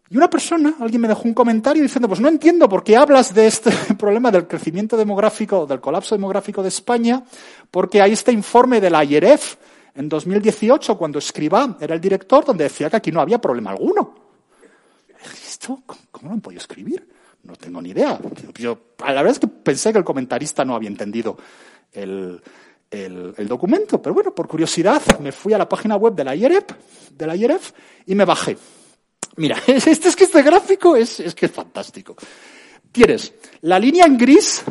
Y 0.10 0.18
una 0.18 0.30
persona, 0.30 0.76
alguien 0.80 1.02
me 1.02 1.08
dejó 1.08 1.24
un 1.24 1.34
comentario 1.34 1.82
diciendo, 1.82 2.08
pues 2.08 2.20
no 2.20 2.28
entiendo 2.28 2.70
por 2.70 2.84
qué 2.84 2.96
hablas 2.96 3.34
de 3.34 3.48
este 3.48 3.72
problema 3.98 4.30
del 4.30 4.48
crecimiento 4.48 4.96
demográfico, 4.96 5.66
del 5.66 5.82
colapso 5.82 6.14
demográfico 6.16 6.62
de 6.62 6.70
España, 6.70 7.24
porque 7.72 8.02
hay 8.02 8.14
este 8.14 8.32
informe 8.32 8.80
de 8.80 8.90
la 8.92 9.04
IEREF 9.04 9.56
en 9.96 10.08
2018, 10.08 10.98
cuando 10.98 11.18
Escribá 11.18 11.78
era 11.80 11.96
el 11.96 12.02
director, 12.02 12.46
donde 12.46 12.66
decía 12.66 12.90
que 12.90 12.98
aquí 12.98 13.12
no 13.12 13.22
había 13.22 13.40
problema 13.40 13.72
alguno. 13.72 14.14
¿Esto? 15.48 15.82
¿Cómo 16.12 16.30
lo 16.30 16.34
han 16.34 16.42
podido 16.42 16.60
escribir? 16.60 17.08
No 17.44 17.56
tengo 17.56 17.82
ni 17.82 17.90
idea. 17.90 18.20
Yo, 18.60 18.78
la 19.00 19.14
verdad 19.14 19.32
es 19.32 19.40
que 19.40 19.48
pensé 19.48 19.92
que 19.92 20.00
el 20.00 20.04
comentarista 20.04 20.64
no 20.66 20.76
había 20.76 20.90
entendido 20.90 21.38
el, 21.92 22.42
el, 22.92 23.48
documento, 23.48 24.02
pero 24.02 24.14
bueno, 24.14 24.34
por 24.34 24.48
curiosidad 24.48 25.02
me 25.20 25.32
fui 25.32 25.54
a 25.54 25.58
la 25.58 25.68
página 25.68 25.96
web 25.96 26.14
de 26.14 26.24
la 26.24 26.36
IEREF, 26.36 26.66
de 27.12 27.28
la 27.28 27.36
IEREF 27.36 27.72
y 28.06 28.16
me 28.16 28.26
bajé. 28.26 28.58
Mira, 29.38 29.62
este, 29.68 29.92
es 29.92 30.16
que 30.16 30.24
este 30.24 30.42
gráfico 30.42 30.96
es, 30.96 31.20
es 31.20 31.36
que 31.36 31.48
es 31.48 31.52
fantástico. 31.52 32.16
Tienes 32.92 33.34
la 33.62 33.78
línea 33.80 34.06
en 34.06 34.18
gris 34.18 34.64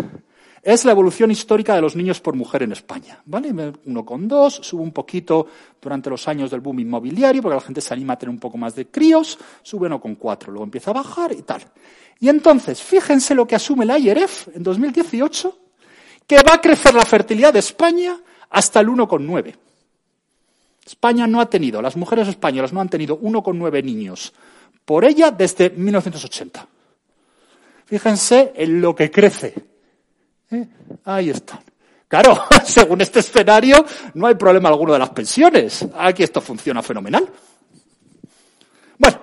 es 0.64 0.86
la 0.86 0.92
evolución 0.92 1.30
histórica 1.30 1.74
de 1.74 1.82
los 1.82 1.94
niños 1.94 2.20
por 2.20 2.34
mujer 2.34 2.62
en 2.62 2.72
España. 2.72 3.20
¿Vale? 3.26 3.52
Uno 3.84 4.04
con 4.04 4.26
dos, 4.26 4.54
sube 4.54 4.82
un 4.82 4.92
poquito 4.92 5.46
durante 5.80 6.08
los 6.08 6.26
años 6.26 6.50
del 6.50 6.60
boom 6.60 6.80
inmobiliario, 6.80 7.42
porque 7.42 7.56
la 7.56 7.60
gente 7.60 7.82
se 7.82 7.92
anima 7.92 8.14
a 8.14 8.18
tener 8.18 8.30
un 8.30 8.40
poco 8.40 8.56
más 8.56 8.74
de 8.74 8.86
críos, 8.86 9.38
sube 9.62 9.86
uno 9.86 10.00
con 10.00 10.14
cuatro, 10.14 10.50
luego 10.50 10.64
empieza 10.64 10.90
a 10.90 10.94
bajar 10.94 11.32
y 11.32 11.42
tal. 11.42 11.62
Y 12.18 12.30
entonces, 12.30 12.80
fíjense 12.80 13.34
lo 13.34 13.46
que 13.46 13.56
asume 13.56 13.84
la 13.84 13.98
IRF 13.98 14.48
en 14.56 14.62
2018, 14.62 15.58
que 16.26 16.36
va 16.36 16.54
a 16.54 16.60
crecer 16.62 16.94
la 16.94 17.04
fertilidad 17.04 17.52
de 17.52 17.58
España 17.58 18.18
hasta 18.48 18.80
el 18.80 18.88
1,9. 18.88 19.54
España 20.86 21.26
no 21.26 21.42
ha 21.42 21.50
tenido, 21.50 21.82
las 21.82 21.96
mujeres 21.96 22.28
españolas 22.28 22.72
no 22.72 22.80
han 22.80 22.88
tenido 22.88 23.20
1,9 23.20 23.84
niños 23.84 24.32
por 24.84 25.04
ella 25.04 25.30
desde 25.30 25.70
1980. 25.70 26.68
Fíjense 27.86 28.52
en 28.56 28.80
lo 28.80 28.94
que 28.94 29.10
crece. 29.10 29.54
¿Eh? 30.50 30.66
Ahí 31.04 31.30
están. 31.30 31.60
Claro, 32.08 32.44
según 32.64 33.00
este 33.00 33.20
escenario, 33.20 33.84
no 34.14 34.26
hay 34.26 34.34
problema 34.34 34.68
alguno 34.68 34.92
de 34.92 34.98
las 34.98 35.10
pensiones. 35.10 35.86
Aquí 35.96 36.22
esto 36.22 36.40
funciona 36.40 36.82
fenomenal. 36.82 37.28
Bueno, 38.98 39.20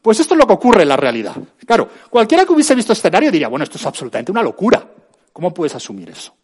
pues 0.00 0.20
esto 0.20 0.34
es 0.34 0.38
lo 0.38 0.46
que 0.46 0.52
ocurre 0.54 0.82
en 0.82 0.88
la 0.88 0.96
realidad. 0.96 1.36
Claro, 1.66 1.88
cualquiera 2.10 2.44
que 2.44 2.52
hubiese 2.52 2.74
visto 2.74 2.92
este 2.92 3.08
escenario 3.08 3.30
diría, 3.30 3.48
bueno, 3.48 3.64
esto 3.64 3.78
es 3.78 3.86
absolutamente 3.86 4.32
una 4.32 4.42
locura. 4.42 4.86
¿Cómo 5.32 5.52
puedes 5.52 5.74
asumir 5.74 6.10
eso? 6.10 6.34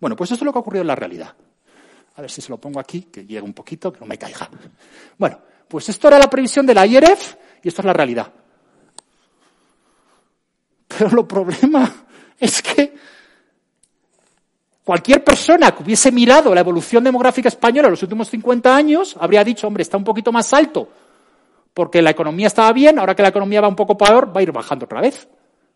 Bueno, 0.00 0.16
pues 0.16 0.30
esto 0.32 0.44
es 0.44 0.46
lo 0.46 0.52
que 0.52 0.58
ha 0.58 0.60
ocurrido 0.60 0.82
en 0.82 0.88
la 0.88 0.96
realidad. 0.96 1.34
A 2.14 2.20
ver 2.20 2.30
si 2.30 2.40
se 2.40 2.50
lo 2.50 2.58
pongo 2.58 2.80
aquí, 2.80 3.02
que 3.02 3.24
llegue 3.24 3.42
un 3.42 3.54
poquito, 3.54 3.92
que 3.92 4.00
no 4.00 4.06
me 4.06 4.18
caiga. 4.18 4.48
Bueno, 5.16 5.38
pues 5.68 5.88
esto 5.88 6.08
era 6.08 6.18
la 6.18 6.28
previsión 6.28 6.66
de 6.66 6.74
la 6.74 6.86
IRF 6.86 7.36
y 7.62 7.68
esto 7.68 7.82
es 7.82 7.86
la 7.86 7.92
realidad. 7.92 8.32
Pero 10.88 11.20
el 11.20 11.26
problema 11.26 11.90
es 12.38 12.62
que 12.62 12.94
Cualquier 14.84 15.22
persona 15.22 15.70
que 15.72 15.84
hubiese 15.84 16.10
mirado 16.10 16.52
la 16.52 16.60
evolución 16.60 17.04
demográfica 17.04 17.48
española 17.48 17.86
en 17.86 17.92
los 17.92 18.02
últimos 18.02 18.28
50 18.28 18.74
años 18.74 19.16
habría 19.18 19.44
dicho, 19.44 19.68
hombre, 19.68 19.82
está 19.82 19.96
un 19.96 20.02
poquito 20.02 20.32
más 20.32 20.52
alto, 20.52 20.88
porque 21.72 22.02
la 22.02 22.10
economía 22.10 22.48
estaba 22.48 22.72
bien, 22.72 22.98
ahora 22.98 23.14
que 23.14 23.22
la 23.22 23.28
economía 23.28 23.60
va 23.60 23.68
un 23.68 23.76
poco 23.76 23.96
peor, 23.96 24.34
va 24.34 24.40
a 24.40 24.42
ir 24.42 24.50
bajando 24.50 24.86
otra 24.86 25.00
vez. 25.00 25.28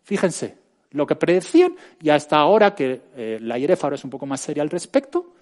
Fíjense, 0.03 0.57
lo 0.91 1.07
que 1.07 1.15
predecían 1.15 1.73
y 2.01 2.09
hasta 2.09 2.35
ahora 2.35 2.75
que 2.75 3.03
eh, 3.15 3.39
la 3.41 3.57
IREF 3.57 3.81
ahora 3.85 3.95
es 3.95 4.03
un 4.03 4.09
poco 4.09 4.25
más 4.25 4.41
seria 4.41 4.61
al 4.61 4.69
respecto, 4.69 5.33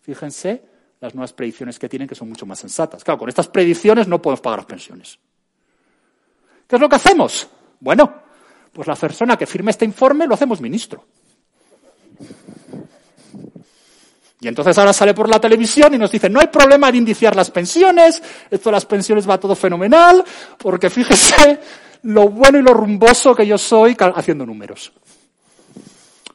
fíjense 0.00 0.62
las 0.98 1.14
nuevas 1.14 1.34
predicciones 1.34 1.78
que 1.78 1.90
tienen 1.90 2.08
que 2.08 2.14
son 2.14 2.30
mucho 2.30 2.46
más 2.46 2.58
sensatas. 2.58 3.04
Claro, 3.04 3.18
con 3.18 3.28
estas 3.28 3.48
predicciones 3.48 4.08
no 4.08 4.22
podemos 4.22 4.40
pagar 4.40 4.60
las 4.60 4.66
pensiones. 4.66 5.18
¿Qué 6.66 6.76
es 6.76 6.80
lo 6.80 6.88
que 6.88 6.96
hacemos? 6.96 7.48
Bueno, 7.80 8.22
pues 8.72 8.88
la 8.88 8.96
persona 8.96 9.36
que 9.36 9.46
firme 9.46 9.70
este 9.70 9.84
informe 9.84 10.26
lo 10.26 10.34
hacemos 10.34 10.60
ministro. 10.60 11.04
Y 14.40 14.48
entonces 14.48 14.76
ahora 14.76 14.92
sale 14.92 15.14
por 15.14 15.28
la 15.28 15.40
televisión 15.40 15.94
y 15.94 15.98
nos 15.98 16.10
dice, 16.10 16.28
no 16.28 16.40
hay 16.40 16.48
problema 16.48 16.88
en 16.88 16.96
indiciar 16.96 17.34
las 17.34 17.50
pensiones, 17.50 18.22
esto 18.50 18.68
de 18.68 18.74
las 18.74 18.84
pensiones 18.84 19.28
va 19.28 19.40
todo 19.40 19.54
fenomenal, 19.54 20.22
porque 20.58 20.90
fíjese 20.90 21.58
lo 22.02 22.28
bueno 22.28 22.58
y 22.58 22.62
lo 22.62 22.74
rumboso 22.74 23.34
que 23.34 23.46
yo 23.46 23.56
soy 23.56 23.96
haciendo 23.98 24.44
números. 24.44 24.92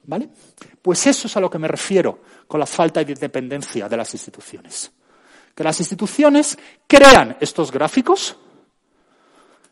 ¿Vale? 0.05 0.29
Pues 0.81 1.05
eso 1.05 1.27
es 1.27 1.37
a 1.37 1.39
lo 1.39 1.49
que 1.49 1.59
me 1.59 1.67
refiero 1.67 2.21
con 2.47 2.59
la 2.59 2.65
falta 2.65 3.03
de 3.03 3.11
independencia 3.11 3.87
de 3.87 3.97
las 3.97 4.11
instituciones. 4.13 4.91
Que 5.53 5.63
las 5.63 5.79
instituciones 5.79 6.57
crean 6.87 7.37
estos 7.39 7.71
gráficos 7.71 8.35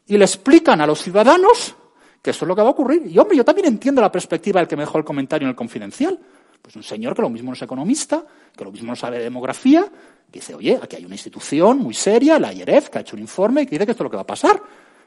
y 0.10 0.18
le 0.18 0.26
explican 0.26 0.82
a 0.82 0.88
los 0.88 1.02
ciudadanos 1.02 1.76
que 2.22 2.32
eso 2.32 2.44
es 2.44 2.48
lo 2.48 2.56
que 2.56 2.62
va 2.62 2.68
a 2.68 2.72
ocurrir. 2.72 3.04
Y 3.08 3.18
hombre, 3.18 3.38
yo 3.38 3.46
también 3.46 3.68
entiendo 3.68 4.02
la 4.02 4.12
perspectiva 4.12 4.60
del 4.60 4.68
que 4.68 4.76
me 4.76 4.84
dejó 4.84 4.98
el 4.98 5.06
comentario 5.06 5.46
en 5.46 5.52
el 5.52 5.56
confidencial. 5.56 6.20
Pues 6.62 6.76
un 6.76 6.84
señor 6.84 7.16
que 7.16 7.22
lo 7.22 7.30
mismo 7.30 7.52
no 7.52 7.54
es 7.54 7.62
economista, 7.62 8.26
que 8.56 8.64
lo 8.64 8.72
mismo 8.72 8.90
no 8.90 8.96
sabe 8.96 9.20
de 9.20 9.24
demografía, 9.24 9.86
dice, 10.32 10.56
oye, 10.56 10.78
aquí 10.82 10.98
hay 10.98 11.06
una 11.06 11.16
institución 11.16 11.78
muy 11.78 11.94
seria, 11.94 12.38
la 12.40 12.52
IREF, 12.52 12.90
que 12.90 12.98
ha 12.98 13.02
hecho 13.02 13.16
un 13.16 13.22
informe 13.22 13.62
y 13.62 13.66
que 13.66 13.72
dice 13.72 13.86
que 13.86 13.92
esto 13.92 14.04
es 14.04 14.06
lo 14.06 14.10
que 14.10 14.18
va 14.18 14.24
a 14.24 14.28
pasar. 14.28 14.62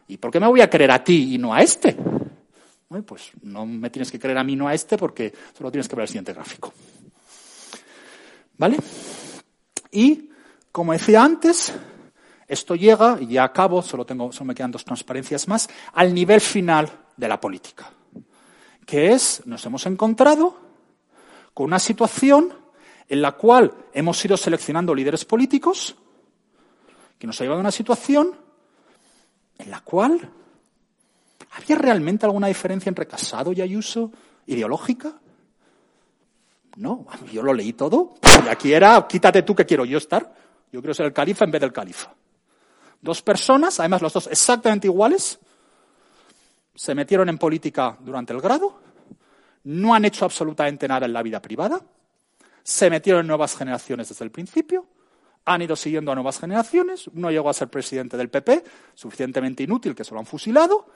¿Y 0.09 0.17
por 0.17 0.31
qué 0.31 0.41
me 0.41 0.47
voy 0.47 0.61
a 0.61 0.71
creer 0.71 0.93
a 0.93 1.03
ti 1.05 1.35
y 1.35 1.39
no 1.39 1.53
a 1.53 1.61
este? 1.61 1.97
pues 3.07 3.31
no 3.43 3.65
me 3.65 3.89
tienes 3.89 4.13
que 4.13 4.19
creer 4.19 4.37
a 4.37 4.45
mí, 4.45 4.55
no 4.55 4.69
a 4.69 4.75
este, 4.75 4.99
porque 4.99 5.33
solo 5.57 5.71
tienes 5.71 5.89
que 5.89 5.97
ver 5.97 6.03
el 6.03 6.09
siguiente 6.09 6.35
gráfico. 6.35 6.75
¿Vale? 8.59 8.77
Y, 9.91 10.29
como 10.71 10.93
decía 10.93 11.25
antes, 11.25 11.73
esto 12.53 12.75
llega, 12.75 13.17
y 13.19 13.29
ya 13.29 13.45
acabo, 13.45 13.81
solo, 13.81 14.05
tengo, 14.05 14.31
solo 14.31 14.49
me 14.49 14.55
quedan 14.55 14.71
dos 14.71 14.85
transparencias 14.85 15.49
más, 15.49 15.71
al 15.95 16.13
nivel 16.13 16.41
final 16.41 16.91
de 17.17 17.27
la 17.27 17.41
política, 17.41 17.91
que 18.85 19.13
es, 19.13 19.43
nos 19.47 19.65
hemos 19.65 19.87
encontrado 19.87 20.59
con 21.55 21.65
una 21.65 21.79
situación 21.79 22.53
en 23.09 23.23
la 23.23 23.33
cual 23.33 23.73
hemos 23.95 24.23
ido 24.23 24.37
seleccionando 24.37 24.95
líderes 24.95 25.25
políticos, 25.25 25.97
que 27.19 27.27
nos 27.27 27.41
ha 27.41 27.45
llevado 27.45 27.61
a 27.61 27.63
una 27.63 27.71
situación 27.71 28.37
en 29.57 29.71
la 29.71 29.81
cual 29.81 30.21
había 31.53 31.77
realmente 31.77 32.27
alguna 32.27 32.49
diferencia 32.49 32.91
entre 32.91 33.07
Casado 33.07 33.53
y 33.53 33.63
Ayuso 33.63 34.13
ideológica. 34.47 35.15
No, 36.77 37.07
yo 37.33 37.43
lo 37.43 37.55
leí 37.55 37.73
todo. 37.73 38.15
Y 38.45 38.49
aquí 38.49 38.73
era, 38.73 39.07
quítate 39.07 39.43
tú 39.43 39.55
que 39.55 39.65
quiero 39.65 39.85
yo 39.85 39.99
estar. 39.99 40.35
Yo 40.73 40.81
quiero 40.81 40.95
ser 40.95 41.07
el 41.07 41.13
califa 41.13 41.45
en 41.45 41.51
vez 41.51 41.61
del 41.61 41.73
califa. 41.73 42.15
Dos 43.03 43.21
personas, 43.21 43.79
además 43.81 44.01
los 44.01 44.13
dos 44.13 44.27
exactamente 44.29 44.87
iguales, 44.87 45.39
se 46.75 46.95
metieron 46.95 47.29
en 47.29 47.37
política 47.37 47.99
durante 48.01 48.33
el 48.33 48.41
grado, 48.41 48.81
no 49.65 49.95
han 49.95 50.05
hecho 50.05 50.25
absolutamente 50.25 50.89
nada 50.89 51.05
en 51.07 51.13
la 51.13 51.23
vida 51.23 51.43
privada, 51.43 51.81
se 52.63 52.89
metieron 52.89 53.23
en 53.23 53.27
nuevas 53.27 53.57
generaciones 53.57 54.09
desde 54.09 54.25
el 54.25 54.31
principio, 54.31 54.87
han 55.45 55.63
ido 55.63 55.75
siguiendo 55.75 56.13
a 56.13 56.15
nuevas 56.15 56.39
generaciones, 56.39 57.09
uno 57.09 57.31
llegó 57.31 57.51
a 57.51 57.55
ser 57.55 57.69
presidente 57.69 58.17
del 58.17 58.31
PP, 58.31 58.65
suficientemente 58.95 59.65
inútil 59.65 59.95
que 59.95 60.05
se 60.05 60.15
lo 60.15 60.21
han 60.21 60.27
fusilado, 60.27 60.87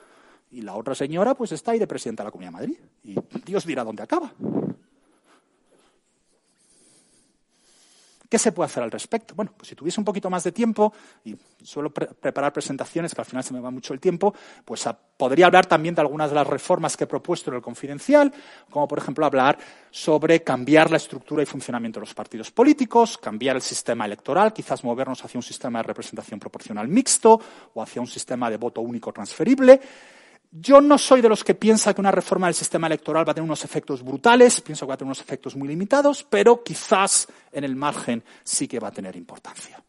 y 0.53 0.63
la 0.63 0.75
otra 0.75 0.95
señora 0.95 1.35
pues 1.35 1.53
está 1.53 1.73
ahí 1.73 1.79
de 1.79 1.87
presidenta 1.89 2.23
de 2.23 2.29
la 2.29 2.31
Comunidad 2.31 2.53
de 2.53 2.59
Madrid. 2.59 2.79
Y 3.03 3.17
Dios 3.45 3.67
dirá 3.67 3.83
dónde 3.83 4.05
acaba. 4.05 4.33
¿Qué 8.29 8.39
se 8.39 8.53
puede 8.53 8.67
hacer 8.67 8.83
al 8.83 8.91
respecto? 8.91 9.35
Bueno, 9.35 9.53
pues 9.57 9.69
si 9.69 9.75
tuviese 9.75 10.01
un 10.01 10.05
poquito 10.05 10.29
más 10.29 10.43
de 10.45 10.53
tiempo, 10.53 10.93
y 11.25 11.37
suelo 11.63 11.93
preparar 11.93 12.53
presentaciones 12.53 13.15
que 13.15 13.21
al 13.21 13.27
final 13.27 13.45
se 13.45 13.55
me 13.55 13.61
va 13.61 13.71
mucho 13.71 13.95
el 13.95 14.01
tiempo, 14.01 14.35
pues 14.65 14.89
podría 15.17 15.47
hablar 15.47 15.67
también 15.67 15.95
de 15.95 16.01
algunas 16.01 16.31
de 16.31 16.37
las 16.37 16.47
reformas 16.47 16.97
que 16.97 17.05
he 17.05 17.07
propuesto 17.07 17.51
en 17.51 17.57
el 17.57 17.63
confidencial, 17.63 18.33
como 18.71 18.89
por 18.89 18.99
ejemplo 18.99 19.25
hablar 19.25 19.59
sobre 19.91 20.43
cambiar 20.43 20.91
la 20.91 20.97
estructura 20.97 21.43
y 21.43 21.47
funcionamiento 21.47 22.01
de 22.01 22.07
los 22.07 22.15
partidos 22.15 22.51
políticos, 22.51 23.19
cambiar 23.19 23.57
el 23.57 23.63
sistema 23.63 24.05
electoral, 24.05 24.53
quizás 24.53 24.83
movernos 24.85 25.25
hacia 25.25 25.39
un 25.39 25.43
sistema 25.43 25.79
de 25.79 25.85
representación 25.85 26.41
proporcional 26.41 26.89
mixto 26.89 27.41
o 27.75 27.83
hacia 27.83 28.01
un 28.01 28.09
sistema 28.09 28.51
de 28.51 28.57
voto 28.57 28.81
único 28.81 29.13
transferible. 29.13 29.81
Yo 30.51 30.81
no 30.81 30.97
soy 30.97 31.21
de 31.21 31.29
los 31.29 31.45
que 31.45 31.55
piensa 31.55 31.93
que 31.93 32.01
una 32.01 32.11
reforma 32.11 32.47
del 32.47 32.55
sistema 32.55 32.87
electoral 32.87 33.27
va 33.27 33.33
a 33.33 33.35
tener 33.35 33.47
unos 33.47 33.65
efectos 33.65 34.03
brutales, 34.03 34.61
pienso 34.61 34.87
que 34.87 34.89
va 34.89 34.95
a 34.95 34.97
tener 34.97 35.09
unos 35.09 35.21
efectos 35.21 35.57
muy 35.57 35.69
limitados, 35.69 36.25
pero 36.29 36.63
quizás 36.63 37.29
en 37.53 37.65
el 37.65 37.77
margen 37.77 38.25
sí 38.43 38.67
que 38.67 38.79
va 38.79 38.89
a 38.89 38.93
tener 38.93 39.17
importancia. 39.17 39.83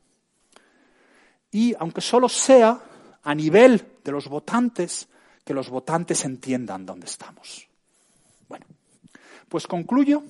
Y 1.51 1.73
aunque 1.79 2.01
solo 2.01 2.27
sea 2.27 2.79
a 3.23 3.35
nivel 3.35 3.85
de 4.03 4.11
los 4.11 4.27
votantes, 4.27 5.07
que 5.43 5.53
los 5.53 5.69
votantes 5.69 6.25
entiendan 6.25 6.85
dónde 6.85 7.05
estamos. 7.05 7.67
Bueno, 8.49 8.65
pues 9.47 9.65
concluyo 9.67 10.23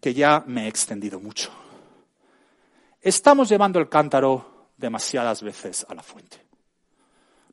que 0.00 0.14
ya 0.14 0.44
me 0.46 0.64
he 0.64 0.68
extendido 0.68 1.20
mucho. 1.20 1.50
Estamos 3.00 3.48
llevando 3.48 3.78
el 3.78 3.88
cántaro 3.88 4.68
demasiadas 4.76 5.42
veces 5.42 5.84
a 5.88 5.94
la 5.94 6.02
fuente. 6.02 6.49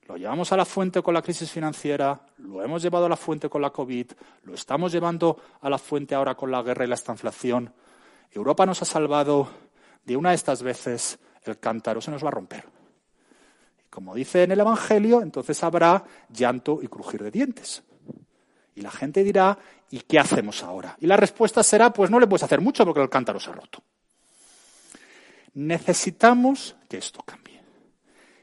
Lo 0.07 0.15
llevamos 0.15 0.51
a 0.53 0.57
la 0.57 0.63
fuente 0.63 1.01
con 1.01 1.13
la 1.13 1.21
crisis 1.21 1.51
financiera, 1.51 2.19
lo 2.37 2.63
hemos 2.63 2.81
llevado 2.81 3.07
a 3.07 3.09
la 3.09 3.17
fuente 3.17 3.49
con 3.49 3.61
la 3.61 3.71
COVID, 3.71 4.11
lo 4.43 4.53
estamos 4.53 4.93
llevando 4.93 5.37
a 5.59 5.69
la 5.69 5.77
fuente 5.77 6.15
ahora 6.15 6.35
con 6.35 6.49
la 6.49 6.61
guerra 6.61 6.85
y 6.85 6.87
la 6.87 6.95
estanflación. 6.95 7.73
Europa 8.31 8.65
nos 8.65 8.81
ha 8.81 8.85
salvado 8.85 9.49
de 10.05 10.15
una 10.15 10.29
de 10.29 10.35
estas 10.35 10.63
veces, 10.63 11.19
el 11.43 11.59
cántaro 11.59 11.99
se 11.99 12.11
nos 12.11 12.23
va 12.23 12.29
a 12.29 12.31
romper. 12.31 12.63
Y 13.85 13.89
como 13.89 14.15
dice 14.15 14.43
en 14.43 14.51
el 14.53 14.61
Evangelio, 14.61 15.21
entonces 15.21 15.61
habrá 15.61 16.05
llanto 16.29 16.79
y 16.81 16.87
crujir 16.87 17.21
de 17.23 17.31
dientes. 17.31 17.83
Y 18.75 18.81
la 18.81 18.91
gente 18.91 19.25
dirá, 19.25 19.57
¿y 19.89 19.99
qué 20.01 20.19
hacemos 20.19 20.63
ahora? 20.63 20.95
Y 21.01 21.07
la 21.07 21.17
respuesta 21.17 21.63
será, 21.63 21.91
pues 21.91 22.09
no 22.09 22.19
le 22.19 22.27
puedes 22.27 22.43
hacer 22.43 22.61
mucho 22.61 22.85
porque 22.85 23.01
el 23.01 23.09
cántaro 23.09 23.41
se 23.41 23.49
ha 23.49 23.53
roto. 23.53 23.83
Necesitamos 25.55 26.77
que 26.87 26.97
esto 26.97 27.23
cambie. 27.23 27.46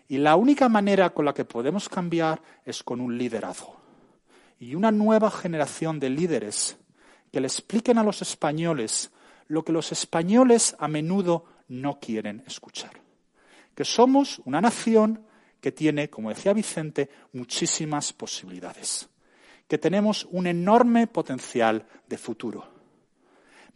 Y 0.09 0.19
la 0.19 0.37
única 0.37 0.69
manera 0.69 1.11
con 1.11 1.25
la 1.25 1.35
que 1.35 1.45
podemos 1.45 1.89
cambiar 1.89 2.43
es 2.65 2.83
con 2.83 3.01
un 3.01 3.17
liderazgo. 3.17 3.77
Y 4.59 4.75
una 4.75 4.91
nueva 4.91 5.31
generación 5.31 5.99
de 5.99 6.11
líderes 6.11 6.77
que 7.33 7.41
le 7.41 7.47
expliquen 7.47 7.99
a 7.99 8.05
los 8.05 8.23
españoles 8.23 9.11
lo 9.49 9.65
que 9.65 9.73
los 9.73 9.93
españoles 9.93 10.77
a 10.79 10.89
menudo 10.89 11.45
no 11.69 11.99
quieren 12.01 12.43
escuchar. 12.47 12.93
Que 13.75 13.85
somos 13.85 14.41
una 14.45 14.61
nación 14.61 15.25
que 15.61 15.73
tiene, 15.73 16.11
como 16.11 16.29
decía 16.29 16.53
Vicente, 16.53 17.11
muchísimas 17.33 18.13
posibilidades. 18.13 19.09
Que 19.67 19.79
tenemos 19.79 20.27
un 20.31 20.47
enorme 20.47 21.07
potencial 21.07 21.87
de 22.07 22.19
futuro. 22.19 22.69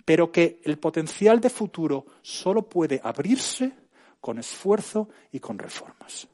Pero 0.04 0.30
que 0.30 0.60
el 0.64 0.78
potencial 0.78 1.40
de 1.40 1.50
futuro 1.50 2.06
solo 2.22 2.68
puede 2.68 3.00
abrirse 3.02 3.72
con 4.20 4.38
esfuerzo 4.38 5.08
y 5.32 5.40
con 5.40 5.58
reformas. 5.58 6.28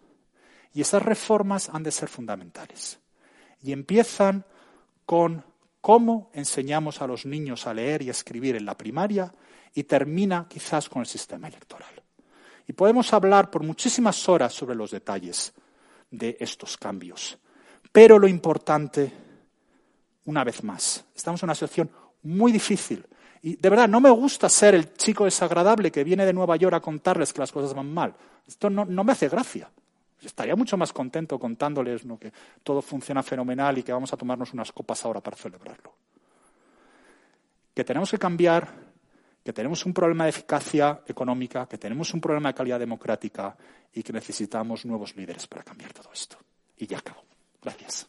Y 0.72 0.80
esas 0.80 1.03
reformas 1.03 1.68
han 1.68 1.82
de 1.82 1.91
ser 1.91 2.09
fundamentales. 2.09 2.99
Y 3.62 3.72
empiezan 3.72 4.45
con 5.07 5.45
cómo 5.80 6.30
enseñamos 6.32 7.01
a 7.01 7.07
los 7.07 7.26
niños 7.26 7.66
a 7.66 7.74
leer 7.74 8.03
y 8.03 8.11
escribir 8.11 8.57
en 8.57 8.64
la 8.64 8.76
primaria 8.76 9.32
y 9.74 9.85
termina 9.85 10.47
quizás 10.49 10.89
con 10.89 11.01
el 11.01 11.07
sistema 11.07 11.49
electoral. 11.49 12.03
Y 12.66 12.72
podemos 12.72 13.12
hablar 13.12 13.51
por 13.51 13.62
muchísimas 13.62 14.28
horas 14.28 14.53
sobre 14.53 14.74
los 14.74 14.91
detalles 14.91 15.53
de 16.11 16.37
estos 16.41 16.76
cambios. 16.76 17.39
Pero 17.93 18.18
lo 18.18 18.26
importante, 18.26 19.12
una 20.24 20.43
vez 20.43 20.64
más, 20.64 21.05
estamos 21.14 21.43
en 21.43 21.47
una 21.49 21.55
situación 21.55 21.91
muy 22.22 22.51
difícil 22.51 23.07
y 23.47 23.57
de 23.57 23.69
verdad, 23.69 23.87
no 23.87 24.01
me 24.01 24.09
gusta 24.09 24.49
ser 24.49 24.75
el 24.75 24.95
chico 24.95 25.27
desagradable 25.27 25.93
que 25.93 26.03
viene 26.03 26.25
de 26.25 26.33
Nueva 26.33 26.57
York 26.57 26.77
a 26.77 26.81
contarles 26.81 27.31
que 27.31 27.41
las 27.41 27.53
cosas 27.53 27.75
van 27.75 27.93
mal. 27.93 28.15
Esto 28.49 28.71
no, 28.71 28.87
me 28.87 29.13
hace 29.13 29.29
gracia. 29.29 29.71
Estaría 30.23 30.57
mucho 30.57 30.79
más 30.79 30.95
contento 30.95 31.39
contándoles 31.39 32.07
que 32.19 32.33
todo 32.63 32.81
funciona 32.81 33.23
fenomenal 33.23 33.77
y 33.77 33.83
que 33.83 33.93
vamos 33.93 34.11
a 34.15 34.17
tomarnos 34.17 34.55
unas 34.55 34.73
copas 34.73 35.05
ahora 35.05 35.21
para 35.21 35.37
celebrarlo. 35.37 35.93
Que 37.75 37.85
tenemos 37.85 38.11
que 38.11 38.17
cambiar, 38.17 38.67
que 39.45 39.53
tenemos 39.53 39.85
un 39.85 39.93
problema 39.93 40.25
de 40.25 40.31
eficacia 40.31 41.03
económica, 41.07 41.67
que 41.67 41.77
tenemos 41.77 42.15
un 42.15 42.23
problema 42.23 42.49
de 42.49 42.55
calidad 42.55 42.79
democrática 42.79 43.55
y 43.93 44.03
que 44.03 44.15
necesitamos 44.15 44.87
nuevos 44.87 45.15
líderes 45.17 45.47
para 45.49 45.63
cambiar 45.63 45.93
todo 45.93 46.09
esto. 46.15 46.39
Y 46.79 46.87
ya 46.87 46.97
acabo. 46.97 47.21
Gracias. 47.61 48.07